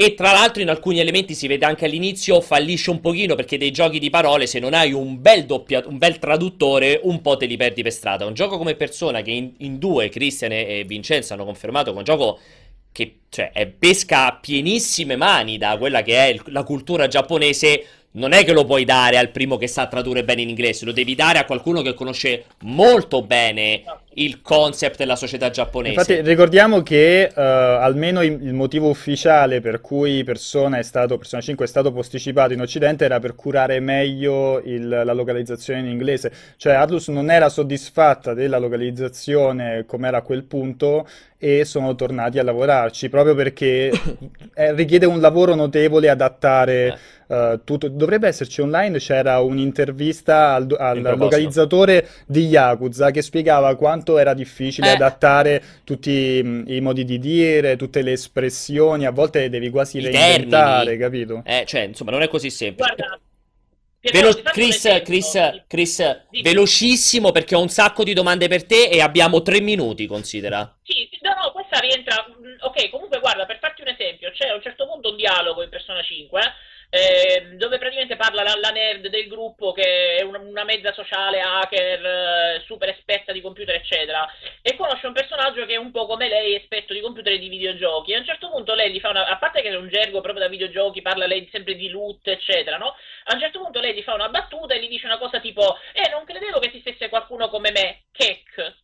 E 0.04 0.14
tra 0.14 0.32
l'altro 0.32 0.60
in 0.60 0.68
alcuni 0.68 0.98
elementi 0.98 1.32
si 1.32 1.46
vede 1.46 1.64
anche 1.64 1.84
all'inizio 1.84 2.40
fallisce 2.40 2.90
un 2.90 3.00
pochino 3.00 3.36
perché 3.36 3.56
dei 3.56 3.70
giochi 3.70 4.00
di 4.00 4.10
parole 4.10 4.48
se 4.48 4.58
non 4.58 4.74
hai 4.74 4.92
un 4.92 5.20
bel, 5.22 5.46
doppia, 5.46 5.80
un 5.86 5.96
bel 5.96 6.18
traduttore 6.18 6.98
un 7.04 7.20
po' 7.20 7.36
te 7.36 7.46
li 7.46 7.56
perdi 7.56 7.84
per 7.84 7.92
strada. 7.92 8.26
Un 8.26 8.34
gioco 8.34 8.58
come 8.58 8.74
Persona 8.74 9.22
che 9.22 9.30
in, 9.30 9.52
in 9.58 9.78
due, 9.78 10.08
Christian 10.08 10.50
e 10.50 10.82
Vincenzo 10.84 11.34
hanno 11.34 11.44
confermato 11.44 11.90
che 11.90 11.94
è 11.94 11.98
un 11.98 12.04
gioco 12.04 12.40
che 12.90 13.18
cioè, 13.28 13.52
è 13.52 13.68
pesca 13.68 14.26
a 14.26 14.38
pienissime 14.40 15.14
mani 15.14 15.56
da 15.56 15.78
quella 15.78 16.02
che 16.02 16.16
è 16.16 16.32
il, 16.32 16.42
la 16.46 16.64
cultura 16.64 17.06
giapponese 17.06 17.84
non 18.14 18.32
è 18.32 18.44
che 18.44 18.52
lo 18.52 18.64
puoi 18.64 18.84
dare 18.84 19.18
al 19.18 19.30
primo 19.30 19.56
che 19.56 19.68
sa 19.68 19.86
tradurre 19.86 20.24
bene 20.24 20.42
in 20.42 20.48
inglese, 20.48 20.84
lo 20.84 20.92
devi 20.92 21.14
dare 21.14 21.38
a 21.38 21.44
qualcuno 21.44 21.80
che 21.80 21.94
conosce 21.94 22.46
molto 22.62 23.22
bene 23.22 23.84
il 24.14 24.42
concept 24.42 24.98
della 24.98 25.16
società 25.16 25.50
giapponese. 25.50 25.94
Infatti 25.94 26.20
ricordiamo 26.20 26.82
che 26.82 27.30
uh, 27.34 27.40
almeno 27.40 28.22
il, 28.22 28.52
motivo 28.52 28.88
ufficiale 28.88 29.60
per 29.60 29.80
cui 29.80 30.22
Persona, 30.24 30.78
è 30.78 30.82
stato, 30.82 31.16
Persona 31.16 31.40
5 31.40 31.64
è 31.64 31.68
stato 31.68 31.92
posticipato 31.92 32.52
in 32.52 32.60
Occidente 32.60 33.04
era 33.04 33.18
per 33.18 33.34
curare 33.34 33.80
meglio 33.80 34.60
il, 34.64 34.88
la 34.88 35.12
localizzazione 35.12 35.80
in 35.80 35.86
inglese. 35.86 36.32
Cioè 36.56 36.74
Atlus 36.74 37.08
non 37.08 37.30
era 37.30 37.48
soddisfatta 37.48 38.34
della 38.34 38.58
localizzazione 38.58 39.84
come 39.86 40.08
era 40.08 40.18
a 40.18 40.22
quel 40.22 40.44
punto 40.44 41.06
e 41.44 41.64
sono 41.64 41.96
tornati 41.96 42.38
a 42.38 42.44
lavorarci 42.44 43.08
proprio 43.08 43.34
perché 43.34 43.90
eh, 44.54 44.72
richiede 44.74 45.06
un 45.06 45.20
lavoro 45.20 45.56
notevole 45.56 46.08
adattare 46.08 46.96
uh, 47.26 47.60
tutto. 47.64 47.88
Dovrebbe 47.88 48.28
esserci 48.28 48.60
online, 48.60 48.98
c'era 48.98 49.40
un'intervista 49.40 50.54
al, 50.54 50.72
al 50.78 51.16
localizzatore 51.16 52.06
di 52.26 52.46
Yakuza 52.46 53.10
che 53.10 53.22
spiegava 53.22 53.74
quanto 53.74 54.01
era 54.18 54.34
difficile 54.34 54.88
eh. 54.88 54.94
adattare 54.94 55.62
tutti 55.84 56.40
mh, 56.42 56.64
i 56.68 56.80
modi 56.80 57.04
di 57.04 57.18
dire, 57.18 57.76
tutte 57.76 58.02
le 58.02 58.12
espressioni, 58.12 59.06
a 59.06 59.10
volte 59.10 59.48
devi 59.48 59.70
quasi 59.70 59.98
I 59.98 60.02
reinventare, 60.02 60.96
termini. 60.96 60.98
capito? 60.98 61.42
Eh, 61.44 61.64
cioè, 61.66 61.82
insomma, 61.82 62.10
non 62.10 62.22
è 62.22 62.28
così 62.28 62.50
semplice. 62.50 62.94
Guarda, 62.94 63.20
Velo- 64.10 64.34
Chris, 64.42 65.00
Chris, 65.04 65.62
Chris, 65.68 66.24
velocissimo 66.42 67.30
perché 67.30 67.54
ho 67.54 67.60
un 67.60 67.68
sacco 67.68 68.02
di 68.02 68.14
domande 68.14 68.48
per 68.48 68.64
te 68.64 68.88
e 68.88 69.00
abbiamo 69.00 69.42
tre 69.42 69.60
minuti, 69.60 70.06
considera. 70.08 70.76
Sì, 70.82 71.08
no, 71.20 71.34
no, 71.40 71.52
questa 71.52 71.78
rientra... 71.78 72.26
Mm, 72.28 72.56
ok, 72.62 72.90
comunque 72.90 73.20
guarda, 73.20 73.46
per 73.46 73.58
farti 73.60 73.82
un 73.82 73.88
esempio, 73.88 74.32
c'è 74.32 74.48
a 74.48 74.56
un 74.56 74.62
certo 74.62 74.88
punto 74.88 75.10
un 75.10 75.16
dialogo 75.16 75.62
in 75.62 75.68
Persona 75.68 76.02
5 76.02 76.40
eh, 76.40 76.44
dove 77.56 77.78
praticamente 77.78 78.16
parla 78.16 78.42
la, 78.42 78.54
la, 78.60 78.68
nerd 78.68 79.08
del 79.08 79.26
gruppo 79.26 79.72
che 79.72 80.16
è 80.16 80.22
una, 80.22 80.38
una 80.38 80.64
mezza 80.64 80.92
sociale, 80.92 81.40
hacker, 81.40 82.04
eh, 82.04 82.62
super 82.66 82.90
esperta 82.90 83.32
di 83.32 83.40
computer, 83.40 83.74
eccetera, 83.74 84.30
e 84.60 84.76
conosce 84.76 85.06
un 85.06 85.14
personaggio 85.14 85.64
che 85.64 85.72
è 85.72 85.78
un 85.78 85.90
po' 85.90 86.04
come 86.04 86.28
lei, 86.28 86.54
esperto 86.54 86.92
di 86.92 87.00
computer 87.00 87.32
e 87.32 87.38
di 87.38 87.48
videogiochi. 87.48 88.12
E 88.12 88.16
a 88.16 88.18
un 88.18 88.26
certo 88.26 88.50
punto 88.50 88.74
lei 88.74 88.92
gli 88.92 89.00
fa 89.00 89.08
una, 89.08 89.26
a 89.26 89.38
parte 89.38 89.62
che 89.62 89.70
è 89.70 89.74
un 89.74 89.88
gergo 89.88 90.20
proprio 90.20 90.44
da 90.44 90.50
videogiochi, 90.50 91.00
parla 91.00 91.24
lei 91.26 91.48
sempre 91.50 91.76
di 91.76 91.88
loot, 91.88 92.28
eccetera, 92.28 92.76
no? 92.76 92.94
A 93.24 93.32
un 93.32 93.40
certo 93.40 93.60
punto 93.60 93.80
lei 93.80 93.94
gli 93.94 94.02
fa 94.02 94.12
una 94.12 94.28
battuta 94.28 94.74
e 94.74 94.80
gli 94.82 94.88
dice 94.88 95.06
una 95.06 95.16
cosa 95.18 95.40
tipo, 95.40 95.78
eh, 95.94 96.10
non 96.10 96.26
credevo 96.26 96.58
che 96.58 96.68
esistesse 96.68 97.08
qualcuno 97.08 97.48
come 97.48 97.70
me, 97.70 98.02
Kek. 98.12 98.74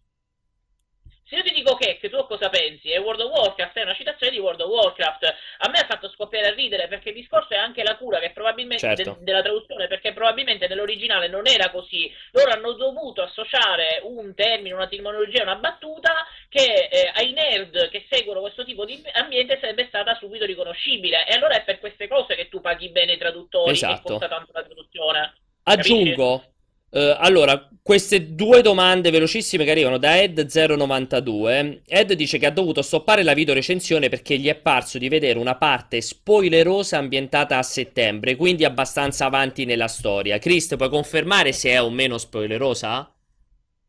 Se 1.28 1.36
io 1.36 1.42
ti 1.42 1.52
dico 1.52 1.74
che, 1.74 1.98
che 2.00 2.08
tu 2.08 2.24
cosa 2.24 2.48
pensi? 2.48 2.90
È 2.90 2.98
World 2.98 3.20
of 3.20 3.30
Warcraft, 3.30 3.76
è 3.76 3.82
una 3.82 3.94
citazione 3.94 4.32
di 4.32 4.38
World 4.38 4.62
of 4.62 4.70
Warcraft. 4.70 5.24
A 5.58 5.68
me 5.68 5.78
ha 5.78 5.84
fatto 5.84 6.08
scoppiare 6.08 6.48
a 6.48 6.54
ridere 6.54 6.88
perché 6.88 7.10
il 7.10 7.16
discorso 7.16 7.52
è 7.52 7.58
anche 7.58 7.82
la 7.82 7.96
cura 7.96 8.18
che 8.18 8.30
probabilmente 8.30 8.86
certo. 8.86 9.16
de- 9.18 9.24
della 9.24 9.42
traduzione, 9.42 9.88
perché 9.88 10.14
probabilmente 10.14 10.66
nell'originale 10.68 11.28
non 11.28 11.46
era 11.46 11.70
così. 11.70 12.10
Loro 12.30 12.50
hanno 12.50 12.72
dovuto 12.72 13.20
associare 13.20 14.00
un 14.04 14.34
termine, 14.34 14.74
una 14.74 14.88
terminologia, 14.88 15.42
una 15.42 15.56
battuta 15.56 16.26
che 16.48 16.88
eh, 16.90 17.12
ai 17.14 17.32
nerd 17.32 17.90
che 17.90 18.06
seguono 18.08 18.40
questo 18.40 18.64
tipo 18.64 18.86
di 18.86 18.98
ambiente 19.12 19.58
sarebbe 19.60 19.84
stata 19.88 20.14
subito 20.14 20.46
riconoscibile. 20.46 21.26
E 21.26 21.34
allora 21.34 21.56
è 21.56 21.62
per 21.62 21.78
queste 21.78 22.08
cose 22.08 22.36
che 22.36 22.48
tu 22.48 22.62
paghi 22.62 22.88
bene 22.88 23.12
i 23.12 23.18
traduttori 23.18 23.72
esatto. 23.72 23.94
e 23.94 24.10
costa 24.12 24.28
tanto 24.28 24.52
la 24.54 24.62
traduzione. 24.62 25.34
Aggiungo. 25.64 26.38
Capisci? 26.38 26.56
Uh, 26.90 27.16
allora, 27.18 27.68
queste 27.82 28.34
due 28.34 28.62
domande 28.62 29.10
velocissime 29.10 29.64
che 29.64 29.70
arrivano 29.70 29.98
da 29.98 30.14
Ed092. 30.16 31.80
Ed 31.86 32.12
dice 32.12 32.38
che 32.38 32.46
ha 32.46 32.50
dovuto 32.50 32.82
stoppare 32.82 33.22
la 33.22 33.34
video 33.34 33.54
recensione 33.54 34.08
perché 34.08 34.38
gli 34.38 34.46
è 34.48 34.54
parso 34.54 34.98
di 34.98 35.08
vedere 35.08 35.38
una 35.38 35.56
parte 35.56 36.00
spoilerosa 36.00 36.98
ambientata 36.98 37.58
a 37.58 37.62
settembre, 37.62 38.36
quindi 38.36 38.64
abbastanza 38.64 39.26
avanti 39.26 39.64
nella 39.64 39.88
storia. 39.88 40.38
Chris, 40.38 40.76
puoi 40.76 40.88
confermare 40.88 41.52
se 41.52 41.70
è 41.70 41.82
o 41.82 41.90
meno 41.90 42.18
spoilerosa? 42.18 43.10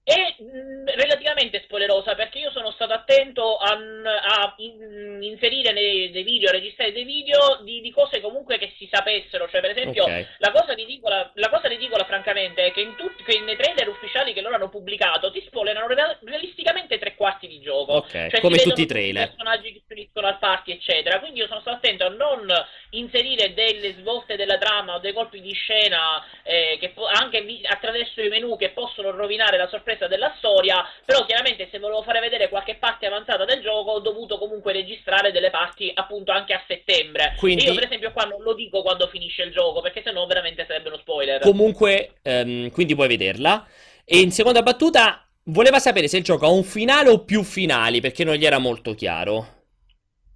È 0.10 0.36
mm, 0.42 0.88
relativamente 0.96 1.62
spoilerosa 1.66 2.16
perché 2.16 2.40
io 2.40 2.50
sono 2.50 2.72
stato 2.72 2.94
attento 2.94 3.58
a, 3.58 3.74
a 3.74 4.56
in, 4.58 5.20
inserire 5.22 5.72
nei, 5.72 6.10
dei 6.10 6.24
video, 6.24 6.50
a 6.50 6.54
registrare 6.54 6.92
dei 6.92 7.04
video 7.04 7.60
di, 7.62 7.80
di, 7.80 7.92
cose 7.92 8.20
comunque 8.20 8.58
che 8.58 8.74
si 8.80 8.90
sapessero. 8.92 9.48
Cioè, 9.48 9.62
per 9.62 9.70
esempio, 9.70 10.06
okay. 10.06 10.26
la, 10.40 10.52
cosa 10.52 10.74
ridicola, 10.74 11.30
la, 11.36 11.50
cosa 11.50 11.68
ridicola, 11.68 12.06
francamente, 12.06 12.66
è 12.66 12.72
che, 12.72 12.82
in 12.82 12.96
tutti, 12.96 13.22
che 13.24 13.40
nei 13.42 13.56
trailer 13.56 13.88
ufficiali 13.88 14.34
che 14.34 14.42
loro 14.42 14.56
hanno 14.56 14.70
pubblicato 14.70 15.30
ti 15.30 15.44
spoilerano 15.46 15.86
realisticamente 16.24 16.98
tre 16.98 17.14
quarti 17.16 17.48
di 17.48 17.60
gioco. 17.60 17.94
Ok, 17.94 18.30
cioè, 18.30 18.40
come 18.42 18.58
tutti 18.58 18.82
i 18.82 18.88
trailer. 18.88 19.28
personaggi 19.28 19.74
che 19.74 19.82
si 19.86 19.94
uniscono 19.94 20.26
al 20.26 20.40
party, 20.40 20.72
eccetera. 20.72 21.20
Quindi 21.20 21.42
io 21.42 21.48
sono 21.48 21.60
stato 21.60 21.78
attento 21.78 22.06
a 22.06 22.10
non 22.10 22.48
inserire 22.92 23.54
delle 23.54 23.94
svolte 23.94 24.36
della 24.36 24.58
trama 24.58 24.96
o 24.96 25.00
dei 25.00 25.14
colpi 25.14 25.40
di 25.40 25.54
scena 25.54 26.26
eh, 26.42 26.78
che 26.80 26.90
po- 26.90 27.06
anche 27.06 27.42
vi- 27.42 27.62
attraverso 27.64 28.22
i 28.22 28.30
menu 28.30 28.58
che 28.58 28.70
possono 28.70 29.12
rovinare 29.12 29.58
la 29.58 29.68
sorpresa 29.68 29.99
della 30.08 30.34
storia, 30.38 30.86
però 31.06 31.26
chiaramente 31.26 31.68
se 31.72 31.80
volevo 31.80 32.02
fare 32.04 32.20
vedere 32.20 32.50
qualche 32.50 32.76
parte 32.76 33.06
avanzata 33.06 33.46
del 33.46 33.62
gioco 33.62 33.92
ho 33.92 34.00
dovuto 34.00 34.38
comunque 34.38 34.74
registrare 34.74 35.32
delle 35.32 35.50
parti 35.50 35.92
appunto 35.94 36.32
anche 36.32 36.54
a 36.54 36.64
settembre. 36.68 37.36
Quindi... 37.38 37.66
io 37.66 37.74
per 37.74 37.86
esempio 37.86 38.12
qua 38.12 38.24
non 38.24 38.42
lo 38.42 38.54
dico 38.54 38.82
quando 38.82 39.08
finisce 39.08 39.44
il 39.44 39.52
gioco 39.52 39.82
perché 39.82 40.02
sennò 40.04 40.26
veramente 40.26 40.66
sarebbe 40.68 40.90
uno 40.90 40.98
spoiler. 40.98 41.42
Comunque, 41.42 42.14
ehm, 42.22 42.72
quindi 42.72 42.96
puoi 42.96 43.08
vederla. 43.08 43.66
E 44.06 44.20
in 44.20 44.32
seconda 44.32 44.64
battuta 44.64 45.24
voleva 45.46 45.80
sapere 45.80 46.08
se 46.08 46.18
il 46.18 46.24
gioco 46.24 46.46
ha 46.46 46.50
un 46.50 46.64
finale 46.64 47.10
o 47.10 47.24
più 47.24 47.44
finali 47.44 48.02
perché 48.02 48.24
non 48.24 48.36
gli 48.36 48.46
era 48.46 48.58
molto 48.58 48.96
chiaro. 48.96 49.59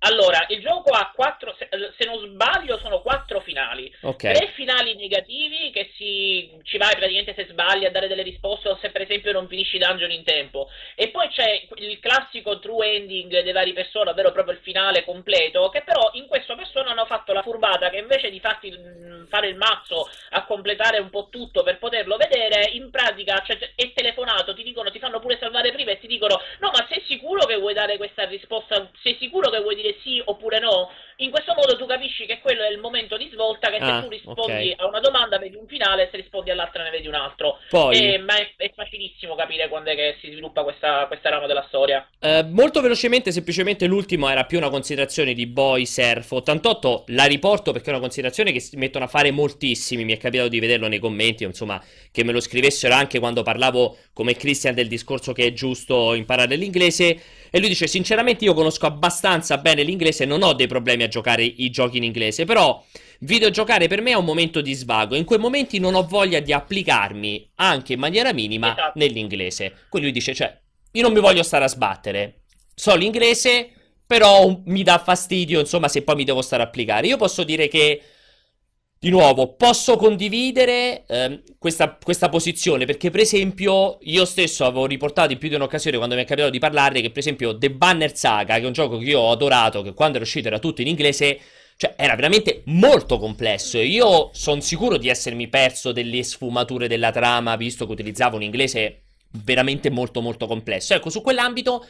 Allora, 0.06 0.46
il 0.50 0.62
gioco 0.62 0.92
ha 0.92 1.12
quattro, 1.14 1.56
se 1.58 2.06
non 2.06 2.20
sbaglio, 2.20 2.78
sono 2.80 3.02
quattro 3.02 3.40
finali. 3.40 3.94
Okay. 4.02 4.34
Tre 4.34 4.52
finali 4.54 4.96
negativi 4.96 5.72
che 5.72 5.92
si, 5.96 6.60
ci 6.64 6.78
vai 6.78 6.92
praticamente 6.92 7.34
se 7.34 7.48
sbagli 7.50 7.86
a 7.86 7.92
dare 7.92 8.08
delle 8.08 8.24
risposte 8.24 8.70
o 8.70 8.78
se 8.82 8.90
per 8.90 9.02
esempio 9.02 9.32
non 9.32 9.48
finisci 9.48 9.78
i 9.78 9.80
dungeon 9.80 10.12
in 10.12 10.24
tempo. 10.24 10.70
E 10.96 11.10
poi 11.10 11.30
c'è 11.30 11.68
il 11.76 12.00
classico 12.00 12.60
true 12.60 12.94
ending 12.94 13.42
dei 13.42 13.54
vari 13.54 13.74
persone, 13.74 14.10
ovvero 14.10 14.32
proprio 14.32 14.56
il 14.56 14.62
finale 14.62 15.06
completo, 15.06 15.70
che 15.70 15.84
però 15.84 16.10
in 16.14 16.28
questo 16.28 16.56
persona 16.56 16.92
hanno 16.92 17.06
fatto 17.06 17.32
la 17.32 17.42
furbata 17.42 17.90
che 17.90 17.98
invece 17.98 18.30
di 18.30 18.40
farti 18.40 18.72
fare 19.30 19.48
il 19.48 19.56
mazzo 19.56 20.10
a 20.32 20.46
completare 20.46 21.00
un 21.00 21.10
po' 21.10 21.30
tutto 21.30 21.64
per 21.64 21.80
poterlo 21.80 22.18
vedere, 22.18 22.70
in 22.74 22.92
pratica 22.92 23.42
cioè, 23.46 23.58
è 23.76 23.94
telefonato, 23.94 24.54
ti 24.54 24.64
dicono, 24.64 24.92
ti 24.92 25.00
fanno 25.00 25.20
pure 25.20 25.38
salvare 25.40 25.72
prima 25.72 25.92
e 25.92 26.00
ti 26.00 26.08
dicono 26.08 26.42
no 26.60 26.72
ma 26.72 26.86
sei 26.90 27.04
sicuro 27.08 27.46
che 27.46 27.58
vuoi 27.58 27.74
dare 27.74 27.98
questa 27.98 28.26
risposta? 28.26 28.90
Sei 29.02 29.18
sicuro 29.20 29.50
che 29.50 29.60
vuoi 29.60 29.76
dire 29.76 29.93
sì 30.02 30.22
oppure 30.24 30.60
no. 30.60 30.90
In 31.18 31.30
questo 31.30 31.54
modo 31.54 31.78
tu 31.78 31.86
capisci 31.86 32.26
che 32.26 32.40
quello 32.40 32.64
è 32.64 32.72
il 32.72 32.80
momento 32.80 33.18
di 33.18 33.30
svolta, 33.32 33.70
che 33.70 33.78
ah, 33.78 34.02
se 34.02 34.02
tu 34.02 34.10
rispondi 34.10 34.72
okay. 34.72 34.76
a 34.78 34.88
una 34.88 35.00
domanda 35.00 35.38
vedi 35.38 35.56
un 35.56 35.68
finale, 35.68 36.10
se 36.10 36.18
rispondi 36.18 36.50
all'altra 36.50 36.84
ne 36.84 36.90
vedi 36.90 37.08
un 37.08 37.14
altro. 37.14 37.60
Poi... 37.70 37.98
E, 37.98 38.18
ma 38.18 38.36
è, 38.36 38.52
è, 38.58 38.72
facilissimo 38.74 39.36
capire 39.36 39.70
quando 39.70 39.92
è 39.92 39.96
che 39.96 40.18
si 40.22 40.32
sviluppa 40.32 40.64
questa, 40.64 41.06
questa 41.08 41.30
rama 41.30 41.46
della 41.46 41.64
storia. 41.68 42.08
Eh, 42.20 42.44
molto 42.44 42.82
velocemente, 42.82 43.32
semplicemente 43.32 43.86
l'ultimo 43.86 44.28
era 44.28 44.46
più 44.46 44.58
una 44.58 44.70
considerazione 44.70 45.34
di 45.34 45.46
Boy 45.46 45.86
Surf 45.86 46.32
88, 46.32 47.04
la 47.08 47.26
riporto 47.26 47.72
perché 47.72 47.88
è 47.88 47.94
una 47.94 48.02
considerazione 48.02 48.52
che 48.52 48.60
si 48.60 48.76
mettono 48.78 49.06
a 49.06 49.08
fare 49.08 49.30
moltissimi, 49.32 50.04
mi 50.04 50.14
è 50.14 50.18
capitato 50.18 50.50
di 50.50 50.60
vederlo 50.60 50.88
nei 50.88 51.00
commenti, 51.00 51.44
insomma, 51.44 51.82
che 52.12 52.24
me 52.24 52.32
lo 52.32 52.40
scrivessero 52.40 52.94
anche 52.96 53.20
quando 53.20 53.44
parlavo 53.44 53.98
come 54.14 54.36
Christian 54.36 54.74
del 54.74 54.88
discorso 54.88 55.32
che 55.32 55.46
è 55.46 55.54
giusto 55.54 56.16
imparare 56.16 56.56
l'inglese. 56.56 57.42
E 57.56 57.60
lui 57.60 57.68
dice: 57.68 57.86
Sinceramente, 57.86 58.46
io 58.46 58.56
conosco 58.56 58.88
abbastanza 58.88 59.60
bene 59.60 59.84
l'inglese, 59.84 60.26
non 60.26 60.42
ho 60.42 60.54
dei 60.54 60.66
problemi 60.66 61.04
a 61.04 61.08
giocare 61.08 61.44
i 61.44 61.70
giochi 61.70 61.98
in 61.98 62.04
inglese. 62.04 62.46
Però, 62.46 62.84
videogiocare 63.20 63.88
per 63.88 64.02
me 64.02 64.10
è 64.10 64.16
un 64.16 64.26
momento 64.26 64.60
di 64.60 64.74
svago. 64.74 65.14
In 65.14 65.24
quei 65.24 65.38
momenti 65.38 65.78
non 65.78 65.94
ho 65.94 66.04
voglia 66.04 66.40
di 66.40 66.52
applicarmi 66.52 67.52
anche 67.58 67.94
in 67.94 68.00
maniera 68.00 68.34
minima 68.34 68.72
esatto. 68.72 68.98
nell'inglese. 68.98 69.72
Quindi 69.88 70.10
lui 70.10 70.18
dice: 70.18 70.34
Cioè, 70.34 70.60
io 70.94 71.02
non 71.04 71.14
mi 71.14 71.20
voglio 71.20 71.44
stare 71.44 71.66
a 71.66 71.68
sbattere. 71.68 72.40
So 72.74 72.96
l'inglese, 72.96 73.70
però 74.08 74.60
mi 74.66 74.82
dà 74.82 74.98
fastidio, 74.98 75.60
insomma, 75.60 75.90
se 75.90 76.02
poi 76.02 76.16
mi 76.16 76.24
devo 76.24 76.42
stare 76.42 76.64
a 76.64 76.66
applicare. 76.66 77.06
Io 77.06 77.18
posso 77.18 77.44
dire 77.44 77.68
che 77.68 78.02
di 79.04 79.10
nuovo, 79.10 79.54
posso 79.56 79.98
condividere 79.98 81.04
eh, 81.08 81.44
questa, 81.60 81.98
questa, 82.02 82.30
posizione 82.30 82.86
perché, 82.86 83.10
per 83.10 83.20
esempio, 83.20 83.98
io 84.04 84.24
stesso 84.24 84.64
avevo 84.64 84.86
riportato 84.86 85.34
in 85.34 85.38
più 85.38 85.50
di 85.50 85.56
un'occasione 85.56 85.98
quando 85.98 86.16
mi 86.16 86.22
è 86.22 86.26
capitato 86.26 86.50
di 86.50 86.60
parlare 86.60 87.02
che, 87.02 87.10
per 87.10 87.18
esempio, 87.18 87.58
The 87.58 87.70
Banner 87.70 88.16
Saga, 88.16 88.56
che 88.56 88.62
è 88.62 88.66
un 88.66 88.72
gioco 88.72 88.98
che 88.98 89.04
io 89.04 89.20
ho 89.20 89.32
adorato, 89.32 89.82
che 89.82 89.94
quando 89.94 90.16
era 90.16 90.24
uscito 90.24 90.48
era 90.48 90.58
tutto 90.58 90.80
in 90.80 90.88
inglese, 90.88 91.38
cioè 91.76 91.96
era 91.98 92.16
veramente 92.16 92.62
molto 92.68 93.20
complesso 93.20 93.78
e 93.78 93.88
io 93.88 94.30
sono 94.32 94.62
sicuro 94.62 94.96
di 94.96 95.10
essermi 95.10 95.50
perso 95.50 95.92
delle 95.92 96.24
sfumature 96.24 96.88
della 96.88 97.12
trama, 97.12 97.58
visto 97.58 97.86
che 97.86 97.92
utilizzavo 97.92 98.38
un 98.38 98.44
inglese 98.44 99.02
veramente 99.32 99.90
molto 99.90 100.22
molto 100.22 100.48
complesso. 100.48 100.94
Ecco, 100.94 101.10
su 101.10 101.22
quell'ambito 101.22 101.86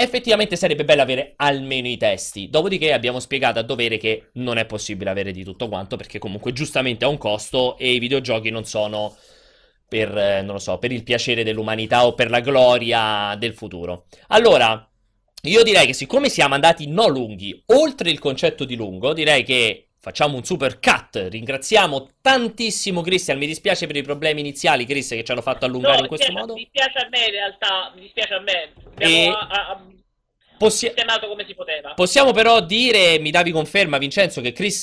effettivamente 0.00 0.54
sarebbe 0.54 0.84
bello 0.84 1.02
avere 1.02 1.32
almeno 1.34 1.88
i 1.88 1.96
testi. 1.96 2.48
Dopodiché 2.48 2.92
abbiamo 2.92 3.18
spiegato 3.18 3.58
a 3.58 3.62
dovere 3.62 3.96
che 3.96 4.30
non 4.34 4.56
è 4.56 4.64
possibile 4.64 5.10
avere 5.10 5.32
di 5.32 5.42
tutto 5.42 5.66
quanto, 5.66 5.96
perché 5.96 6.20
comunque 6.20 6.52
giustamente 6.52 7.04
ha 7.04 7.08
un 7.08 7.18
costo 7.18 7.76
e 7.76 7.92
i 7.92 7.98
videogiochi 7.98 8.50
non 8.50 8.64
sono 8.64 9.16
per, 9.88 10.16
eh, 10.16 10.42
non 10.42 10.60
so, 10.60 10.78
per 10.78 10.92
il 10.92 11.02
piacere 11.02 11.42
dell'umanità 11.42 12.06
o 12.06 12.14
per 12.14 12.30
la 12.30 12.38
gloria 12.38 13.34
del 13.36 13.54
futuro. 13.54 14.06
Allora, 14.28 14.88
io 15.42 15.62
direi 15.64 15.86
che 15.86 15.94
siamo 16.28 16.54
andati 16.54 16.86
non 16.86 17.10
lunghi, 17.10 17.60
oltre 17.66 18.10
il 18.10 18.20
concetto 18.20 18.64
di 18.64 18.76
lungo, 18.76 19.12
direi 19.12 19.42
che 19.42 19.87
Facciamo 20.00 20.36
un 20.36 20.44
super 20.44 20.78
cut. 20.78 21.26
Ringraziamo 21.30 22.08
tantissimo 22.20 23.00
Christian. 23.02 23.36
Mi 23.38 23.46
dispiace 23.46 23.86
per 23.86 23.96
i 23.96 24.02
problemi 24.02 24.40
iniziali, 24.40 24.84
Chris, 24.86 25.08
che 25.08 25.24
ci 25.24 25.32
hanno 25.32 25.42
fatto 25.42 25.64
allungare 25.64 25.96
No, 25.96 26.02
in 26.02 26.08
questo 26.08 26.32
mi 26.32 26.38
modo. 26.38 26.54
dispiace 26.54 26.98
a 26.98 27.08
me 27.10 27.24
in 27.24 27.30
realtà, 27.32 27.92
mi 27.94 28.00
dispiace 28.02 28.34
a 28.34 28.40
me. 28.40 28.72
E- 28.98 29.04
Abbiamo 29.26 29.36
a- 29.36 29.46
a- 29.48 29.82
Possi- 30.56 30.86
sistemato 30.86 31.28
come 31.28 31.44
si 31.46 31.54
poteva. 31.54 31.94
possiamo 31.94 32.32
però 32.32 32.60
dire, 32.60 33.18
mi 33.20 33.30
davi 33.30 33.50
conferma, 33.52 33.98
Vincenzo, 33.98 34.40
che 34.40 34.52
Chris, 34.52 34.80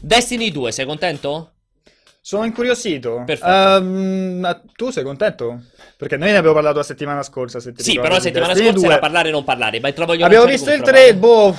Destiny 0.00 0.50
2, 0.50 0.72
sei 0.72 0.84
contento? 0.86 1.52
Sono 2.24 2.44
incuriosito. 2.44 3.24
Ma 3.26 4.62
tu 4.76 4.90
sei 4.90 5.02
contento? 5.02 5.60
Perché 5.96 6.16
noi 6.16 6.30
ne 6.30 6.36
abbiamo 6.36 6.54
parlato 6.54 6.76
la 6.78 6.84
settimana 6.84 7.24
scorsa. 7.24 7.58
Se 7.58 7.72
Sì, 7.76 7.96
però 7.96 8.14
la 8.14 8.20
settimana 8.20 8.54
scorsa 8.54 8.70
2. 8.72 8.86
era 8.86 8.98
parlare 9.00 9.28
e 9.28 9.32
non 9.32 9.42
parlare, 9.42 9.80
ma 9.80 9.92
te 9.92 10.04
voglio 10.04 10.24
Abbiamo 10.24 10.44
visto 10.46 10.70
il 10.72 10.80
come 10.82 10.92
3, 10.92 11.14
boh. 11.16 11.56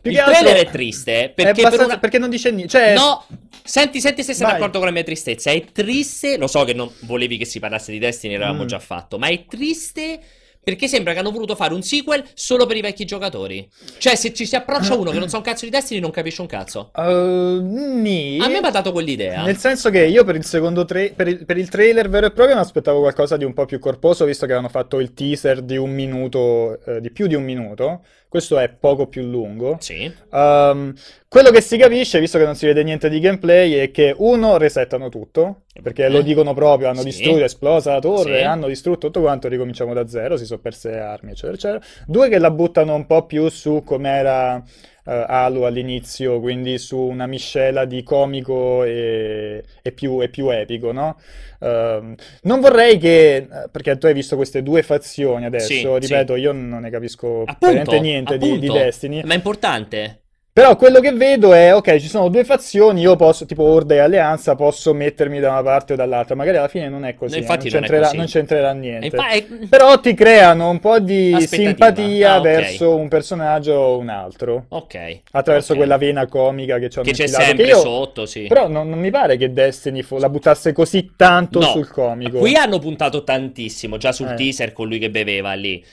Più 0.00 0.10
Il 0.12 0.16
trailer 0.24 0.56
è 0.66 0.70
triste, 0.70 1.32
perché 1.34 1.62
è 1.62 1.68
per 1.70 1.80
una- 1.80 1.98
perché 1.98 2.18
non 2.18 2.30
dice 2.30 2.52
niente. 2.52 2.68
Cioè, 2.78 2.94
No, 2.94 3.26
senti, 3.64 4.00
senti 4.00 4.22
se 4.22 4.34
sei 4.34 4.44
Vai. 4.46 4.52
d'accordo 4.54 4.78
con 4.78 4.86
la 4.86 4.92
mia 4.92 5.02
tristezza. 5.02 5.50
È 5.50 5.64
triste, 5.72 6.36
lo 6.38 6.46
so 6.46 6.62
che 6.62 6.74
non 6.74 6.88
volevi 7.00 7.36
che 7.36 7.44
si 7.44 7.58
parlasse 7.58 7.90
di 7.90 7.98
Destiny, 7.98 8.34
l'avevamo 8.36 8.62
Mm. 8.62 8.68
già 8.68 8.78
fatto, 8.78 9.18
ma 9.18 9.26
è 9.26 9.44
triste 9.46 10.20
perché 10.64 10.88
sembra 10.88 11.12
che 11.12 11.18
hanno 11.20 11.30
voluto 11.30 11.54
fare 11.54 11.74
un 11.74 11.82
sequel 11.82 12.24
solo 12.34 12.66
per 12.66 12.76
i 12.76 12.80
vecchi 12.80 13.04
giocatori. 13.04 13.68
Cioè, 13.98 14.16
se 14.16 14.32
ci 14.32 14.46
si 14.46 14.56
approccia 14.56 14.94
uno 14.94 15.10
che 15.10 15.18
non 15.18 15.28
sa 15.28 15.36
un 15.36 15.42
cazzo 15.42 15.64
di 15.66 15.70
Destiny, 15.70 16.00
non 16.00 16.10
capisce 16.10 16.40
un 16.40 16.46
cazzo. 16.46 16.90
Uh, 16.94 17.60
nì. 17.60 18.38
A 18.40 18.48
me 18.48 18.60
mi 18.60 18.66
ha 18.66 18.70
dato 18.70 18.90
quell'idea. 18.90 19.44
Nel 19.44 19.58
senso 19.58 19.90
che 19.90 20.04
io 20.04 20.24
per 20.24 20.36
il 20.36 20.44
secondo 20.44 20.84
tra- 20.84 21.06
per, 21.14 21.28
il, 21.28 21.44
per 21.44 21.58
il 21.58 21.68
trailer 21.68 22.08
vero 22.08 22.26
e 22.26 22.30
proprio 22.30 22.56
mi 22.56 22.62
aspettavo 22.62 23.00
qualcosa 23.00 23.36
di 23.36 23.44
un 23.44 23.52
po' 23.52 23.66
più 23.66 23.78
corposo, 23.78 24.24
visto 24.24 24.46
che 24.46 24.52
avevano 24.52 24.72
fatto 24.72 24.98
il 24.98 25.12
teaser 25.12 25.60
di 25.60 25.76
un 25.76 25.90
minuto, 25.90 26.80
eh, 26.86 27.00
di 27.00 27.10
più 27.10 27.26
di 27.26 27.34
un 27.34 27.44
minuto. 27.44 28.02
Questo 28.34 28.58
è 28.58 28.68
poco 28.68 29.06
più 29.06 29.22
lungo. 29.22 29.76
Sì. 29.78 30.12
Um, 30.32 30.92
quello 31.28 31.50
che 31.50 31.60
si 31.60 31.76
capisce, 31.76 32.18
visto 32.18 32.36
che 32.36 32.44
non 32.44 32.56
si 32.56 32.66
vede 32.66 32.82
niente 32.82 33.08
di 33.08 33.20
gameplay, 33.20 33.74
è 33.74 33.92
che 33.92 34.12
uno 34.18 34.56
resettano 34.56 35.08
tutto, 35.08 35.66
perché 35.80 36.08
lo 36.08 36.20
dicono 36.20 36.52
proprio, 36.52 36.88
hanno 36.88 36.98
Sì. 36.98 37.04
distrutto, 37.04 37.38
è 37.38 37.44
esplosa 37.44 37.92
la 37.92 38.00
torre, 38.00 38.38
Sì. 38.38 38.42
hanno 38.44 38.66
distrutto 38.66 39.06
tutto 39.06 39.20
quanto, 39.20 39.46
ricominciamo 39.46 39.94
da 39.94 40.08
zero, 40.08 40.36
si 40.36 40.46
sono 40.46 40.58
perse 40.58 40.90
le 40.90 40.98
armi, 40.98 41.30
eccetera, 41.30 41.52
eccetera. 41.52 41.80
Due 42.08 42.28
che 42.28 42.38
la 42.40 42.50
buttano 42.50 42.96
un 42.96 43.06
po' 43.06 43.24
più 43.24 43.48
su 43.50 43.84
com'era 43.84 44.60
eh, 45.04 45.24
Halo 45.26 45.66
all'inizio, 45.66 46.40
quindi 46.40 46.78
su 46.78 46.98
una 46.98 47.26
miscela 47.26 47.84
di 47.84 48.02
comico 48.02 48.84
e, 48.84 49.62
e 49.82 49.92
più, 49.92 50.20
e 50.22 50.28
più 50.28 50.50
epico, 50.50 50.92
no? 50.92 51.18
Ehm, 51.60 52.14
non 52.42 52.60
vorrei 52.60 52.98
che, 52.98 53.36
eh, 53.36 53.48
perché 53.70 53.96
tu 53.98 54.06
hai 54.06 54.14
visto 54.14 54.36
queste 54.36 54.62
due 54.62 54.82
fazioni 54.82 55.44
adesso, 55.44 55.66
Sì, 55.66 55.98
ripeto, 55.98 56.36
io 56.36 56.52
non 56.52 56.80
ne 56.80 56.90
capisco 56.90 57.42
Appunto, 57.44 58.00
niente 58.00 58.38
di, 58.38 58.58
di 58.58 58.66
appunto. 58.66 58.72
Destiny. 58.72 59.22
Ma 59.24 59.32
è 59.32 59.36
importante. 59.36 60.23
Però 60.56 60.76
quello 60.76 61.00
che 61.00 61.10
vedo 61.10 61.52
è, 61.52 61.74
ok, 61.74 61.96
ci 61.96 62.06
sono 62.06 62.28
due 62.28 62.44
fazioni, 62.44 63.00
io 63.00 63.16
posso, 63.16 63.44
tipo 63.44 63.64
Horde 63.64 63.96
e 63.96 63.98
Alleanza, 63.98 64.54
posso 64.54 64.94
mettermi 64.94 65.40
da 65.40 65.50
una 65.50 65.64
parte 65.64 65.94
o 65.94 65.96
dall'altra. 65.96 66.36
Magari 66.36 66.58
alla 66.58 66.68
fine 66.68 66.88
non 66.88 67.04
è 67.04 67.16
così, 67.16 67.32
No, 67.32 67.38
eh, 67.38 67.40
infatti 67.40 67.68
non 67.70 67.72
non 67.72 67.82
è 67.82 67.86
c'entrerà, 67.88 68.04
così. 68.06 68.16
non 68.18 68.26
c'entrerà 68.26 68.72
niente. 68.72 69.06
infa- 69.06 69.28
è- 69.30 69.42
Però 69.68 69.98
ti 69.98 70.14
creano 70.14 70.70
un 70.70 70.78
po' 70.78 71.00
di 71.00 71.34
simpatia 71.40 72.34
Ah, 72.34 72.36
ok. 72.36 72.42
verso 72.44 72.94
un 72.94 73.08
personaggio 73.08 73.72
o 73.72 73.98
un 73.98 74.08
altro, 74.08 74.66
Ok. 74.68 75.22
attraverso 75.32 75.72
ok. 75.72 75.78
quella 75.78 75.96
vena 75.98 76.26
comica 76.28 76.78
che 76.78 76.86
Che 76.86 77.10
c'è 77.10 77.26
sempre 77.26 77.64
che 77.64 77.70
io- 77.70 77.78
sotto, 77.80 78.24
sì. 78.24 78.42
Però 78.46 78.68
non, 78.68 78.88
non 78.88 79.00
mi 79.00 79.10
pare 79.10 79.36
che 79.36 79.52
Destiny 79.52 80.02
fo- 80.02 80.18
la 80.18 80.28
buttasse 80.28 80.70
così 80.72 81.14
tanto 81.16 81.58
No, 81.58 81.66
sul 81.66 81.88
comico. 81.88 82.38
Qui 82.38 82.54
hanno 82.54 82.78
puntato 82.78 83.24
tantissimo, 83.24 83.96
già 83.96 84.12
sul 84.12 84.28
Eh. 84.28 84.34
teaser 84.36 84.72
con 84.72 84.86
lui 84.86 85.00
che 85.00 85.10
beveva 85.10 85.52
lì. 85.54 85.84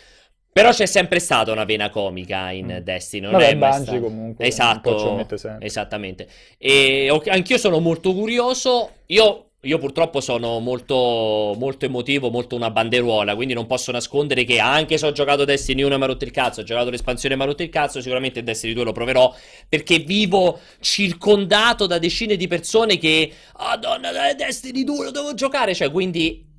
Però 0.53 0.71
c'è 0.71 0.85
sempre 0.85 1.19
stata 1.19 1.51
una 1.51 1.63
vena 1.63 1.89
comica 1.89 2.51
in 2.51 2.65
Mm. 2.65 2.77
Destiny, 2.83 3.21
non 3.23 3.31
Vabbè, 3.31 3.49
è 3.49 3.55
mai 3.55 3.71
Bungie 3.71 3.99
comunque, 4.01 4.45
Esatto, 4.45 5.25
esattamente. 5.59 6.27
E 6.57 7.07
anch'io 7.27 7.57
sono 7.57 7.79
molto 7.79 8.13
curioso. 8.13 8.89
Io, 9.07 9.45
io 9.61 9.77
purtroppo 9.77 10.19
sono 10.19 10.59
molto, 10.59 11.55
molto 11.57 11.85
emotivo, 11.85 12.29
molto 12.29 12.55
una 12.57 12.69
banderuola, 12.69 13.33
quindi 13.35 13.53
non 13.53 13.65
posso 13.65 13.91
nascondere 13.93 14.43
che 14.43 14.59
anche 14.59 14.97
se 14.97 15.05
ho 15.05 15.11
giocato 15.13 15.45
Destiny 15.45 15.83
1 15.83 15.93
e 15.93 15.97
mi 15.97 16.03
ha 16.03 16.07
rotto 16.07 16.25
il 16.25 16.31
cazzo, 16.31 16.61
ho 16.61 16.63
giocato 16.63 16.89
l'espansione 16.89 17.35
e 17.35 17.37
mi 17.37 17.43
ha 17.43 17.45
rotto 17.45 17.63
il 17.63 17.69
cazzo, 17.69 18.01
sicuramente 18.01 18.43
Destiny 18.43 18.73
2 18.73 18.83
lo 18.83 18.91
proverò 18.91 19.33
perché 19.69 19.99
vivo 19.99 20.59
circondato 20.81 21.85
da 21.87 21.97
decine 21.97 22.35
di 22.35 22.47
persone 22.47 22.97
che 22.97 23.31
Ah, 23.53 23.77
donna, 23.77 24.09
Destiny 24.35 24.83
2 24.83 25.05
lo 25.05 25.11
devo 25.11 25.33
giocare. 25.33 25.73
Cioè, 25.75 25.91
quindi 25.91 26.49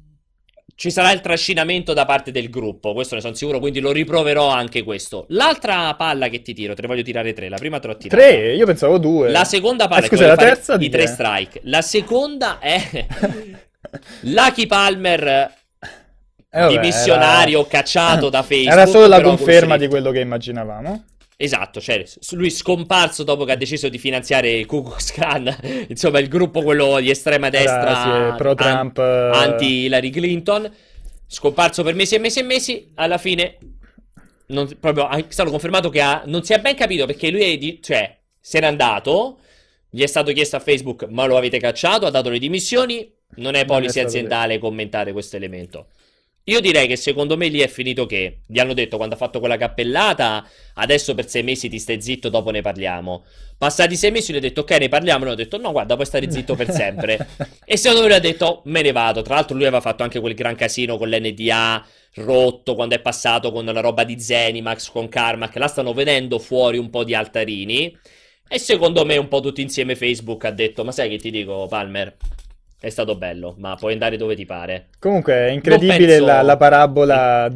ci 0.74 0.90
sarà 0.90 1.12
il 1.12 1.20
trascinamento 1.20 1.92
da 1.92 2.04
parte 2.04 2.30
del 2.30 2.50
gruppo. 2.50 2.92
Questo 2.92 3.14
ne 3.14 3.20
sono 3.20 3.34
sicuro. 3.34 3.58
Quindi 3.60 3.78
lo 3.80 3.92
riproverò 3.92 4.48
anche 4.48 4.82
questo. 4.82 5.26
L'altra 5.28 5.94
palla 5.94 6.28
che 6.28 6.42
ti 6.42 6.54
tiro, 6.54 6.74
te 6.74 6.82
ne 6.82 6.88
voglio 6.88 7.02
tirare 7.02 7.32
tre. 7.32 7.48
La 7.48 7.56
prima 7.58 7.78
te 7.78 7.86
l'ho 7.86 7.96
tirata. 7.96 8.20
Tre? 8.22 8.54
Io 8.54 8.66
pensavo 8.66 8.98
due. 8.98 9.30
La 9.30 9.44
seconda 9.44 9.86
palla 9.88 10.00
che 10.02 10.08
scusa, 10.08 10.26
la 10.26 10.36
terza 10.36 10.76
di 10.76 10.88
tre 10.88 11.06
strike. 11.06 11.60
La 11.64 11.82
seconda 11.82 12.58
è 12.58 13.06
Lucky 14.22 14.66
Palmer 14.66 15.22
Eh, 16.54 16.60
vabbè, 16.60 16.72
dimissionario 16.72 17.60
era- 17.60 17.68
cacciato 17.68 18.28
da 18.28 18.42
Facebook. 18.44 18.72
Era 18.72 18.86
solo 18.86 19.06
la 19.06 19.20
conferma 19.20 19.76
di 19.76 19.88
quello 19.88 20.10
che 20.10 20.20
immaginavamo. 20.20 21.04
Esatto, 21.36 21.80
cioè 21.80 22.04
lui 22.32 22.50
scomparso 22.50 23.24
dopo 23.24 23.44
che 23.44 23.52
ha 23.52 23.56
deciso 23.56 23.88
di 23.88 23.98
finanziare 23.98 24.64
Ku 24.64 24.94
Klan, 25.12 25.56
insomma 25.88 26.18
il 26.20 26.28
gruppo 26.28 26.62
quello 26.62 27.00
di 27.00 27.10
estrema 27.10 27.48
destra 27.48 28.34
pro 28.36 28.50
an- 28.50 28.56
Trump, 28.56 28.98
eh. 28.98 29.30
anti 29.34 29.66
Hillary 29.84 30.10
Clinton, 30.10 30.72
scomparso 31.26 31.82
per 31.82 31.94
mesi 31.94 32.14
e 32.14 32.18
mesi 32.18 32.38
e 32.38 32.42
mesi, 32.42 32.90
alla 32.94 33.18
fine 33.18 33.58
non, 34.46 34.68
proprio 34.78 35.08
è 35.08 35.24
stato 35.28 35.50
confermato 35.50 35.88
che 35.88 36.00
ha- 36.00 36.22
non 36.26 36.44
si 36.44 36.52
è 36.52 36.60
ben 36.60 36.76
capito 36.76 37.06
perché 37.06 37.30
lui 37.30 37.42
è 37.42 37.56
di- 37.56 37.80
cioè, 37.82 38.16
se 38.38 38.60
n'è 38.60 38.66
andato, 38.66 39.38
gli 39.90 40.02
è 40.02 40.06
stato 40.06 40.32
chiesto 40.32 40.56
a 40.56 40.60
Facebook, 40.60 41.06
ma 41.08 41.26
lo 41.26 41.36
avete 41.36 41.58
cacciato, 41.58 42.06
ha 42.06 42.10
dato 42.10 42.28
le 42.28 42.38
dimissioni, 42.38 43.10
non 43.36 43.48
è 43.48 43.50
Non 43.52 43.54
è 43.54 43.64
policy 43.64 44.00
aziendale 44.00 44.58
commentare 44.58 45.12
questo 45.12 45.36
elemento. 45.36 45.88
Io 46.46 46.60
direi 46.60 46.88
che 46.88 46.96
secondo 46.96 47.36
me 47.36 47.46
lì 47.46 47.60
è 47.60 47.68
finito 47.68 48.04
che 48.04 48.40
gli 48.46 48.58
hanno 48.58 48.74
detto 48.74 48.96
quando 48.96 49.14
ha 49.14 49.18
fatto 49.18 49.38
quella 49.38 49.56
cappellata, 49.56 50.44
adesso 50.74 51.14
per 51.14 51.28
sei 51.28 51.44
mesi 51.44 51.68
ti 51.68 51.78
stai 51.78 52.02
zitto, 52.02 52.28
dopo 52.28 52.50
ne 52.50 52.62
parliamo. 52.62 53.24
Passati 53.56 53.94
sei 53.94 54.10
mesi 54.10 54.32
gli 54.32 54.36
ho 54.36 54.40
detto 54.40 54.62
ok, 54.62 54.72
ne 54.72 54.88
parliamo, 54.88 55.20
e 55.20 55.24
lui 55.26 55.34
ha 55.34 55.36
detto 55.36 55.58
no, 55.58 55.70
guarda, 55.70 55.94
puoi 55.94 56.06
stare 56.06 56.28
zitto 56.28 56.56
per 56.56 56.72
sempre. 56.72 57.28
e 57.64 57.76
secondo 57.76 58.02
me 58.02 58.08
lui 58.08 58.16
ha 58.16 58.20
detto 58.20 58.62
me 58.64 58.82
ne 58.82 58.90
vado. 58.90 59.22
Tra 59.22 59.34
l'altro 59.34 59.54
lui 59.54 59.66
aveva 59.66 59.80
fatto 59.80 60.02
anche 60.02 60.18
quel 60.18 60.34
gran 60.34 60.56
casino 60.56 60.96
con 60.98 61.08
l'NDA 61.08 61.86
rotto 62.14 62.74
quando 62.74 62.96
è 62.96 63.00
passato 63.00 63.52
con 63.52 63.64
la 63.64 63.80
roba 63.80 64.02
di 64.02 64.18
Zenimax, 64.18 64.90
con 64.90 65.08
Carmack. 65.08 65.54
La 65.56 65.68
stanno 65.68 65.92
vedendo 65.92 66.40
fuori 66.40 66.76
un 66.76 66.90
po' 66.90 67.04
di 67.04 67.14
altarini. 67.14 67.96
E 68.48 68.58
secondo 68.58 69.04
me 69.04 69.16
un 69.16 69.28
po' 69.28 69.40
tutti 69.40 69.62
insieme 69.62 69.94
Facebook 69.94 70.44
ha 70.44 70.50
detto 70.50 70.84
ma 70.84 70.90
sai 70.90 71.08
che 71.08 71.18
ti 71.18 71.30
dico 71.30 71.66
Palmer? 71.68 72.16
È 72.82 72.88
stato 72.90 73.14
bello, 73.14 73.54
ma 73.58 73.76
puoi 73.76 73.92
andare 73.92 74.16
dove 74.16 74.34
ti 74.34 74.44
pare. 74.44 74.86
Comunque 74.98 75.34
è 75.34 75.50
incredibile 75.50 76.06
penso- 76.16 76.24
la, 76.26 76.42
la 76.42 76.56
parabola 76.56 77.48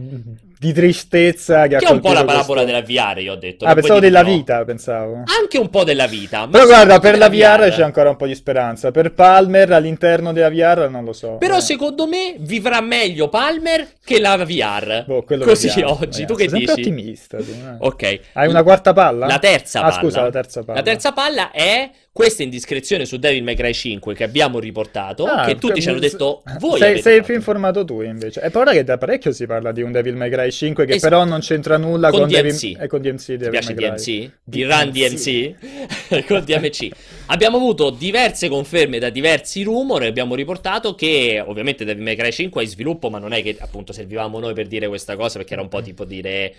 di 0.59 0.73
tristezza 0.73 1.67
che 1.67 1.75
ha 1.77 1.79
Che 1.81 1.85
è 1.87 1.91
un 1.91 1.99
po' 2.01 2.13
la 2.13 2.25
parabola 2.25 2.63
questo- 2.63 2.65
della 2.65 2.81
VR, 3.13 3.19
io 3.19 3.33
ho 3.33 3.37
detto. 3.37 3.65
Ah, 3.67 3.75
pensavo 3.75 3.99
della 3.99 4.23
no. 4.23 4.29
vita, 4.33 4.65
pensavo. 4.65 5.25
Anche 5.41 5.59
un 5.59 5.69
po' 5.69 5.83
della 5.83 6.07
vita. 6.07 6.47
Però 6.47 6.65
guarda, 6.65 7.01
per 7.01 7.19
la 7.19 7.29
della 7.29 7.59
VR 7.67 7.71
c'è 7.71 7.83
ancora 7.83 8.09
un 8.11 8.17
po' 8.17 8.27
di 8.27 8.37
speranza. 8.37 8.93
Per 8.93 9.13
Palmer 9.15 9.73
all'interno 9.73 10.33
della 10.33 10.49
VR 10.49 10.89
non 10.89 11.05
lo 11.05 11.13
so. 11.13 11.39
Però 11.39 11.57
Eh. 11.57 11.61
secondo 11.61 12.07
me 12.07 12.37
vivrà 12.39 12.81
meglio 12.81 13.29
Palmer 13.29 13.87
che 14.05 14.21
la 14.21 14.37
VR. 14.37 15.05
Boh, 15.07 15.25
Così 15.25 15.67
vediamo, 15.67 15.91
oggi, 15.93 16.05
vediamo. 16.05 16.27
tu 16.29 16.35
che 16.37 16.49
Sei 16.49 16.59
dici? 16.61 16.71
ottimista. 16.71 17.37
tu, 17.39 17.51
eh. 17.51 17.77
Ok. 17.81 18.21
Hai 18.35 18.49
una 18.49 18.63
quarta 18.63 18.93
palla? 18.93 19.27
La 19.27 19.39
terza 19.41 19.81
Ah, 19.81 19.89
palla. 19.89 19.95
scusa, 20.01 20.23
la 20.23 20.31
terza 20.31 20.63
palla. 20.63 20.79
La 20.79 20.85
terza 20.85 21.13
palla 21.13 21.51
è 21.51 21.91
questa 22.17 22.43
indiscrezione 22.43 23.05
su 23.05 23.19
Devil 23.19 23.43
May 23.43 23.55
Cry 23.55 23.75
5 23.75 24.15
che 24.15 24.25
abbiamo 24.25 24.59
riportato, 24.59 25.27
Ah, 25.27 25.45
che 25.45 25.57
tutti 25.57 25.83
ci 25.83 25.91
hanno 25.91 25.99
detto 25.99 26.43
voi 26.61 26.79
sei, 26.79 27.03
sei 27.03 27.23
più 27.23 27.35
informato 27.35 27.85
tu 27.85 28.01
invece. 28.01 28.41
E 28.41 28.49
poi 28.49 28.65
che 28.73 28.85
da 28.85 28.97
parecchio 28.97 29.33
si 29.33 29.45
parla 29.45 29.71
di 29.71 29.83
un 29.83 29.93
Devil 29.93 30.17
May 30.17 30.31
Cry 30.31 30.51
5 30.51 30.87
che 30.87 30.95
Es- 30.95 31.03
però 31.03 31.25
non 31.27 31.41
c'entra 31.41 31.77
nulla 31.77 32.09
con 32.09 32.21
con, 32.21 32.29
Devil, 32.31 32.53
DMC. 32.53 32.81
eh, 32.81 32.87
con 32.87 33.01
DMC. 33.03 33.27
Devil 33.35 33.51
piace. 33.51 33.75
DMC? 33.75 34.31
Di 34.43 34.65
Run 34.65 34.91
DMC? 34.91 36.25
Con 36.27 36.43
DMC. 36.43 36.89
Abbiamo 37.27 37.59
avuto 37.59 37.91
diverse 37.91 38.49
conferme 38.49 38.99
da 38.99 39.11
diversi 39.11 39.63
rumor 39.63 40.03
e 40.03 40.07
abbiamo 40.07 40.35
riportato 40.35 40.95
che 40.95 41.43
ovviamente 41.45 41.85
Devil 41.85 42.03
May 42.03 42.17
Cry 42.17 42.33
5 42.33 42.63
è 42.63 42.65
in 42.65 42.71
sviluppo, 42.71 43.11
ma 43.11 43.19
non 43.19 43.33
è 43.35 43.43
che 43.43 43.57
appunto 43.61 43.93
servivamo 43.93 44.39
noi 44.39 44.55
per 44.55 44.69
dire 44.69 44.89
questa 44.89 45.17
cosa 45.17 45.37
perché 45.37 45.53
era 45.53 45.61
un 45.61 45.69
po' 45.69 45.83
tipo 45.83 46.05
dire 46.07 46.55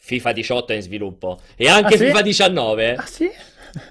FIFA 0.00 0.32
18 0.32 0.72
è 0.72 0.76
in 0.76 0.82
sviluppo 0.82 1.38
e 1.54 1.68
anche 1.68 1.94
Ah, 1.94 1.98
sì? 1.98 2.04
FIFA 2.06 2.22
19. 2.22 2.94
Ah 2.94 3.06
sì? 3.06 3.30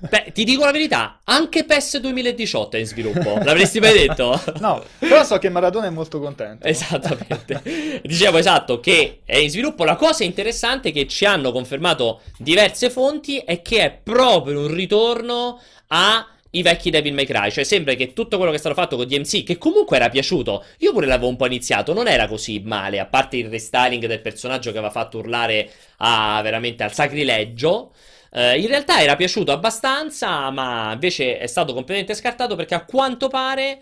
Beh, 0.09 0.31
ti 0.33 0.43
dico 0.43 0.65
la 0.65 0.71
verità, 0.71 1.21
anche 1.23 1.63
PES 1.63 1.97
2018 1.99 2.77
è 2.77 2.79
in 2.79 2.85
sviluppo. 2.85 3.37
L'avresti 3.43 3.79
mai 3.79 3.93
detto? 3.93 4.41
No, 4.59 4.83
però 4.97 5.23
so 5.23 5.37
che 5.37 5.49
Maradona 5.49 5.87
è 5.87 5.89
molto 5.89 6.19
contento. 6.19 6.65
Esattamente. 6.65 8.01
Dicevo 8.03 8.37
esatto 8.37 8.79
che 8.79 9.21
è 9.23 9.37
in 9.37 9.49
sviluppo. 9.49 9.83
La 9.83 9.95
cosa 9.95 10.23
interessante 10.23 10.91
che 10.91 11.07
ci 11.07 11.25
hanno 11.25 11.51
confermato 11.51 12.21
diverse 12.37 12.89
fonti 12.89 13.37
è 13.39 13.61
che 13.61 13.83
è 13.83 13.91
proprio 13.91 14.61
un 14.61 14.73
ritorno 14.73 15.59
ai 15.87 16.61
vecchi 16.61 16.89
Devil 16.89 17.13
May 17.13 17.25
Cry. 17.25 17.51
Cioè 17.51 17.63
sembra 17.63 17.93
che 17.93 18.13
tutto 18.13 18.37
quello 18.37 18.51
che 18.51 18.57
è 18.57 18.59
stato 18.59 18.75
fatto 18.75 18.95
con 18.95 19.07
DMC, 19.07 19.43
che 19.43 19.57
comunque 19.57 19.97
era 19.97 20.09
piaciuto, 20.09 20.63
io 20.79 20.91
pure 20.91 21.05
l'avevo 21.05 21.29
un 21.29 21.35
po' 21.35 21.45
iniziato, 21.45 21.93
non 21.93 22.07
era 22.07 22.27
così 22.27 22.61
male, 22.65 22.99
a 22.99 23.05
parte 23.05 23.37
il 23.37 23.49
restyling 23.49 24.05
del 24.05 24.21
personaggio 24.21 24.71
che 24.71 24.77
aveva 24.77 24.91
fatto 24.91 25.19
urlare 25.19 25.69
a, 25.97 26.39
veramente 26.41 26.83
al 26.83 26.93
sacrilegio. 26.93 27.91
Eh, 28.31 28.59
in 28.59 28.67
realtà 28.67 29.01
era 29.01 29.15
piaciuto 29.15 29.51
abbastanza, 29.51 30.49
ma 30.51 30.93
invece 30.93 31.37
è 31.37 31.47
stato 31.47 31.73
completamente 31.73 32.13
scartato 32.13 32.55
perché 32.55 32.75
a 32.75 32.85
quanto 32.85 33.27
pare 33.27 33.81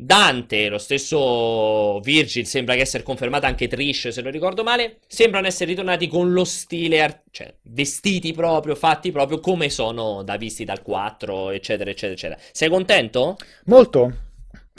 Dante, 0.00 0.68
lo 0.68 0.78
stesso 0.78 1.98
Virgil, 2.00 2.46
sembra 2.46 2.76
che 2.76 2.82
essere 2.82 3.02
confermata 3.02 3.48
anche 3.48 3.66
Trish, 3.66 4.08
se 4.08 4.22
non 4.22 4.30
ricordo 4.30 4.62
male, 4.62 4.98
sembrano 5.08 5.48
essere 5.48 5.70
ritornati 5.70 6.06
con 6.06 6.32
lo 6.32 6.44
stile, 6.44 7.02
ar- 7.02 7.22
cioè 7.32 7.52
vestiti 7.62 8.32
proprio, 8.32 8.76
fatti 8.76 9.10
proprio 9.10 9.40
come 9.40 9.68
sono 9.70 10.22
da 10.22 10.36
visti 10.36 10.64
dal 10.64 10.82
4, 10.82 11.50
eccetera, 11.50 11.90
eccetera, 11.90 12.12
eccetera. 12.14 12.40
Sei 12.52 12.68
contento? 12.68 13.36
Molto. 13.64 14.27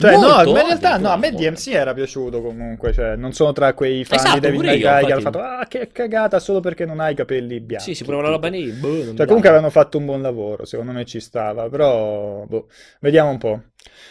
Cioè, 0.00 0.16
Molto? 0.16 0.44
no, 0.44 0.52
ma 0.52 0.60
in 0.60 0.66
realtà 0.66 0.96
no, 0.98 1.10
a 1.10 1.16
me. 1.16 1.32
DMC 1.34 1.66
era 1.68 1.92
piaciuto 1.92 2.40
comunque, 2.40 2.92
cioè, 2.92 3.16
non 3.16 3.32
sono 3.32 3.52
tra 3.52 3.74
quei 3.74 4.04
fan 4.04 4.18
Esatto, 4.18 4.38
di 4.38 4.50
pure 4.50 4.66
May 4.68 4.78
Cry 4.78 5.04
che 5.04 5.12
hanno 5.12 5.20
fatto, 5.20 5.38
ah, 5.40 5.66
che 5.68 5.88
cagata 5.92 6.38
solo 6.38 6.60
perché 6.60 6.86
non 6.86 7.00
hai 7.00 7.12
i 7.12 7.14
capelli 7.16 7.60
bianchi. 7.60 7.90
Sì, 7.90 7.94
si 7.94 8.04
prova 8.04 8.22
la 8.22 8.28
roba 8.30 8.48
lì. 8.48 8.72
boh, 8.72 9.12
Cioè, 9.14 9.26
dà. 9.26 9.26
comunque 9.26 9.48
avevano 9.50 9.70
fatto 9.70 9.98
un 9.98 10.06
buon 10.06 10.22
lavoro, 10.22 10.64
secondo 10.64 10.92
me 10.92 11.04
ci 11.04 11.20
stava, 11.20 11.68
però, 11.68 12.44
boh, 12.46 12.68
vediamo 13.00 13.30
un 13.30 13.38
po'. 13.38 13.62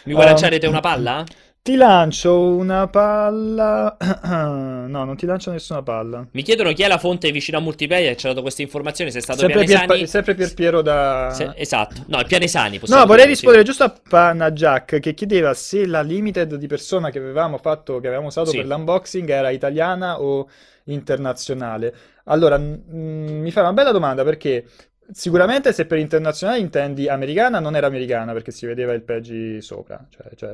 Mi 0.04 0.12
vuoi 0.12 0.24
Um, 0.24 0.30
lanciare 0.30 0.58
te 0.58 0.66
una 0.66 0.80
palla? 0.80 1.24
Ti 1.62 1.76
lancio 1.76 2.40
una 2.54 2.86
palla... 2.88 3.96
No, 4.90 5.04
non 5.04 5.14
ti 5.14 5.24
lancio 5.24 5.52
nessuna 5.52 5.82
palla. 5.82 6.26
Mi 6.32 6.42
chiedono 6.42 6.72
chi 6.72 6.82
è 6.82 6.88
la 6.88 6.98
fonte 6.98 7.30
vicino 7.30 7.58
a 7.58 7.60
multiplayer 7.60 8.12
che 8.12 8.16
ci 8.18 8.26
ha 8.26 8.30
dato 8.30 8.42
queste 8.42 8.62
informazioni, 8.62 9.12
se 9.12 9.18
è 9.18 9.20
stato 9.20 9.40
Sempre 9.40 9.64
Pier, 9.64 9.78
Pianesani. 9.78 10.06
sempre 10.08 10.34
Pier 10.34 10.52
Piero 10.54 10.82
da... 10.82 11.30
Se- 11.32 11.52
esatto, 11.54 12.02
no, 12.08 12.18
il 12.18 12.26
Pianesani. 12.26 12.80
No, 12.86 13.06
vorrei 13.06 13.26
rispondere 13.26 13.62
giusto 13.62 13.84
a 13.84 13.94
Panna 14.08 14.50
Jack 14.50 14.98
che 14.98 15.14
chiedeva 15.14 15.54
se 15.54 15.86
la 15.86 16.00
limited 16.00 16.56
di 16.56 16.66
persona 16.66 17.10
che 17.10 17.18
avevamo 17.18 17.58
fatto, 17.58 18.00
che 18.00 18.06
avevamo 18.08 18.28
usato 18.28 18.50
Sì. 18.50 18.56
per 18.56 18.66
l'unboxing 18.66 19.28
era 19.28 19.50
italiana 19.50 20.20
o 20.20 20.48
internazionale. 20.84 21.94
Allora, 22.24 22.58
mm, 22.58 23.40
mi 23.42 23.50
fa 23.52 23.60
una 23.60 23.72
bella 23.72 23.92
domanda 23.92 24.24
perché 24.24 24.64
sicuramente 25.12 25.72
se 25.72 25.86
per 25.86 25.98
internazionale 25.98 26.58
intendi 26.58 27.06
americana, 27.08 27.60
non 27.60 27.76
era 27.76 27.86
americana 27.86 28.32
perché 28.32 28.50
si 28.50 28.66
vedeva 28.66 28.92
il 28.92 29.02
peggy 29.02 29.60
sopra, 29.60 30.04
cioè, 30.10 30.34
cioè 30.34 30.52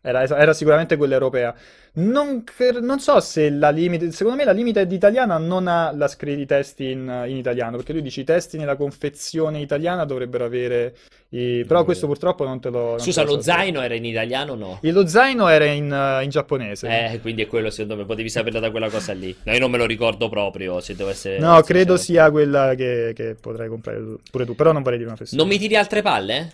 era, 0.00 0.22
era- 0.24 0.52
sicuramente 0.52 0.96
quella 0.96 1.14
europea. 1.14 1.54
Non, 1.94 2.44
cre- 2.44 2.80
non 2.80 3.00
so 3.00 3.18
se 3.20 3.50
la 3.50 3.70
limited, 3.70 4.10
secondo 4.10 4.38
me 4.38 4.44
la 4.44 4.52
limited 4.52 4.90
italiana 4.92 5.36
non 5.38 5.66
ha 5.66 5.90
la 5.92 6.06
scrittura 6.06 6.36
di 6.38 6.46
testi 6.46 6.90
in, 6.90 7.24
in 7.26 7.36
italiano, 7.36 7.76
perché 7.76 7.92
tu 7.92 8.00
dici 8.00 8.20
i 8.20 8.24
testi 8.24 8.56
nella 8.56 8.76
confezione 8.76 9.60
italiana 9.60 10.04
dovrebbero 10.04 10.44
avere 10.44 10.94
i... 11.30 11.64
però 11.66 11.84
questo 11.84 12.06
purtroppo 12.06 12.44
non 12.44 12.60
te 12.60 12.70
lo... 12.70 12.90
non 12.90 13.00
Scusa, 13.00 13.22
te 13.22 13.26
lo 13.26 13.34
lo 13.34 13.42
so. 13.42 13.50
zaino 13.50 13.82
era 13.82 13.94
in 13.94 14.04
italiano 14.04 14.52
o 14.52 14.56
no? 14.56 14.78
E 14.80 14.92
lo 14.92 15.06
zaino 15.08 15.48
era 15.48 15.64
in, 15.64 16.20
in 16.22 16.28
giapponese. 16.30 17.12
Eh, 17.14 17.20
quindi 17.20 17.42
è 17.42 17.46
quello 17.46 17.70
secondo 17.70 17.96
me, 17.96 18.04
potevi 18.04 18.28
saperla 18.28 18.60
da 18.60 18.70
quella 18.70 18.90
cosa 18.90 19.12
lì. 19.12 19.34
No, 19.42 19.52
io 19.52 19.58
non 19.58 19.70
me 19.70 19.78
lo 19.78 19.86
ricordo 19.86 20.28
proprio, 20.28 20.80
se 20.80 20.94
devo 20.94 21.10
essere... 21.10 21.38
No, 21.38 21.60
credo 21.62 21.96
sia 21.96 22.30
quella 22.30 22.74
che, 22.76 23.12
che 23.14 23.34
potrai 23.34 23.68
comprare 23.68 24.02
pure 24.30 24.44
tu, 24.44 24.54
però 24.54 24.70
non 24.72 24.82
vorrei 24.82 24.98
dire 24.98 25.10
una 25.10 25.18
festina. 25.18 25.42
Non 25.42 25.50
mi 25.50 25.58
tiri 25.58 25.74
altre 25.74 26.00
palle? 26.02 26.52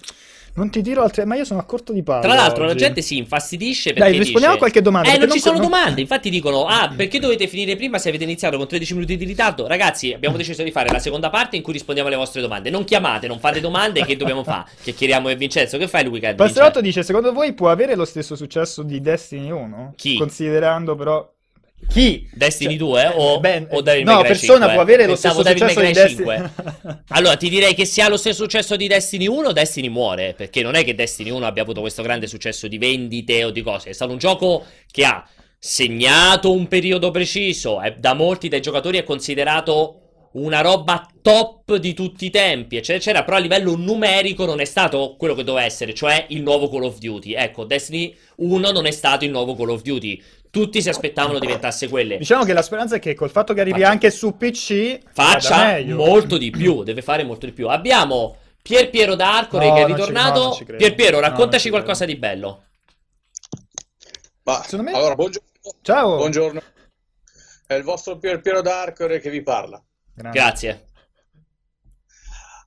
Non 0.57 0.71
ti 0.71 0.83
dirò 0.83 1.03
altre, 1.03 1.25
ma 1.25 1.35
io 1.35 1.45
sono 1.45 1.59
a 1.59 1.65
corto 1.65 1.93
di 1.93 2.05
palle 2.05 2.23
Tra 2.23 2.35
l'altro 2.35 2.65
la 2.65 2.71
oggi. 2.71 2.79
gente 2.79 3.03
si 3.03 3.17
infastidisce 3.17 3.93
perché 3.93 4.11
Dai, 4.11 4.19
rispondiamo 4.19 4.55
dice... 4.55 4.57
a 4.57 4.59
qualche 4.59 4.83
domanda. 4.83 5.13
Eh, 5.13 5.19
non 5.19 5.31
ci 5.31 5.41
sono 5.41 5.59
con- 5.59 5.65
domande. 5.65 6.01
Infatti 6.01 6.31
dicono: 6.31 6.67
Ah, 6.67 6.93
perché 6.97 7.19
dovete 7.19 7.49
finire 7.49 7.75
prima 7.75 7.99
se 7.99 8.09
avete 8.09 8.23
iniziato 8.23 8.57
con 8.57 8.69
13 8.69 8.95
minuti 8.95 9.17
di 9.17 9.25
ritardo? 9.25 9.67
Ragazzi, 9.67 10.13
abbiamo 10.13 10.37
deciso 10.37 10.63
di 10.63 10.71
fare 10.71 10.91
la 10.91 11.01
seconda 11.01 11.29
parte 11.29 11.57
in 11.57 11.63
cui 11.63 11.73
rispondiamo 11.73 12.09
alle 12.09 12.19
vostre 12.19 12.41
domande. 12.41 12.71
Non 12.71 12.85
chiamate, 12.85 13.27
non 13.27 13.41
fate 13.41 13.59
domande. 13.61 14.05
Che 14.05 14.17
dobbiamo 14.17 14.45
fare? 14.45 14.71
Chiacchieriamo 14.81 15.29
e 15.29 15.35
Vincenzo. 15.35 15.77
Che 15.77 15.89
fai, 15.89 16.05
Luca? 16.05 16.33
Passerotto 16.35 16.81
dice, 16.81 17.03
secondo 17.03 17.33
voi 17.33 17.53
può 17.53 17.69
avere 17.71 17.97
lo 17.97 18.05
stesso 18.05 18.37
successo 18.37 18.83
di 18.85 19.01
Destiny 19.01 19.51
1? 19.51 19.95
Chi? 19.97 20.17
Considerando 20.19 20.95
però... 20.95 21.34
Chi? 21.89 22.29
Destiny 22.33 22.79
Cioè, 22.79 22.79
2 22.79 23.13
o, 23.15 23.41
beh, 23.41 23.67
o 23.71 23.81
Devil 23.81 24.05
no, 24.05 24.13
May 24.13 24.21
Cry 24.21 24.29
persona 24.29 24.67
5? 24.67 24.73
può 24.73 24.83
avere 24.83 25.07
lo 25.07 25.13
Pensavo 25.13 25.43
stesso 25.43 25.55
Devil 25.55 25.69
successo 25.71 25.87
di 25.87 25.93
Destiny. 25.93 26.37
5. 26.37 27.03
Allora, 27.09 27.37
ti 27.37 27.49
direi 27.49 27.75
che 27.75 27.85
se 27.85 28.03
ha 28.03 28.09
lo 28.09 28.17
stesso 28.17 28.43
successo 28.43 28.77
di 28.77 28.87
Destiny 28.87 29.27
1, 29.27 29.53
Destiny 29.53 29.89
muore. 29.89 30.35
Perché 30.35 30.63
non 30.63 30.75
è 30.75 30.85
che 30.85 30.95
Destiny 30.95 31.31
1 31.31 31.47
abbia 31.47 31.63
avuto 31.63 31.81
questo 31.81 32.03
grande 32.03 32.27
successo 32.27 32.69
di 32.69 32.79
vendite 32.79 33.45
o 33.45 33.51
di 33.51 33.63
cose. 33.63 33.91
È 33.91 33.93
stato 33.93 34.13
un 34.13 34.19
gioco 34.19 34.65
che 34.91 35.05
ha 35.05 35.27
segnato 35.59 36.53
un 36.53 36.69
periodo 36.69 37.11
preciso. 37.11 37.81
È, 37.81 37.95
da 37.97 38.15
molti 38.15 38.49
dei 38.49 38.61
giocatori 38.61 38.99
è 38.99 39.05
considerato 39.05 40.01
una 40.35 40.61
roba 40.61 41.09
top 41.23 41.77
di 41.77 41.95
tutti 41.95 42.27
i 42.27 42.31
tempi, 42.31 42.77
eccetera, 42.77 42.99
eccetera. 42.99 43.25
Però 43.25 43.37
a 43.37 43.41
livello 43.41 43.77
numerico 43.77 44.45
non 44.45 44.61
è 44.61 44.65
stato 44.65 45.15
quello 45.17 45.35
che 45.35 45.45
doveva 45.45 45.65
essere, 45.65 45.95
cioè 45.95 46.27
il 46.29 46.43
nuovo 46.43 46.69
Call 46.69 46.85
of 46.85 46.99
Duty. 46.99 47.35
Ecco, 47.35 47.65
Destiny 47.65 48.15
1 48.37 48.71
non 48.71 48.87
è 48.87 48.91
stato 48.91 49.25
il 49.25 49.31
nuovo 49.31 49.55
Call 49.55 49.71
of 49.71 49.83
Duty. 49.83 50.23
Tutti 50.55 50.81
si 50.81 50.89
aspettavano 50.89 51.41
diventasse 51.41 51.89
quelle. 51.89 52.17
Diciamo 52.17 52.45
che 52.45 52.53
la 52.53 52.63
speranza 52.63 52.95
è 52.95 52.99
che 53.01 53.15
col 53.15 53.29
fatto 53.31 53.53
che 53.55 53.61
arrivi 53.61 53.81
Faccia- 53.81 53.91
anche 53.91 54.11
su 54.13 54.37
PC 54.37 55.01
faccia 55.13 55.83
molto 55.87 56.39
di 56.39 56.51
più, 56.51 56.85
deve 56.85 57.03
fare 57.03 57.25
molto 57.25 57.45
di 57.47 57.53
più. 57.53 57.69
Abbiamo 57.69 58.37
Pier 58.63 58.89
Piero 58.89 59.17
D'Arcore 59.17 59.67
No, 59.69 59.75
che 59.75 59.81
è 59.83 59.87
ci- 59.87 59.93
ritornato. 59.93 60.43
no, 60.45 60.53
ci 60.53 60.63
credo. 60.65 60.79
Pier 60.79 60.95
Piero, 60.95 61.17
No, 61.17 61.23
raccontaci 61.23 61.65
ci 61.65 61.69
credo. 61.71 61.77
qualcosa 61.83 62.05
di 62.05 62.17
bello. 62.17 62.65
Ma, 64.45 64.63
Secondo 64.63 64.91
me- 64.91 64.97
allora, 64.97 65.15
buongiorno. 65.17 65.49
Ciao. 65.83 66.17
Buongiorno. 66.19 66.63
È 67.67 67.75
il 67.75 67.83
vostro 67.83 68.17
Pier 68.19 68.41
Piero 68.41 68.61
D'Arcore 68.63 69.19
che 69.19 69.31
vi 69.31 69.43
parla. 69.43 69.83
Grande. 70.15 70.39
Grazie. 70.39 70.85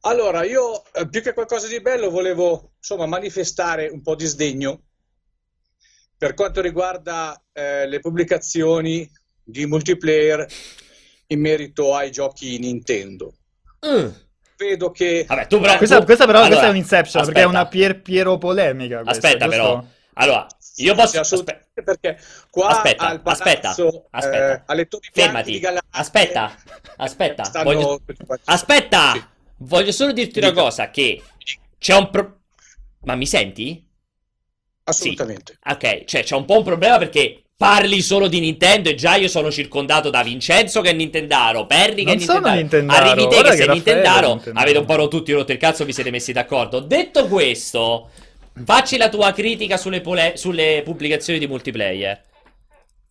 Allora, 0.01 0.43
io 0.43 0.83
eh, 0.93 1.07
più 1.07 1.21
che 1.21 1.33
qualcosa 1.33 1.67
di 1.67 1.81
bello 1.81 2.09
volevo 2.09 2.73
insomma 2.77 3.05
manifestare 3.05 3.87
un 3.87 4.01
po' 4.01 4.15
di 4.15 4.25
sdegno 4.25 4.81
per 6.17 6.33
quanto 6.33 6.61
riguarda 6.61 7.39
eh, 7.53 7.87
le 7.87 7.99
pubblicazioni 7.99 9.09
di 9.43 9.65
multiplayer 9.65 10.45
in 11.27 11.39
merito 11.39 11.93
ai 11.95 12.11
giochi 12.11 12.57
Nintendo. 12.59 13.33
Mm. 13.85 14.07
vedo 14.57 14.91
che... 14.91 15.25
Vabbè, 15.27 15.47
tu 15.47 15.59
però... 15.59 15.77
Questa, 15.77 15.99
tu... 15.99 16.05
questa 16.05 16.25
però 16.25 16.39
allora, 16.39 16.49
questa 16.51 16.67
è 16.67 16.71
un 16.71 16.77
inception, 16.77 17.21
aspetta. 17.21 17.25
perché 17.25 17.41
è 17.41 17.45
una 17.45 17.67
Pier 17.67 18.01
Piero 18.01 18.37
polemica. 18.37 19.03
Questa, 19.03 19.27
Aspetta 19.27 19.45
giusto? 19.45 19.61
però, 19.61 19.85
allora, 20.13 20.47
io 20.77 20.95
posso... 20.95 21.19
Assolutamente, 21.19 21.83
perché 21.83 22.19
qua 22.49 22.67
Aspetta, 22.69 23.07
al 23.07 23.21
palazzo, 23.21 23.43
aspetta, 23.43 23.69
aspetta. 24.09 24.73
eh, 24.73 24.85
Bianche 24.87 25.09
Fermati. 25.11 25.51
di 25.51 25.59
Galattea 25.59 25.89
Aspetta, 25.99 26.55
aspetta. 26.97 27.43
stanno- 27.43 27.71
Voglio... 27.71 28.01
Aspetta! 28.45 29.11
Sì. 29.13 29.23
Voglio 29.59 29.91
solo 29.91 30.11
dirti 30.11 30.39
una 30.39 30.49
Dica. 30.49 30.61
cosa, 30.61 30.89
che 30.89 31.21
c'è 31.77 31.95
un 31.95 32.09
pro... 32.09 32.39
Ma 33.01 33.15
mi 33.15 33.25
senti? 33.25 33.86
Assolutamente. 34.87 35.57
Ok, 35.65 36.05
cioè 36.05 36.23
c'è 36.23 36.35
un 36.35 36.45
po' 36.45 36.57
un 36.57 36.63
problema 36.63 36.97
perché 36.97 37.41
parli 37.57 38.01
solo 38.01 38.27
di 38.27 38.39
Nintendo 38.39 38.89
e 38.89 38.95
già 38.95 39.15
io 39.15 39.27
sono 39.27 39.51
circondato 39.51 40.09
da 40.09 40.23
Vincenzo 40.23 40.79
che 40.79 40.91
è 40.91 40.93
Nintendaro, 40.93 41.65
Perry 41.65 42.03
che 42.03 42.13
Non 42.13 42.15
è 42.15 42.19
sono 42.19 42.53
Nintendaro, 42.53 42.55
Nintendaro, 42.55 43.05
arrivi 43.09 43.27
te 43.27 43.35
guarda 43.35 43.49
che 43.49 43.57
sei 43.57 43.67
Nintendaro, 43.67 44.27
Nintendaro. 44.27 44.65
avete 44.65 44.77
un 44.77 44.85
po' 44.85 45.07
tutti 45.09 45.31
rotto 45.33 45.51
il 45.51 45.57
cazzo, 45.57 45.83
vi 45.83 45.91
siete 45.91 46.11
messi 46.11 46.31
d'accordo. 46.31 46.79
Detto 46.79 47.27
questo, 47.27 48.09
facci 48.63 48.97
la 48.97 49.09
tua 49.09 49.33
critica 49.33 49.75
sulle, 49.75 49.99
pole- 49.99 50.37
sulle 50.37 50.81
pubblicazioni 50.85 51.39
di 51.39 51.47
multiplayer. 51.47 52.21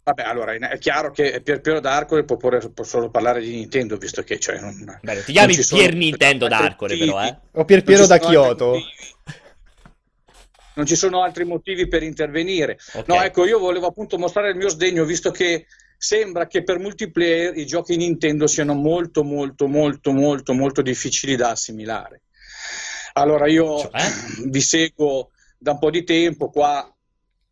Vabbè, 0.05 0.22
allora 0.22 0.53
è 0.53 0.79
chiaro 0.79 1.11
che 1.11 1.41
Pier 1.43 1.61
Piero 1.61 1.81
d'Arcore 1.81 2.24
può, 2.24 2.37
porre- 2.37 2.70
può 2.70 2.85
solo 2.85 3.11
parlare 3.11 3.41
di 3.41 3.51
Nintendo, 3.51 3.97
visto 3.97 4.22
che 4.22 4.39
cioè, 4.39 4.61
non, 4.61 4.99
Bene, 5.03 5.24
ti 5.24 5.33
chiami 5.33 5.49
non 5.49 5.57
ci 5.57 5.62
sono 5.64 5.81
Pier 5.81 5.95
Nintendo 5.95 6.47
d'Arcore 6.47 6.97
però, 6.97 7.22
eh. 7.24 7.37
O 7.53 7.64
Pier 7.64 7.83
Piero 7.83 8.07
da 8.07 8.14
altri 8.14 8.31
Kyoto. 8.31 8.79
Non 10.77 10.87
ci 10.87 10.97
sono 10.97 11.22
altri 11.22 11.45
motivi 11.45 11.89
per 11.89 12.03
intervenire. 12.03 12.79
Ok. 12.95 13.09
No, 13.09 13.22
ecco, 13.22 13.47
io 13.47 13.59
volevo 13.59 13.87
appunto 13.87 14.18
mostrare 14.18 14.51
il 14.51 14.57
mio 14.57 14.68
sdegno, 14.68 15.05
visto 15.05 15.31
che 15.31 15.66
sembra 15.97 16.47
che 16.47 16.62
per 16.62 16.79
multiplayer 16.79 17.57
i 17.57 17.66
giochi 17.66 17.97
Nintendo 17.97 18.47
siano 18.47 18.74
molto, 18.74 19.24
molto, 19.24 19.66
molto, 19.66 20.12
molto, 20.12 20.53
molto 20.53 20.83
difficili 20.83 21.35
da 21.35 21.51
assimilare. 21.51 22.22
Allora, 23.14 23.49
io 23.49 23.79
Cioè? 23.79 24.03
vi 24.49 24.61
seguo 24.61 25.31
da 25.59 25.72
un 25.72 25.79
po' 25.79 25.91
di 25.91 26.05
tempo 26.05 26.51
qua 26.51 26.91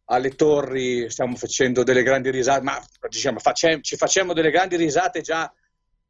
alle 0.07 0.35
torri, 0.35 1.09
stiamo 1.09 1.35
facendo 1.37 1.83
delle 1.83 2.03
grandi 2.03 2.31
risate, 2.31 2.63
ma 2.63 2.79
diciamo, 3.09 3.39
facem- 3.39 3.81
ci 3.81 3.97
facciamo 3.97 4.35
delle 4.35 4.51
grandi 4.51 4.77
risate 4.77 5.23
già 5.23 5.51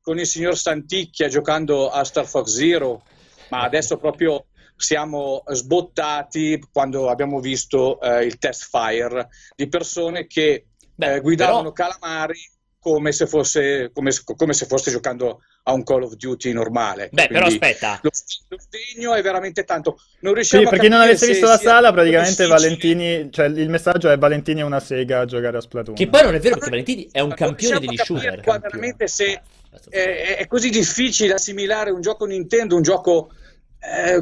con 0.00 0.18
il 0.18 0.26
signor 0.26 0.58
Santicchia 0.58 1.28
giocando 1.28 1.88
a 1.90 2.02
Star 2.02 2.26
Fox 2.26 2.48
Zero, 2.48 3.04
ma 3.50 3.62
adesso 3.62 3.96
proprio 3.96 4.46
siamo 4.76 5.42
sbottati 5.48 6.60
quando 6.72 7.08
abbiamo 7.08 7.40
visto 7.40 8.00
eh, 8.00 8.24
il 8.24 8.38
test 8.38 8.68
fire 8.70 9.28
di 9.56 9.68
persone 9.68 10.26
che 10.26 10.66
Beh, 10.94 11.14
eh, 11.14 11.20
guidavano 11.20 11.72
però- 11.72 11.90
calamari 11.90 12.38
come 12.78 13.12
se, 13.12 13.26
fosse, 13.26 13.90
come, 13.94 14.10
se- 14.12 14.22
come 14.36 14.52
se 14.52 14.66
fosse 14.66 14.90
giocando 14.90 15.40
a 15.62 15.72
un 15.72 15.82
Call 15.84 16.02
of 16.02 16.16
Duty 16.16 16.52
normale. 16.52 17.08
Beh, 17.10 17.28
però 17.28 17.46
Quindi 17.46 17.64
aspetta. 17.64 17.98
Lo, 18.02 18.10
lo 18.48 18.58
sdegno 18.60 19.14
è 19.14 19.22
veramente 19.22 19.64
tanto. 19.64 19.98
Non 20.20 20.32
Sì, 20.32 20.34
riusciamo 20.34 20.68
per 20.68 20.78
a 20.78 20.82
chi 20.82 20.88
non 20.90 21.00
avesse 21.00 21.24
se 21.24 21.30
visto 21.32 21.46
la 21.46 21.56
sala, 21.58 21.92
praticamente 21.92 22.44
difficile. 22.44 22.48
Valentini, 22.48 23.32
cioè 23.32 23.46
il 23.46 23.70
messaggio 23.70 24.10
è 24.10 24.18
Valentini 24.18 24.60
è 24.60 24.64
una 24.64 24.80
sega 24.80 25.20
a 25.20 25.24
giocare 25.24 25.56
a 25.56 25.60
Splatoon. 25.62 25.96
Che 25.96 26.08
poi 26.08 26.22
non 26.24 26.34
è 26.34 26.38
vero 26.40 26.56
perché 26.56 26.68
Valentini 26.70 27.08
è 27.10 27.20
un 27.20 27.28
Non 27.28 27.36
campione 27.38 27.78
degli 27.78 27.96
capire 27.96 28.20
shooter. 28.20 28.40
qua 28.42 28.58
veramente 28.58 29.08
se 29.08 29.42
è, 29.88 30.36
è 30.40 30.46
così 30.46 30.68
difficile 30.68 31.32
assimilare 31.32 31.90
un 31.90 32.02
gioco 32.02 32.26
Nintendo, 32.26 32.76
un 32.76 32.82
gioco 32.82 33.30
eh, 33.30 33.34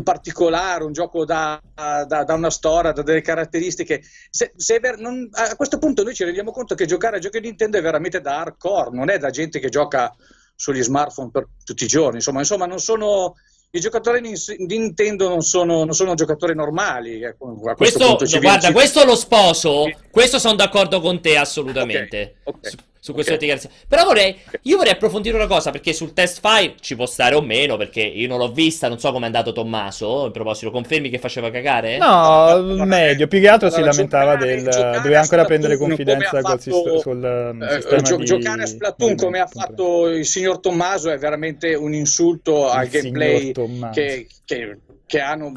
particolare, 0.03 0.85
un 0.85 0.93
gioco 0.93 1.25
da, 1.25 1.61
da- 1.75 2.25
da 2.25 2.35
una 2.35 2.51
storia, 2.51 2.93
da 2.93 3.03
delle 3.03 3.21
caratteristiche. 3.21 4.03
Se- 4.31 4.53
se 4.57 4.79
ver- 4.81 4.99
non- 4.99 5.29
a 5.33 5.55
questo 5.57 5.79
punto 5.79 6.03
noi 6.03 6.15
ci 6.15 6.25
rendiamo 6.25 6.51
conto 6.51 6.75
che 6.75 6.87
giocare 6.87 7.17
a 7.17 7.21
giochi 7.21 7.41
Nintendo 7.41 7.79
è 7.79 7.83
veramente 7.83 8.21
da 8.21 8.41
hardcore, 8.41 8.91
non 8.93 9.09
è 9.11 9.19
da 9.19 9.31
gente 9.31 9.59
che 9.61 9.69
gioca 9.69 10.13
sugli 10.55 10.83
smartphone 10.83 11.31
per 11.31 11.47
tutti 11.65 11.85
i 11.85 11.89
giorni. 11.89 12.17
Insomma, 12.17 12.41
insomma 12.41 12.67
non 12.67 12.79
sono. 12.79 13.35
I 13.75 13.81
giocatori 13.81 14.21
di 14.21 14.37
Nintendo 14.67 15.29
non 15.31 15.41
sono, 15.41 15.85
non 15.85 15.95
sono 15.95 16.13
giocatori 16.13 16.55
normali. 16.55 17.23
ecco, 17.23 17.47
a 17.53 17.75
questo 17.75 17.75
Questo, 17.75 18.07
punto 18.07 18.27
ci 18.27 18.33
viene- 18.39 18.47
guarda, 18.49 18.67
ci- 18.67 18.73
questo 18.75 19.05
lo 19.07 19.15
sposo. 19.17 19.85
Questo 20.11 20.39
sono 20.39 20.57
d'accordo 20.57 21.01
con 21.01 21.23
te 21.23 21.39
assolutamente. 21.39 22.37
Ok, 22.45 22.57
ok, 22.67 22.75
Su, 23.03 23.11
su 23.11 23.15
queste 23.15 23.33
ok. 23.33 23.39
dichiarazioni. 23.41 23.75
Però 23.89 24.05
vorrei, 24.05 24.37
Ok. 24.47 24.61
io 24.63 24.77
vorrei 24.77 24.93
approfondire 24.93 25.35
una 25.35 25.49
cosa 25.49 25.73
perché 25.73 25.93
sul 25.93 26.13
test 26.13 26.39
file 26.41 26.75
ci 26.81 26.95
può 26.95 27.05
stare 27.05 27.35
o 27.35 27.41
meno 27.43 27.77
perché 27.77 28.01
io 28.01 28.29
non 28.29 28.39
l'ho 28.39 28.53
vista, 28.53 28.87
non 28.87 29.01
so 29.01 29.11
come 29.11 29.25
è 29.25 29.27
andato 29.27 29.51
Tommaso. 29.51 30.27
In 30.27 30.31
proposito, 30.31 30.71
confermi 30.71 31.11
che 31.11 31.19
faceva 31.19 31.51
cagare? 31.51 31.99
No, 31.99 32.45
Allora, 32.47 32.85
meglio, 32.85 33.27
più 33.27 33.41
che 33.41 33.49
altro 33.49 33.71
si 33.71 33.75
allora, 33.79 33.91
lamentava 33.91 34.35
giocare- 34.37 34.55
del... 34.63 34.71
giocare 34.71 35.01
doveva 35.01 35.21
ancora 35.21 35.45
prendere 35.45 35.77
confidenza 35.77 36.31
col 36.31 36.43
fatto- 36.43 36.61
sist- 36.61 36.99
sul 37.01 37.51
um, 37.53 37.63
Eh, 37.65 37.73
sistema 37.73 38.03
gio- 38.03 38.17
di... 38.19 38.25
giocare 38.25 38.63
a 38.63 38.67
Splatoon 38.67 39.17
come 39.17 39.41
ha 39.41 39.47
fatto 39.49 40.07
il 40.07 40.25
signor 40.25 40.61
Tommaso 40.61 41.11
è 41.11 41.19
veramente 41.19 41.75
un 41.75 41.93
insulto 41.95 42.69
al 42.71 42.87
gameplay 42.87 43.51
che, 43.93 44.29
che- 44.45 44.79
che 45.07 45.19
hanno 45.21 45.53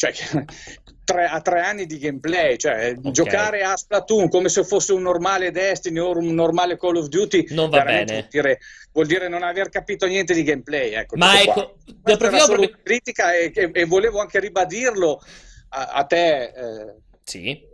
cioè, 0.00 0.12
tre, 1.12 1.24
a 1.26 1.40
tre 1.40 1.60
anni 1.60 1.86
di 1.86 1.98
gameplay 1.98 2.56
cioè 2.56 2.94
Ok. 2.96 3.10
giocare 3.10 3.62
a 3.62 3.76
Splatoon 3.76 4.28
come 4.28 4.48
se 4.48 4.64
fosse 4.64 4.92
un 4.92 5.02
normale 5.02 5.50
Destiny 5.50 5.98
o 5.98 6.16
un 6.16 6.34
normale 6.34 6.76
Call 6.78 6.96
of 6.96 7.06
Duty 7.08 7.46
Non 7.50 7.68
va 7.70 7.82
bene. 7.82 8.04
Vuol 8.12 8.26
dire, 8.30 8.58
vuol 8.92 9.06
dire 9.06 9.28
non 9.28 9.42
aver 9.42 9.68
capito 9.68 10.06
niente 10.06 10.34
di 10.34 10.42
gameplay 10.42 10.92
ecco, 10.92 11.16
Ma 11.16 11.40
ecco, 11.40 11.76
solo 12.04 12.16
proprio- 12.16 12.58
una 12.58 12.78
critica 12.82 13.34
e, 13.34 13.50
e- 13.54 13.70
e 13.72 13.84
volevo 13.84 14.20
anche 14.20 14.38
ribadirlo 14.40 15.20
a, 15.70 15.84
a 15.92 16.04
te 16.04 16.42
eh, 16.44 16.94
Sì. 17.24 17.68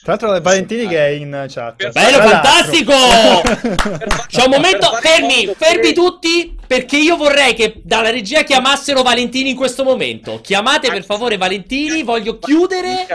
Tra 0.00 0.12
l'altro 0.12 0.32
è 0.34 0.40
Valentini 0.40 0.86
che 0.86 0.96
è 0.96 1.08
in 1.08 1.46
chat. 1.48 1.90
Bello, 1.90 2.18
fantastico! 2.18 2.92
C'è 4.28 4.44
un 4.44 4.50
momento, 4.50 4.92
fermi, 5.00 5.52
fermi 5.56 5.92
tutti, 5.92 6.56
perché 6.68 6.98
io 6.98 7.16
vorrei 7.16 7.54
che 7.54 7.80
dalla 7.82 8.10
regia 8.10 8.44
chiamassero 8.44 9.00
Valentini 9.02 9.50
in 9.50 9.56
questo 9.56 9.84
momento. 9.84 10.40
Chiamate 10.42 10.90
per 10.90 11.02
favore 11.02 11.38
Valentini, 11.38 12.02
voglio 12.02 12.38
chiudere, 12.38 13.06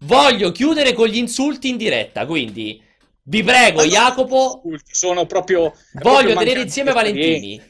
voglio 0.00 0.50
chiudere 0.50 0.92
con 0.92 1.06
gli 1.06 1.16
insulti 1.16 1.68
in 1.68 1.76
diretta, 1.76 2.26
quindi 2.26 2.82
vi 3.22 3.44
prego 3.44 3.84
Jacopo, 3.84 4.60
sono 4.90 5.24
proprio 5.24 5.72
Voglio 6.02 6.34
tenere 6.34 6.62
insieme 6.62 6.92
Valentini. 6.92 7.62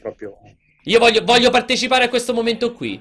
io 0.85 0.99
voglio, 0.99 1.23
voglio 1.23 1.51
partecipare 1.51 2.05
a 2.05 2.09
questo 2.09 2.33
momento 2.33 2.73
qui. 2.73 2.99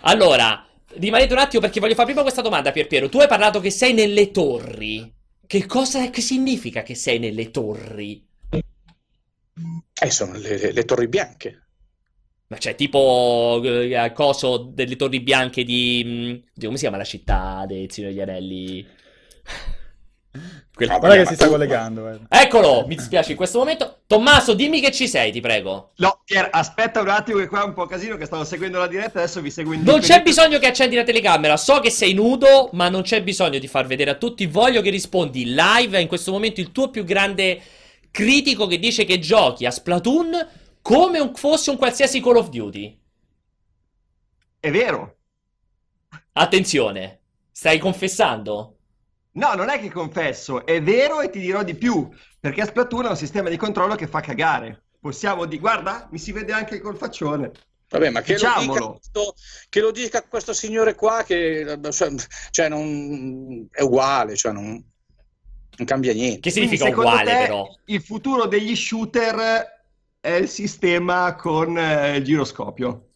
Allora, 0.00 0.66
rimanete 0.94 1.34
un 1.34 1.40
attimo 1.40 1.60
perché 1.60 1.78
voglio 1.78 1.94
fare 1.94 2.06
prima 2.06 2.22
questa 2.22 2.40
domanda, 2.40 2.72
Pierpiero. 2.72 3.10
Tu 3.10 3.18
hai 3.18 3.28
parlato 3.28 3.60
che 3.60 3.70
sei 3.70 3.92
nelle 3.92 4.30
torri. 4.30 5.12
Che 5.46 5.66
cosa 5.66 6.08
che 6.08 6.22
significa 6.22 6.82
che 6.82 6.94
sei 6.94 7.18
nelle 7.18 7.50
torri? 7.50 8.26
Eh, 10.00 10.10
sono 10.10 10.32
le, 10.38 10.56
le- 10.58 10.72
le 10.72 10.84
torri 10.84 11.08
bianche. 11.08 11.64
Ma 12.48 12.56
c'è 12.56 12.74
tipo 12.74 13.60
eh, 13.62 14.12
coso 14.12 14.70
delle 14.72 14.96
torri 14.96 15.20
bianche 15.20 15.62
di, 15.62 16.02
mh, 16.04 16.50
di- 16.54 16.64
come 16.66 16.76
si 16.76 16.82
chiama 16.82 16.96
la 16.96 17.04
città 17.04 17.64
del 17.66 17.90
Signore 17.92 18.12
degli 18.14 18.22
Anelli? 18.22 18.86
Quella- 20.74 20.94
Ah, 20.94 20.98
Guarda 20.98 21.16
che 21.18 21.26
si 21.26 21.34
sta 21.34 21.48
collegando. 21.48 22.08
eh. 22.08 22.18
Eccolo, 22.28 22.86
mi 22.86 22.94
dispiace 22.96 23.32
in 23.32 23.36
questo 23.36 23.58
momento. 23.58 23.98
Tommaso, 24.06 24.54
dimmi 24.54 24.80
che 24.80 24.90
ci 24.92 25.06
sei, 25.08 25.30
ti 25.30 25.40
prego. 25.40 25.92
No, 25.96 26.20
Pier, 26.24 26.48
aspetta 26.50 27.00
un 27.02 27.08
attimo 27.08 27.38
che 27.38 27.48
qua 27.48 27.62
è 27.62 27.66
un 27.66 27.74
po' 27.74 27.86
casino 27.86 28.16
che 28.16 28.24
stavo 28.24 28.44
seguendo 28.44 28.78
la 28.78 28.86
diretta, 28.86 29.18
adesso 29.18 29.40
vi 29.42 29.50
seguo 29.50 29.74
in 29.74 29.82
Non 29.82 30.00
c'è 30.00 30.22
bisogno 30.22 30.58
che 30.58 30.66
accendi 30.68 30.96
la 30.96 31.02
telecamera. 31.04 31.56
So 31.58 31.80
che 31.80 31.90
sei 31.90 32.14
nudo, 32.14 32.70
ma 32.72 32.88
non 32.88 33.02
c'è 33.02 33.22
bisogno 33.22 33.58
di 33.58 33.68
far 33.68 33.86
vedere 33.86 34.10
a 34.10 34.14
tutti. 34.14 34.46
Voglio 34.46 34.80
che 34.80 34.90
rispondi 34.90 35.44
live. 35.54 35.98
È 35.98 36.00
in 36.00 36.08
questo 36.08 36.30
momento 36.32 36.60
il 36.60 36.72
tuo 36.72 36.88
più 36.90 37.04
grande 37.04 37.60
critico 38.10 38.66
che 38.66 38.78
dice 38.78 39.04
che 39.04 39.18
giochi 39.18 39.66
a 39.66 39.70
Splatoon 39.70 40.48
come 40.82 41.18
un- 41.18 41.34
fosse 41.34 41.70
un 41.70 41.76
qualsiasi 41.76 42.20
Call 42.20 42.36
of 42.36 42.48
Duty. 42.48 42.98
È 44.58 44.70
vero. 44.70 45.18
Attenzione, 46.32 47.20
stai 47.50 47.78
confessando? 47.78 48.76
No, 49.32 49.54
non 49.54 49.68
è 49.68 49.78
che 49.78 49.90
confesso, 49.90 50.66
è 50.66 50.82
vero 50.82 51.20
e 51.20 51.30
ti 51.30 51.38
dirò 51.38 51.62
di 51.62 51.74
più, 51.74 52.08
perché 52.38 52.64
Splatoon 52.64 53.06
ha 53.06 53.10
un 53.10 53.16
sistema 53.16 53.48
di 53.48 53.56
controllo 53.56 53.94
che 53.94 54.08
fa 54.08 54.20
cagare. 54.20 54.84
Possiamo 54.98 55.46
di 55.46 55.58
guarda, 55.58 56.08
mi 56.10 56.18
si 56.18 56.32
vede 56.32 56.52
anche 56.52 56.80
col 56.80 56.96
faccione. 56.96 57.52
Vabbè, 57.88 58.10
ma 58.10 58.20
che 58.20 58.38
lo, 58.38 58.54
dica 58.60 59.32
che 59.68 59.80
lo 59.80 59.90
dica 59.90 60.22
questo 60.22 60.52
signore 60.52 60.94
qua 60.94 61.24
che 61.24 61.76
cioè, 62.50 62.68
non, 62.68 63.66
è 63.70 63.82
uguale, 63.82 64.36
cioè 64.36 64.52
non, 64.52 64.89
non 65.80 65.86
cambia 65.86 66.12
niente. 66.12 66.40
Che 66.40 66.52
Quindi, 66.52 66.76
significa 66.76 66.90
secondo 66.90 67.10
uguale, 67.10 67.30
te, 67.30 67.46
però? 67.46 67.76
Il 67.86 68.02
futuro 68.02 68.46
degli 68.46 68.76
shooter 68.76 69.78
è 70.20 70.32
il 70.32 70.48
sistema 70.48 71.34
con 71.34 71.76
eh, 71.78 72.16
il 72.16 72.24
giroscopio. 72.24 73.06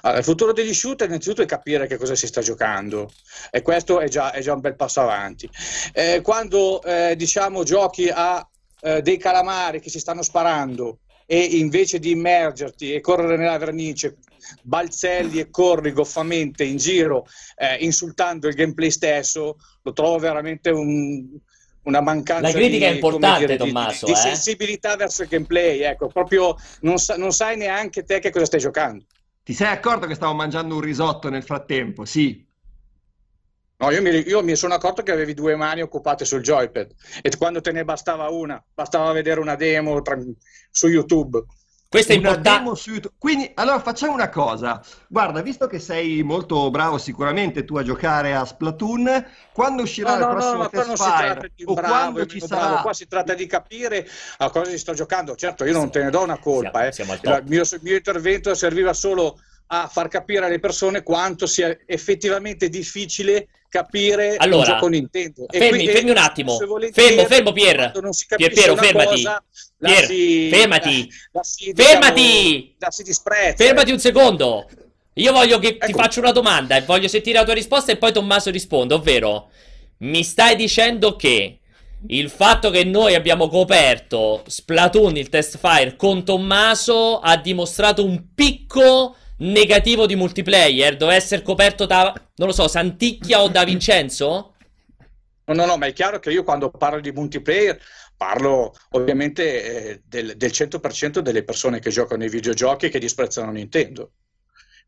Allora, 0.00 0.18
il 0.18 0.24
futuro 0.24 0.52
degli 0.52 0.74
shooter 0.74 1.06
innanzitutto 1.06 1.42
è 1.42 1.46
capire 1.46 1.86
che 1.86 1.96
cosa 1.96 2.16
si 2.16 2.26
sta 2.26 2.40
giocando 2.40 3.12
e 3.52 3.62
questo 3.62 4.00
è 4.00 4.08
già, 4.08 4.32
è 4.32 4.40
già 4.40 4.52
un 4.52 4.60
bel 4.60 4.74
passo 4.74 5.00
avanti. 5.00 5.48
Eh, 5.92 6.20
quando 6.22 6.82
eh, 6.82 7.14
diciamo 7.14 7.62
giochi 7.62 8.10
a 8.12 8.44
eh, 8.80 9.00
dei 9.00 9.16
calamari 9.16 9.78
che 9.80 9.88
si 9.88 10.00
stanno 10.00 10.22
sparando 10.22 10.98
e 11.24 11.38
invece 11.38 12.00
di 12.00 12.10
immergerti 12.10 12.94
e 12.94 13.00
correre 13.00 13.36
nella 13.36 13.58
vernice 13.58 14.16
balzelli 14.62 15.38
e 15.38 15.50
corri 15.50 15.92
goffamente 15.92 16.64
in 16.64 16.78
giro 16.78 17.26
eh, 17.56 17.76
insultando 17.76 18.48
il 18.48 18.54
gameplay 18.54 18.90
stesso, 18.90 19.56
lo 19.82 19.92
trovo 19.92 20.18
veramente 20.18 20.70
un- 20.70 21.28
una 21.86 22.00
mancanza 22.00 22.42
La 22.42 22.52
critica 22.52 22.86
di, 22.86 22.92
è 22.92 22.94
importante, 22.94 23.38
dire, 23.46 23.56
di- 23.56 23.64
Tommaso, 23.64 24.06
di, 24.06 24.12
di 24.12 24.18
eh. 24.18 24.20
sensibilità 24.20 24.96
verso 24.96 25.22
il 25.22 25.28
gameplay, 25.28 25.80
ecco, 25.80 26.08
proprio 26.08 26.56
non, 26.80 26.98
sa- 26.98 27.16
non 27.16 27.32
sai 27.32 27.56
neanche 27.56 28.04
te 28.04 28.18
che 28.18 28.30
cosa 28.30 28.44
stai 28.44 28.60
giocando. 28.60 29.04
Ti 29.42 29.52
sei 29.52 29.68
accorto 29.68 30.06
che 30.06 30.14
stavo 30.14 30.34
mangiando 30.34 30.74
un 30.74 30.80
risotto 30.80 31.28
nel 31.30 31.44
frattempo? 31.44 32.04
Sì. 32.04 32.44
No, 33.78 33.90
io 33.90 34.02
mi, 34.02 34.10
io 34.10 34.42
mi, 34.42 34.56
sono 34.56 34.74
accorto 34.74 35.02
che 35.02 35.12
avevi 35.12 35.34
due 35.34 35.54
mani 35.54 35.82
occupate 35.82 36.24
sul 36.24 36.40
joypad 36.40 36.92
e 37.22 37.30
quando 37.36 37.60
te 37.60 37.72
ne 37.72 37.84
bastava 37.84 38.28
una, 38.30 38.62
bastava 38.74 39.12
vedere 39.12 39.38
una 39.38 39.54
demo 39.54 40.00
tra, 40.02 40.18
su 40.70 40.88
YouTube. 40.88 41.44
Questo 41.88 42.12
è 42.12 42.16
importante. 42.16 43.10
Quindi, 43.18 43.50
allora 43.54 43.80
facciamo 43.80 44.12
una 44.12 44.28
cosa. 44.28 44.82
Guarda, 45.08 45.40
visto 45.40 45.66
che 45.66 45.78
sei 45.78 46.22
molto 46.22 46.70
bravo 46.70 46.98
sicuramente 46.98 47.64
tu 47.64 47.76
a 47.76 47.82
giocare 47.82 48.34
a 48.34 48.44
Splatoon, 48.44 49.26
quando 49.52 49.82
uscirà 49.82 50.16
no, 50.16 50.24
il 50.24 50.36
prossimo 50.36 50.62
no, 50.62 50.68
test 50.68 50.96
fire 50.96 51.52
o 51.64 51.74
bravo, 51.74 51.88
quando 51.88 52.26
ci 52.26 52.40
sarà... 52.40 52.66
Bravo. 52.66 52.82
Qua 52.82 52.92
si 52.92 53.06
tratta 53.06 53.34
di 53.34 53.46
capire 53.46 54.08
a 54.38 54.50
cosa 54.50 54.70
si 54.70 54.78
sto 54.78 54.94
giocando. 54.94 55.36
Certo, 55.36 55.64
io 55.64 55.72
non 55.72 55.90
te 55.90 56.02
ne 56.02 56.10
do 56.10 56.22
una 56.22 56.38
colpa. 56.38 56.90
Siamo, 56.90 57.14
eh. 57.14 57.18
siamo 57.18 57.36
il, 57.38 57.44
mio, 57.46 57.62
il 57.62 57.80
mio 57.82 57.96
intervento 57.96 58.54
serviva 58.54 58.92
solo 58.92 59.38
a 59.68 59.88
far 59.88 60.08
capire 60.08 60.46
alle 60.46 60.60
persone 60.60 61.02
quanto 61.02 61.46
sia 61.46 61.76
effettivamente 61.86 62.68
difficile 62.68 63.48
capire 63.68 64.36
allora, 64.36 64.58
un 64.58 64.64
gioco 64.64 64.88
Nintendo. 64.88 65.46
E 65.50 65.58
fermi, 65.58 65.84
qui, 65.84 65.92
fermi 65.92 66.10
un 66.10 66.16
attimo. 66.18 66.56
Fermo, 66.92 67.24
fermo 67.26 67.52
Pier. 67.52 67.92
Pier 68.36 68.52
Piero, 68.52 68.76
fermati. 68.76 69.22
Cosa, 69.22 69.44
Pier, 69.78 70.04
si, 70.04 70.48
fermati. 70.50 71.08
La, 71.08 71.12
la 71.32 71.42
si, 71.42 71.72
fermati. 71.74 72.74
Diciamo, 72.78 73.14
la. 73.24 73.54
Fermati 73.54 73.92
un 73.92 73.98
secondo. 73.98 74.66
Io 75.14 75.32
voglio 75.32 75.58
che 75.58 75.68
ecco. 75.68 75.86
ti 75.86 75.92
faccio 75.92 76.20
una 76.20 76.32
domanda 76.32 76.76
e 76.76 76.82
voglio 76.82 77.08
sentire 77.08 77.38
la 77.38 77.44
tua 77.44 77.54
risposta 77.54 77.90
e 77.90 77.96
poi 77.96 78.12
Tommaso 78.12 78.50
risponde, 78.50 78.94
ovvero 78.94 79.48
mi 79.98 80.22
stai 80.22 80.56
dicendo 80.56 81.16
che 81.16 81.60
il 82.08 82.28
fatto 82.28 82.68
che 82.68 82.84
noi 82.84 83.14
abbiamo 83.14 83.48
coperto 83.48 84.42
Splatoon, 84.46 85.16
il 85.16 85.30
test 85.30 85.58
fire, 85.58 85.96
con 85.96 86.22
Tommaso 86.22 87.18
ha 87.20 87.36
dimostrato 87.38 88.04
un 88.04 88.34
picco 88.34 89.16
negativo 89.38 90.06
di 90.06 90.16
multiplayer 90.16 90.96
doveva 90.96 91.16
essere 91.16 91.42
coperto 91.42 91.86
da, 91.86 92.12
non 92.36 92.48
lo 92.48 92.54
so, 92.54 92.68
Santicchia 92.68 93.42
o 93.42 93.48
da 93.48 93.64
Vincenzo? 93.64 94.54
No, 95.46 95.54
no, 95.54 95.64
no, 95.64 95.76
ma 95.76 95.86
è 95.86 95.92
chiaro 95.92 96.18
che 96.18 96.30
io 96.30 96.42
quando 96.42 96.70
parlo 96.70 97.00
di 97.00 97.12
multiplayer 97.12 97.78
parlo 98.16 98.74
ovviamente 98.90 99.90
eh, 99.90 100.02
del, 100.06 100.36
del 100.36 100.50
100% 100.50 101.18
delle 101.18 101.44
persone 101.44 101.78
che 101.78 101.90
giocano 101.90 102.22
ai 102.22 102.30
videogiochi 102.30 102.86
e 102.86 102.88
che 102.88 102.98
disprezzano 102.98 103.50
Nintendo. 103.52 104.12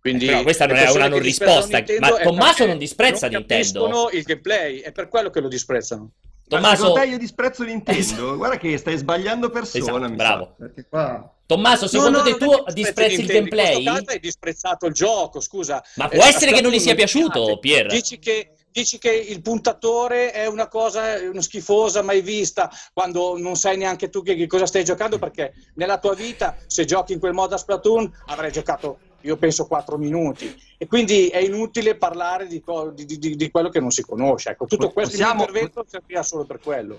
Quindi 0.00 0.24
eh, 0.24 0.28
però 0.28 0.42
questa 0.42 0.66
non 0.66 0.76
è 0.76 0.90
una 0.90 1.08
non 1.08 1.18
risposta, 1.18 1.82
ma 1.98 2.10
Tommaso 2.18 2.66
non 2.66 2.78
disprezza 2.78 3.28
non 3.28 3.44
Nintendo. 3.46 4.10
il 4.12 4.22
gameplay, 4.22 4.78
è 4.78 4.92
per 4.92 5.08
quello 5.08 5.28
che 5.30 5.40
lo 5.40 5.48
disprezzano. 5.48 6.12
Tommaso... 6.48 6.94
Ma 6.94 7.04
io 7.04 7.18
disprezzo 7.18 7.62
Nintendo, 7.62 8.00
esatto. 8.00 8.36
guarda 8.36 8.56
che 8.56 8.76
stai 8.78 8.96
sbagliando 8.96 9.50
persona. 9.50 10.06
Esatto, 10.06 10.14
bravo. 10.14 10.56
Qua... 10.88 11.32
Tommaso, 11.46 11.88
secondo 11.88 12.18
no, 12.18 12.24
no, 12.24 12.30
te 12.30 12.36
tu 12.36 12.72
disprezzi 12.74 13.20
il 13.20 13.26
gameplay? 13.26 13.80
In 13.80 14.02
hai 14.06 14.20
disprezzato 14.20 14.84
il 14.84 14.92
gioco, 14.92 15.40
scusa. 15.40 15.82
Ma 15.94 16.08
può 16.08 16.22
eh, 16.22 16.26
essere 16.26 16.52
che 16.52 16.60
non 16.60 16.70
gli 16.70 16.78
sia 16.78 16.94
piaciuto, 16.94 17.58
Pier. 17.58 17.86
Dici 17.86 18.18
che, 18.18 18.50
dici 18.70 18.98
che 18.98 19.10
il 19.10 19.40
puntatore 19.40 20.30
è 20.30 20.46
una 20.46 20.68
cosa 20.68 21.14
una 21.30 21.40
schifosa 21.40 22.02
mai 22.02 22.20
vista 22.20 22.70
quando 22.92 23.38
non 23.38 23.56
sai 23.56 23.78
neanche 23.78 24.10
tu 24.10 24.22
che, 24.22 24.34
che 24.34 24.46
cosa 24.46 24.66
stai 24.66 24.84
giocando 24.84 25.18
perché 25.18 25.54
nella 25.76 25.98
tua 25.98 26.14
vita 26.14 26.54
se 26.66 26.84
giochi 26.84 27.14
in 27.14 27.18
quel 27.18 27.32
modo 27.32 27.54
a 27.54 27.58
Splatoon 27.58 28.12
avrai 28.26 28.52
giocato 28.52 28.98
io 29.22 29.36
penso 29.36 29.66
4 29.66 29.98
minuti 29.98 30.54
e 30.76 30.86
quindi 30.86 31.28
è 31.28 31.38
inutile 31.38 31.96
parlare 31.96 32.46
di, 32.46 32.60
co- 32.60 32.90
di, 32.90 33.04
di, 33.04 33.36
di 33.36 33.50
quello 33.50 33.68
che 33.68 33.80
non 33.80 33.90
si 33.90 34.02
conosce. 34.02 34.50
Ecco, 34.50 34.66
tutto 34.66 34.90
questo 34.90 35.16
Possiamo... 35.16 35.40
intervento 35.40 35.84
serviva 35.88 36.22
solo 36.22 36.44
per 36.44 36.60
quello. 36.60 36.98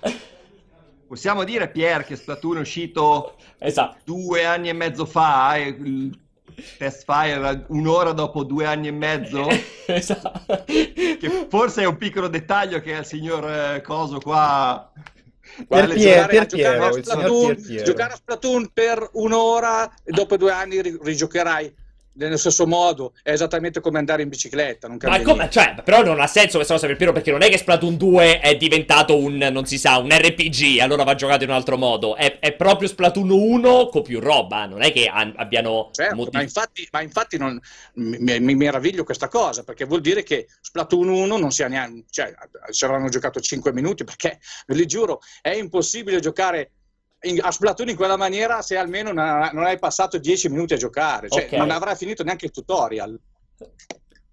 Possiamo 1.08 1.44
dire, 1.44 1.70
Pier, 1.70 2.04
che 2.04 2.16
Splatoon 2.16 2.58
è 2.58 2.60
uscito 2.60 3.36
esatto. 3.58 3.98
due 4.04 4.46
anni 4.46 4.70
e 4.70 4.74
mezzo 4.74 5.06
fa 5.06 5.56
e 5.56 5.68
il 5.70 6.20
test 6.78 7.04
fire 7.06 7.66
un'ora 7.70 8.12
dopo 8.12 8.44
due 8.44 8.66
anni 8.66 8.90
e 8.90 8.92
mezzo? 8.92 9.48
esatto. 9.88 10.64
Che 10.66 11.48
forse 11.50 11.82
è 11.82 11.86
un 11.86 11.98
piccolo 11.98 12.28
dettaglio 12.28 12.80
che 12.82 12.96
al 12.96 13.06
signor 13.06 13.50
eh, 13.50 13.82
Coso 13.82 14.20
qua 14.20 14.92
Guarda, 15.68 15.94
Pier, 15.94 16.14
giocare, 16.14 16.28
Pier, 16.28 16.46
giocare, 16.46 16.86
a 16.86 16.92
Splatoon, 16.92 17.56
giocare 17.84 18.14
a 18.14 18.16
Splatoon 18.16 18.70
per 18.72 19.10
un'ora 19.14 19.92
e 20.04 20.12
dopo 20.12 20.38
due 20.38 20.52
anni 20.52 20.82
rigiocherai 20.82 21.74
nello 22.26 22.38
stesso 22.38 22.68
modo, 22.68 23.14
è 23.24 23.32
esattamente 23.32 23.80
come 23.80 23.98
andare 23.98 24.22
in 24.22 24.30
bicicletta. 24.30 24.88
Non 24.88 24.98
Ma 25.02 25.22
come, 25.22 25.50
cioè, 25.50 25.76
però 25.84 26.04
non 26.04 26.20
ha 26.20 26.28
senso 26.28 26.58
questa 26.58 26.74
cosa 26.74 26.88
per 26.88 26.96
Piero, 26.98 27.12
perché 27.12 27.32
non 27.32 27.42
è 27.42 27.50
che 27.50 27.58
Splatoon 27.58 27.98
2 27.98 28.40
è 28.40 28.56
diventato 28.58 29.18
un, 29.18 29.38
non 29.38 29.66
si 29.66 29.78
sa, 29.78 29.98
un 29.98 30.10
RPG, 30.10 30.80
allora 30.80 31.04
va 31.04 31.16
giocato 31.16 31.44
in 31.44 31.50
un 31.50 31.56
altro 31.56 31.78
modo. 31.78 32.16
È, 32.16 32.40
è 32.40 32.54
proprio 32.54 32.88
Splatoon 32.88 33.30
1 33.30 33.88
con 33.88 34.02
più 34.02 34.20
roba, 34.20 34.66
non 34.66 34.82
è 34.82 34.92
che 34.92 35.08
an- 35.08 35.34
abbiano... 35.38 35.90
Certo, 35.92 36.16
motiv- 36.16 36.34
ma 36.36 36.42
infatti, 36.42 36.88
ma 36.92 37.02
infatti 37.02 37.38
non, 37.38 37.60
mi, 37.94 38.40
mi, 38.40 38.56
meraviglio 38.56 39.04
questa 39.04 39.28
cosa, 39.28 39.64
perché 39.64 39.86
vuol 39.86 40.02
dire 40.02 40.24
che 40.24 40.48
Splatoon 40.62 41.08
1 41.08 41.38
non 41.38 41.52
sia 41.52 41.68
neanche... 41.68 42.06
cioè, 42.10 42.34
ci 42.72 42.86
avranno 42.86 43.10
giocato 43.10 43.40
5 43.40 43.72
minuti, 43.72 44.04
perché, 44.04 44.40
ve 44.68 44.76
li 44.76 44.86
giuro, 44.86 45.22
è 45.42 45.52
impossibile 45.52 46.20
giocare 46.20 46.72
in, 47.22 47.40
a 47.42 47.52
Splatoon 47.52 47.90
in 47.90 47.96
quella 47.96 48.18
maniera 48.18 48.62
se 48.62 48.78
almeno 48.78 49.12
non, 49.12 49.50
non 49.54 49.64
hai 49.66 49.80
passato 49.80 50.18
10 50.18 50.50
minuti 50.50 50.74
a 50.74 50.78
giocare, 50.78 51.30
cioè 51.30 51.46
okay. 51.46 51.60
non 51.60 51.72
avrai 51.72 51.96
finito 51.96 52.24
neanche 52.24 52.46
il 52.46 52.52
tutorial. 52.52 53.20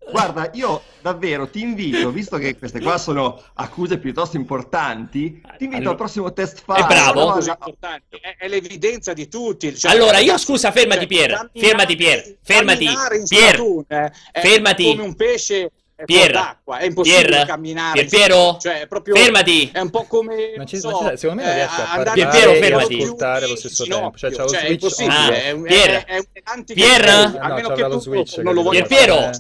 Guarda, 0.09 0.51
io 0.53 0.83
davvero 1.01 1.49
ti 1.49 1.61
invito, 1.61 2.13
visto 2.13 2.39
che 2.39 2.57
queste 2.57 2.81
qua 2.81 2.97
sono 2.97 3.43
accuse 3.55 3.99
piuttosto 3.99 4.37
importanti, 4.37 5.43
ti 5.59 5.65
invito 5.65 5.77
allora, 5.77 5.91
al 5.91 5.97
prossimo 5.97 6.33
test 6.33 6.63
file. 6.65 6.85
È 6.85 6.87
bravo. 6.87 7.41
È, 7.41 8.37
è, 8.39 8.47
l'evidenza 8.47 9.13
di 9.13 9.27
tutti. 9.27 9.77
Cioè, 9.77 9.91
allora, 9.91 10.19
io 10.19 10.39
scusa, 10.39 10.71
fermati 10.71 11.01
cioè, 11.01 11.09
Pier, 11.09 11.51
fermati 11.53 11.97
Pier, 11.97 12.37
fermati, 12.41 12.89
Pier, 13.27 13.85
eh, 13.89 14.13
fermati. 14.33 14.85
come 14.85 15.03
un 15.03 15.17
pesce 15.17 15.73
Pier, 16.05 16.31
d'acqua, 16.31 16.77
è 16.79 16.85
impossibile 16.85 17.29
Pier, 17.29 17.47
camminare. 17.47 18.05
Pier 18.05 18.07
Piero, 18.07 18.59
cioè, 18.61 18.81
è 18.83 18.87
proprio, 18.87 19.15
fermati. 19.15 19.71
È 19.73 19.81
un 19.81 19.89
po' 19.89 20.05
come 20.05 20.53
ma 20.55 20.67
ci, 20.67 20.77
so, 20.77 20.91
ma 20.91 21.17
secondo 21.17 21.43
me 21.43 21.49
non 21.49 21.57
riesce 21.57 21.81
a 21.81 21.85
parlare 21.85 22.13
Pier 22.13 22.29
Piero, 22.29 22.53
fermati. 22.53 22.99
e 22.99 23.03
ascoltare 23.03 23.45
allo 23.47 23.57
stesso 23.57 23.85
tempo. 23.85 24.19
Cioè, 24.19 24.33
cioè, 24.33 24.49
switch. 24.49 24.63
È 24.63 24.69
impossibile, 24.69 25.17
ah, 25.17 25.43
è, 25.43 25.51
un, 25.53 25.63
Pier, 25.63 26.05
è, 26.05 26.05
è 26.05 26.23
un 26.55 26.65
Pier, 26.65 27.09
almeno 27.39 27.69
no, 27.69 27.75
che 27.75 27.83
tu 27.83 27.99
switch, 27.99 28.37
non 28.39 28.53
lo 28.53 28.63
voglio 28.63 28.85
Pier 28.85 29.07
Piero, 29.07 29.31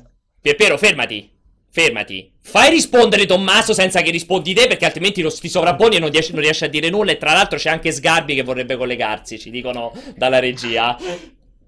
Pier 0.41 0.55
Piero, 0.55 0.79
fermati. 0.79 1.31
Fermati. 1.69 2.33
Fai 2.41 2.71
rispondere 2.71 3.27
Tommaso 3.27 3.75
senza 3.75 4.01
che 4.01 4.11
rispondi 4.11 4.55
te, 4.55 4.67
perché 4.67 4.87
altrimenti 4.87 5.21
lo 5.21 5.31
ti 5.31 5.51
sovrapponi 5.51 5.97
e 5.97 5.99
non 5.99 6.11
riesci, 6.11 6.33
non 6.33 6.41
riesci 6.41 6.65
a 6.65 6.69
dire 6.69 6.89
nulla. 6.89 7.11
E 7.11 7.19
tra 7.19 7.35
l'altro 7.35 7.59
c'è 7.59 7.69
anche 7.69 7.93
Sgarbi 7.93 8.35
che 8.35 8.43
vorrebbe 8.43 8.79
collegarsi, 8.79 9.39
ci 9.39 9.51
dicono 9.51 9.93
dalla 10.15 10.39
regia. 10.39 10.97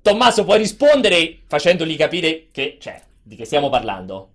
Tommaso, 0.00 0.44
puoi 0.44 0.56
rispondere 0.56 1.40
facendogli 1.46 1.94
capire 1.94 2.46
che, 2.50 2.78
cioè, 2.80 3.02
di 3.22 3.36
che 3.36 3.44
stiamo 3.44 3.68
parlando? 3.68 4.30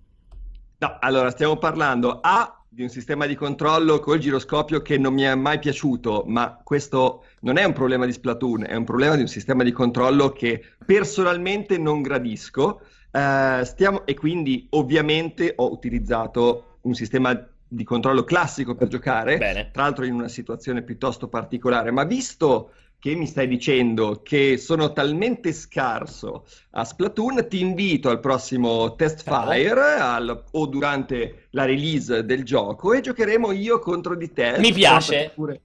No, 0.84 0.98
allora 1.00 1.30
stiamo 1.30 1.56
parlando 1.56 2.20
A 2.20 2.62
di 2.68 2.82
un 2.82 2.90
sistema 2.90 3.24
di 3.24 3.34
controllo 3.34 4.00
col 4.00 4.18
giroscopio 4.18 4.82
che 4.82 4.98
non 4.98 5.14
mi 5.14 5.22
è 5.22 5.34
mai 5.34 5.58
piaciuto, 5.58 6.24
ma 6.26 6.60
questo 6.62 7.24
non 7.40 7.56
è 7.56 7.64
un 7.64 7.72
problema 7.72 8.04
di 8.04 8.12
Splatoon, 8.12 8.66
è 8.66 8.74
un 8.74 8.84
problema 8.84 9.14
di 9.14 9.22
un 9.22 9.26
sistema 9.26 9.62
di 9.62 9.72
controllo 9.72 10.28
che 10.28 10.62
personalmente 10.84 11.78
non 11.78 12.02
gradisco. 12.02 12.82
Uh, 13.10 13.64
stiamo, 13.64 14.04
e 14.04 14.12
quindi 14.12 14.66
ovviamente 14.70 15.54
ho 15.56 15.72
utilizzato 15.72 16.80
un 16.82 16.92
sistema 16.92 17.32
di 17.66 17.84
controllo 17.84 18.24
classico 18.24 18.74
per 18.74 18.88
giocare, 18.88 19.38
Bene. 19.38 19.70
tra 19.72 19.84
l'altro 19.84 20.04
in 20.04 20.12
una 20.12 20.28
situazione 20.28 20.82
piuttosto 20.82 21.28
particolare, 21.28 21.92
ma 21.92 22.04
visto 22.04 22.72
che 23.04 23.14
mi 23.14 23.26
stai 23.26 23.46
dicendo 23.46 24.22
che 24.22 24.56
sono 24.56 24.94
talmente 24.94 25.52
scarso 25.52 26.46
a 26.70 26.86
Splatoon, 26.86 27.46
ti 27.50 27.60
invito 27.60 28.08
al 28.08 28.18
prossimo 28.18 28.94
test 28.94 29.22
fire 29.24 29.96
al, 29.98 30.44
o 30.52 30.64
durante 30.64 31.48
la 31.50 31.66
release 31.66 32.24
del 32.24 32.44
gioco 32.44 32.94
e 32.94 33.02
giocheremo 33.02 33.52
io 33.52 33.78
contro 33.78 34.16
di 34.16 34.32
te. 34.32 34.54
Mi 34.56 34.72
piace. 34.72 35.32
Pure, 35.34 35.60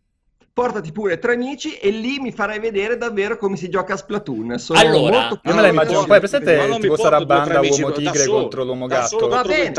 portati 0.52 0.92
pure 0.92 1.18
tre 1.18 1.36
amici 1.36 1.78
e 1.78 1.92
lì 1.92 2.20
mi 2.20 2.34
farai 2.34 2.60
vedere 2.60 2.98
davvero 2.98 3.38
come 3.38 3.56
si 3.56 3.70
gioca 3.70 3.94
a 3.94 3.98
Splatoon. 3.98 4.60
Sono 4.60 4.78
allora, 4.78 5.30
molto 5.30 5.40
io 5.42 5.56
me 5.56 5.62
la 5.62 5.68
immagino, 5.70 6.04
poi 6.04 6.20
presente 6.20 6.78
tipo 6.82 6.98
Sarabanda 6.98 7.62
uomo 7.62 7.92
tigre 7.94 8.26
contro 8.26 8.66
l'uomo 8.66 8.86
gatto. 8.86 9.30
Va 9.30 9.44
bene, 9.44 9.72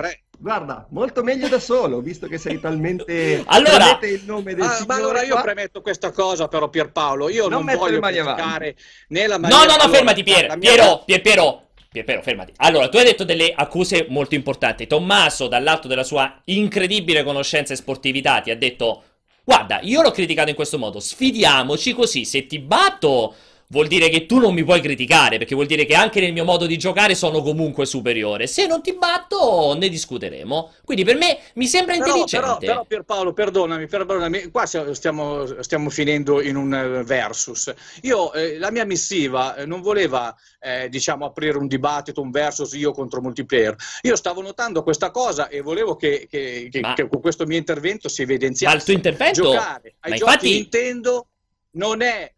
Guarda, 0.42 0.86
molto 0.88 1.22
meglio 1.22 1.48
da 1.48 1.58
solo, 1.58 2.00
visto 2.00 2.26
che 2.26 2.38
sei 2.38 2.58
talmente... 2.58 3.42
Allora, 3.44 3.98
il 4.02 4.22
nome 4.24 4.54
del 4.54 4.64
ah, 4.64 4.84
ma 4.86 4.94
allora 4.94 5.22
io 5.22 5.34
qua. 5.34 5.42
premetto 5.42 5.82
questa 5.82 6.12
cosa 6.12 6.48
però 6.48 6.70
Pierpaolo, 6.70 7.28
io 7.28 7.46
non, 7.46 7.64
non 7.64 7.76
voglio 7.76 8.00
criticare 8.00 8.74
nella 9.08 9.38
maniera... 9.38 9.62
No, 9.62 9.68
no, 9.68 9.76
no, 9.76 9.82
allora, 9.82 9.96
fermati 9.98 10.22
Pier, 10.22 10.58
Piero, 10.58 11.02
Pier, 11.04 11.20
Piero, 11.20 11.66
Pier, 11.90 12.04
Piero, 12.06 12.22
fermati. 12.22 12.54
Allora, 12.56 12.88
tu 12.88 12.96
hai 12.96 13.04
detto 13.04 13.24
delle 13.24 13.52
accuse 13.54 14.06
molto 14.08 14.34
importanti. 14.34 14.86
Tommaso, 14.86 15.46
dall'alto 15.46 15.88
della 15.88 16.04
sua 16.04 16.40
incredibile 16.44 17.22
conoscenza 17.22 17.74
e 17.74 17.76
sportività, 17.76 18.40
ti 18.40 18.50
ha 18.50 18.56
detto... 18.56 19.02
Guarda, 19.44 19.80
io 19.82 20.00
l'ho 20.00 20.10
criticato 20.10 20.48
in 20.48 20.54
questo 20.54 20.78
modo, 20.78 21.00
sfidiamoci 21.00 21.92
così, 21.92 22.24
se 22.24 22.46
ti 22.46 22.60
batto 22.60 23.34
vuol 23.72 23.86
dire 23.86 24.08
che 24.08 24.26
tu 24.26 24.38
non 24.38 24.52
mi 24.52 24.64
puoi 24.64 24.80
criticare, 24.80 25.38
perché 25.38 25.54
vuol 25.54 25.66
dire 25.68 25.84
che 25.86 25.94
anche 25.94 26.20
nel 26.20 26.32
mio 26.32 26.44
modo 26.44 26.66
di 26.66 26.76
giocare 26.76 27.14
sono 27.14 27.40
comunque 27.40 27.86
superiore. 27.86 28.48
Se 28.48 28.66
non 28.66 28.82
ti 28.82 28.94
batto, 28.94 29.74
ne 29.78 29.88
discuteremo. 29.88 30.72
Quindi 30.84 31.04
per 31.04 31.16
me 31.16 31.38
mi 31.54 31.66
sembra 31.66 31.94
Però, 31.94 32.06
intelligente. 32.06 32.46
però, 32.46 32.58
però 32.58 32.84
Pierpaolo, 32.84 33.32
perdonami, 33.32 33.86
perdonami, 33.86 34.50
qua 34.50 34.66
stiamo, 34.66 35.62
stiamo 35.62 35.88
finendo 35.90 36.42
in 36.42 36.56
un 36.56 36.74
eh, 36.74 37.04
versus. 37.04 37.72
Io, 38.02 38.32
eh, 38.32 38.58
la 38.58 38.72
mia 38.72 38.84
missiva 38.84 39.54
eh, 39.54 39.66
non 39.66 39.80
voleva, 39.82 40.34
eh, 40.58 40.88
diciamo, 40.88 41.24
aprire 41.26 41.56
un 41.56 41.68
dibattito, 41.68 42.20
un 42.20 42.30
versus 42.32 42.72
io 42.72 42.90
contro 42.90 43.20
multiplayer. 43.20 43.76
Io 44.02 44.16
stavo 44.16 44.42
notando 44.42 44.82
questa 44.82 45.12
cosa 45.12 45.46
e 45.48 45.60
volevo 45.60 45.94
che, 45.94 46.26
che- 46.28 46.68
che- 46.72 46.80
Ma- 46.80 46.94
che 46.94 47.06
con 47.08 47.20
questo 47.20 47.46
mio 47.46 47.56
intervento 47.58 48.08
si 48.08 48.22
Ma 48.24 48.30
evidenziasse. 48.32 48.76
il 48.76 48.82
tuo 48.82 48.92
intervento... 48.94 49.42
Giocare 49.42 49.94
ai 50.00 50.10
Ma 50.10 50.16
giochi 50.16 50.30
infatti- 50.32 50.52
Nintendo 50.54 51.26
non 51.72 52.02
è, 52.02 52.32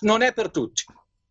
non 0.00 0.22
è 0.22 0.32
per 0.32 0.50
tutti. 0.50 0.84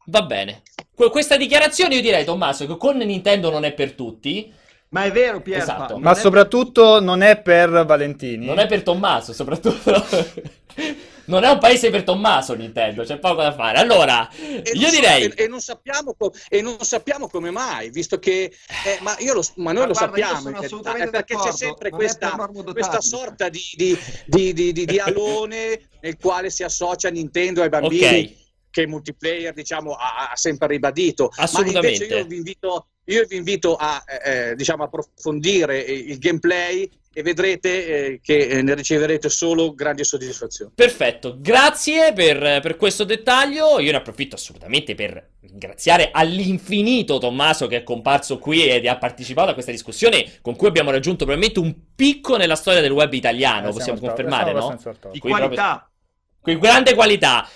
Va 0.08 0.22
bene. 0.24 0.62
Que- 0.96 1.10
questa 1.10 1.36
dichiarazione 1.38 1.96
io 1.96 2.02
direi, 2.02 2.24
Tommaso, 2.26 2.66
che 2.68 2.78
con 2.78 2.98
Nintendo 2.98 3.50
non 3.50 3.66
è 3.66 3.74
per 3.74 3.93
tutti. 3.93 4.54
Ma 4.89 5.04
è 5.04 5.12
vero, 5.12 5.41
Pier. 5.41 5.60
Esatto. 5.62 5.93
non 5.93 6.02
Ma 6.04 6.12
è- 6.12 6.16
soprattutto 6.16 7.02
non 7.02 7.22
è 7.22 7.41
per 7.41 7.86
Valentini. 7.86 8.46
Non 8.46 8.60
è 8.60 8.68
per 8.68 8.84
Tommaso, 8.84 9.34
soprattutto. 9.34 9.91
non 11.26 11.43
è 11.43 11.49
un 11.49 11.59
paese 11.59 11.89
per 11.89 12.03
Tommaso 12.03 12.53
Nintendo, 12.55 13.03
c'è 13.03 13.17
poco 13.19 13.41
da 13.41 13.53
fare. 13.53 13.78
Allora, 13.80 14.30
E 14.32 14.61
io 14.73 14.82
non 14.82 14.89
so- 14.91 14.99
direi... 14.99 15.23
e, 15.26 15.43
e 15.43 15.47
non 15.47 15.59
sappiamo 15.61 16.13
co- 16.17 16.34
e 16.49 16.61
non 16.61 16.78
sappiamo 16.82 17.28
come 17.28 17.51
mai, 17.51 17.89
visto 17.89 18.19
che 18.19 18.51
eh, 18.86 18.97
ma, 19.01 19.15
io 19.19 19.34
lo, 19.34 19.43
ma 19.55 19.71
noi 19.71 19.82
Ma 19.84 19.88
lo 19.88 19.93
guarda, 19.93 20.17
io 20.17 20.26
sappiamo, 20.26 20.57
assolutamente 20.57 21.07
è 21.07 21.09
perché 21.11 21.36
c'è 21.38 21.51
sempre 21.51 21.89
questa, 21.89 22.36
questa 22.71 23.01
sorta 23.01 23.49
di, 23.49 23.61
di, 23.76 23.97
di, 24.26 24.53
di, 24.53 24.71
di- 24.71 24.86
di 24.86 24.99
alone 24.99 25.89
nel 26.01 26.17
quale 26.17 26.49
si 26.49 26.63
associa 26.63 27.09
Nintendo 27.09 27.61
ai 27.61 27.69
bambini 27.69 28.05
Ok. 28.26 28.43
che 28.69 28.82
il 28.82 28.88
multiplayer 28.88 29.53
diciamo, 29.53 29.93
ha, 29.93 30.30
ha 30.32 30.36
sempre 30.36 30.67
ribadito. 30.67 31.32
Assolutamente. 31.36 31.88
Ma 31.88 31.93
invece 31.93 32.19
io 32.19 32.26
vi 32.26 32.36
invito, 32.36 32.88
io 33.05 33.26
vi 33.26 33.36
invito 33.38 33.76
a 33.76 34.03
eh, 34.05 34.49
eh, 34.49 34.55
diciamo, 34.55 34.84
approfondire 34.84 35.80
il 35.80 36.17
gameplay 36.19 36.89
e 37.18 37.24
vedrete 37.24 37.70
eh, 37.70 38.20
che 38.22 38.39
eh, 38.39 38.61
ne 38.61 38.76
riceverete 38.76 39.30
solo 39.30 39.74
grandi 39.74 40.03
soddisfazioni. 40.03 40.74
Perfetto, 40.76 41.38
grazie 41.39 42.11
per, 42.11 42.59
per 42.59 42.76
questo 42.76 43.05
dettaglio. 43.05 43.80
Io 43.80 43.91
ne 43.91 43.97
approfitto 43.97 44.36
assolutamente 44.36 44.95
per 44.95 45.30
ringraziare 45.39 46.09
all'infinito 46.11 47.18
Tommaso 47.18 47.68
che 47.68 47.78
è 47.78 47.84
comparso 47.84 48.38
qui 48.38 48.68
ed 48.68 48.86
ha 48.86 48.97
partecipato 48.97 49.51
a 49.51 49.53
questa 49.53 49.72
discussione 49.72 50.39
con 50.41 50.57
cui 50.57 50.68
abbiamo 50.68 50.91
raggiunto 50.91 51.24
probabilmente 51.24 51.59
un 51.59 51.74
picco 51.95 52.36
nella 52.36 52.57
storia 52.57 52.82
del 52.82 52.91
web 52.91 53.13
italiano, 53.13 53.70
Eh, 53.70 53.72
possiamo 53.72 53.97
siamo 53.97 54.13
confermare, 54.13 54.51
no? 54.51 54.78
Di 55.13 55.20
Qui 55.20 55.30
qualità. 55.30 55.89
Qui 56.41 56.59
grande 56.59 56.93
qualità. 56.95 57.47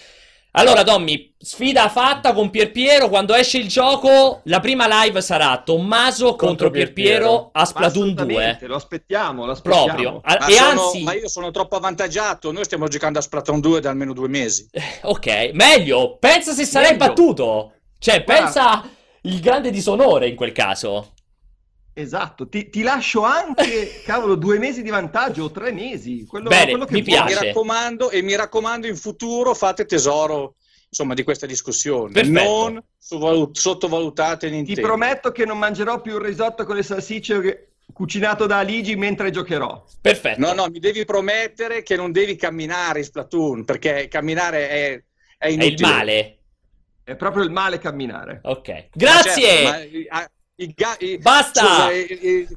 Allora, 0.59 0.83
Tommy, 0.83 1.33
sfida 1.37 1.87
fatta 1.89 2.33
con 2.33 2.49
Pierpiero. 2.49 3.09
Quando 3.09 3.33
esce 3.33 3.57
il 3.57 3.67
gioco, 3.67 4.41
la 4.43 4.59
prima 4.59 5.03
live 5.03 5.21
sarà 5.21 5.61
Tommaso 5.63 6.27
contro, 6.35 6.47
Contro 6.47 6.69
Pierpiero 6.71 7.49
a 7.53 7.65
Splatoon 7.65 8.13
2. 8.13 8.23
Assolutamente, 8.23 8.67
Lo 8.67 8.75
aspettiamo, 8.75 9.45
lo 9.45 9.51
aspettiamo. 9.53 9.85
Proprio. 9.85 10.21
Ma, 10.23 10.45
e 10.47 10.53
sono- 10.53 10.69
anzi, 10.81 11.03
ma 11.03 11.13
io 11.13 11.27
sono 11.29 11.51
troppo 11.51 11.75
avvantaggiato, 11.77 12.51
noi 12.51 12.63
stiamo 12.65 12.87
giocando 12.87 13.19
a 13.19 13.21
Splatoon 13.21 13.59
2 13.59 13.79
da 13.81 13.89
almeno 13.89 14.13
due 14.13 14.27
mesi. 14.27 14.67
ok, 15.03 15.51
meglio. 15.53 16.17
Pensa 16.17 16.53
se 16.53 16.65
sarai 16.65 16.91
Meglio. 16.91 17.05
battuto. 17.07 17.73
Cioè, 17.97 18.23
Guarda. 18.23 18.43
pensa 18.43 18.89
il 19.23 19.39
grande 19.39 19.71
disonore 19.71 20.27
in 20.27 20.35
quel 20.35 20.51
caso. 20.51 21.13
Esatto, 22.01 22.47
ti, 22.47 22.69
ti 22.69 22.81
lascio 22.81 23.23
anche, 23.23 24.01
cavolo, 24.05 24.35
due 24.35 24.57
mesi 24.57 24.81
di 24.81 24.89
vantaggio 24.89 25.43
o 25.45 25.51
tre 25.51 25.71
mesi. 25.71 26.25
Quello, 26.25 26.49
Bene, 26.49 26.71
quello 26.71 26.85
che 26.85 26.93
mi 26.93 27.01
vuoi. 27.01 27.19
Mi 27.19 27.25
piace. 27.27 27.45
raccomando, 27.45 28.09
e 28.09 28.21
mi 28.21 28.35
raccomando 28.35 28.87
in 28.87 28.95
futuro 28.95 29.53
fate 29.53 29.85
tesoro 29.85 30.55
insomma, 30.89 31.13
di 31.13 31.23
questa 31.23 31.45
discussione. 31.45 32.11
Perfetto. 32.13 32.39
Non 32.43 32.83
sovvalu- 32.97 33.55
sottovalutate 33.55 34.47
Ti 34.47 34.53
Nintendo. 34.55 34.81
prometto 34.81 35.31
che 35.31 35.45
non 35.45 35.57
mangerò 35.57 36.01
più 36.01 36.15
il 36.15 36.21
risotto 36.25 36.65
con 36.65 36.75
le 36.75 36.83
salsicce 36.83 37.41
che- 37.41 37.63
cucinato 37.91 38.45
da 38.45 38.59
Aligi 38.59 38.95
mentre 38.95 39.29
giocherò. 39.31 39.83
Perfetto. 39.99 40.39
No, 40.39 40.53
no, 40.53 40.67
mi 40.69 40.79
devi 40.79 41.05
promettere 41.05 41.83
che 41.83 41.95
non 41.95 42.11
devi 42.11 42.35
camminare 42.35 42.99
in 42.99 43.05
Splatoon, 43.05 43.65
perché 43.65 44.07
camminare 44.07 44.69
è, 44.69 44.93
è 45.37 45.45
È 45.45 45.47
inutile. 45.49 45.73
il 45.73 45.81
male. 45.81 46.37
È 47.03 47.15
proprio 47.15 47.43
il 47.43 47.49
male 47.51 47.79
camminare. 47.79 48.39
Ok. 48.43 48.69
Ma 48.69 48.83
Grazie. 48.93 49.41
certo, 49.47 50.07
ma 50.11 50.29
i- 50.59 50.63
ah, 50.63 50.65
i 50.65 50.73
ga- 50.75 50.97
i- 50.99 51.17
Basta. 51.17 51.61
Scusa, 51.61 51.91
i- 51.91 52.47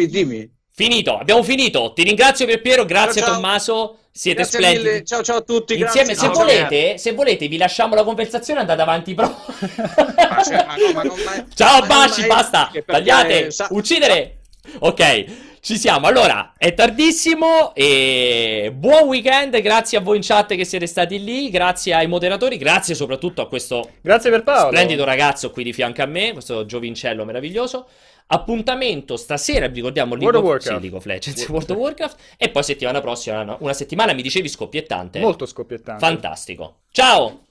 i- 0.00 0.06
dimmi. 0.08 0.50
Finito. 0.74 1.16
Abbiamo 1.18 1.42
finito. 1.42 1.92
Ti 1.94 2.02
ringrazio 2.02 2.46
Pierpiero. 2.46 2.84
Grazie 2.84 3.20
Ciao, 3.20 3.30
ciao. 3.30 3.34
Tommaso. 3.40 3.96
Siete 4.14 4.42
Grazie 4.42 4.58
splendidi. 4.58 4.88
mille, 4.88 5.04
ciao 5.04 5.22
ciao 5.22 5.36
a 5.38 5.40
tutti. 5.40 5.78
Insieme, 5.78 6.14
se 6.14 6.20
Ciao, 6.26 6.32
volete, 6.34 6.98
se 6.98 7.12
volete, 7.12 7.48
vi 7.48 7.56
lasciamo 7.56 7.94
la 7.94 8.04
conversazione 8.04 8.60
andate 8.60 8.82
avanti. 8.82 9.14
Però... 9.14 9.26
Ma 9.28 10.42
cioè, 10.42 10.64
ma 10.66 10.76
no, 10.76 10.92
ma 10.92 11.14
mai- 11.24 11.44
Ciao, 11.54 11.86
baci, 11.86 12.26
basta. 12.26 12.70
Tagliate, 12.84 13.50
sa- 13.50 13.68
uccidere. 13.70 14.40
Ok, 14.80 15.24
ci 15.64 15.78
siamo. 15.78 16.08
Allora, 16.08 16.54
è 16.58 16.74
tardissimo 16.74 17.72
e 17.72 18.72
buon 18.74 19.06
weekend. 19.06 19.60
Grazie 19.60 19.98
a 19.98 20.00
voi 20.00 20.16
in 20.16 20.22
chat 20.24 20.56
che 20.56 20.64
siete 20.64 20.88
stati 20.88 21.22
lì. 21.22 21.50
Grazie 21.50 21.94
ai 21.94 22.08
moderatori. 22.08 22.56
Grazie 22.56 22.96
soprattutto 22.96 23.42
a 23.42 23.46
questo 23.46 23.90
Grazie 24.00 24.30
per 24.30 24.42
Paolo. 24.42 24.72
splendido 24.72 25.04
ragazzo 25.04 25.52
qui 25.52 25.62
di 25.62 25.72
fianco 25.72 26.02
a 26.02 26.06
me, 26.06 26.32
questo 26.32 26.66
giovincello 26.66 27.24
meraviglioso. 27.24 27.86
Appuntamento 28.26 29.16
stasera, 29.16 29.68
vi 29.68 29.76
ricordiamo 29.76 30.16
World 30.16 30.34
of 30.34 30.42
League 30.42 30.50
Warcraft. 30.50 30.76
sì, 30.76 30.80
League 30.80 30.98
of 30.98 31.04
Legends, 31.04 31.48
World 31.48 31.70
of 31.70 31.76
Warcraft 31.76 32.16
e 32.36 32.48
poi 32.48 32.62
settimana 32.64 33.00
prossima, 33.00 33.44
no? 33.44 33.56
una 33.60 33.72
settimana 33.72 34.12
mi 34.14 34.22
dicevi 34.22 34.48
scoppiettante. 34.48 35.20
Molto 35.20 35.46
scoppiettante. 35.46 36.04
Fantastico. 36.04 36.78
Ciao! 36.90 37.42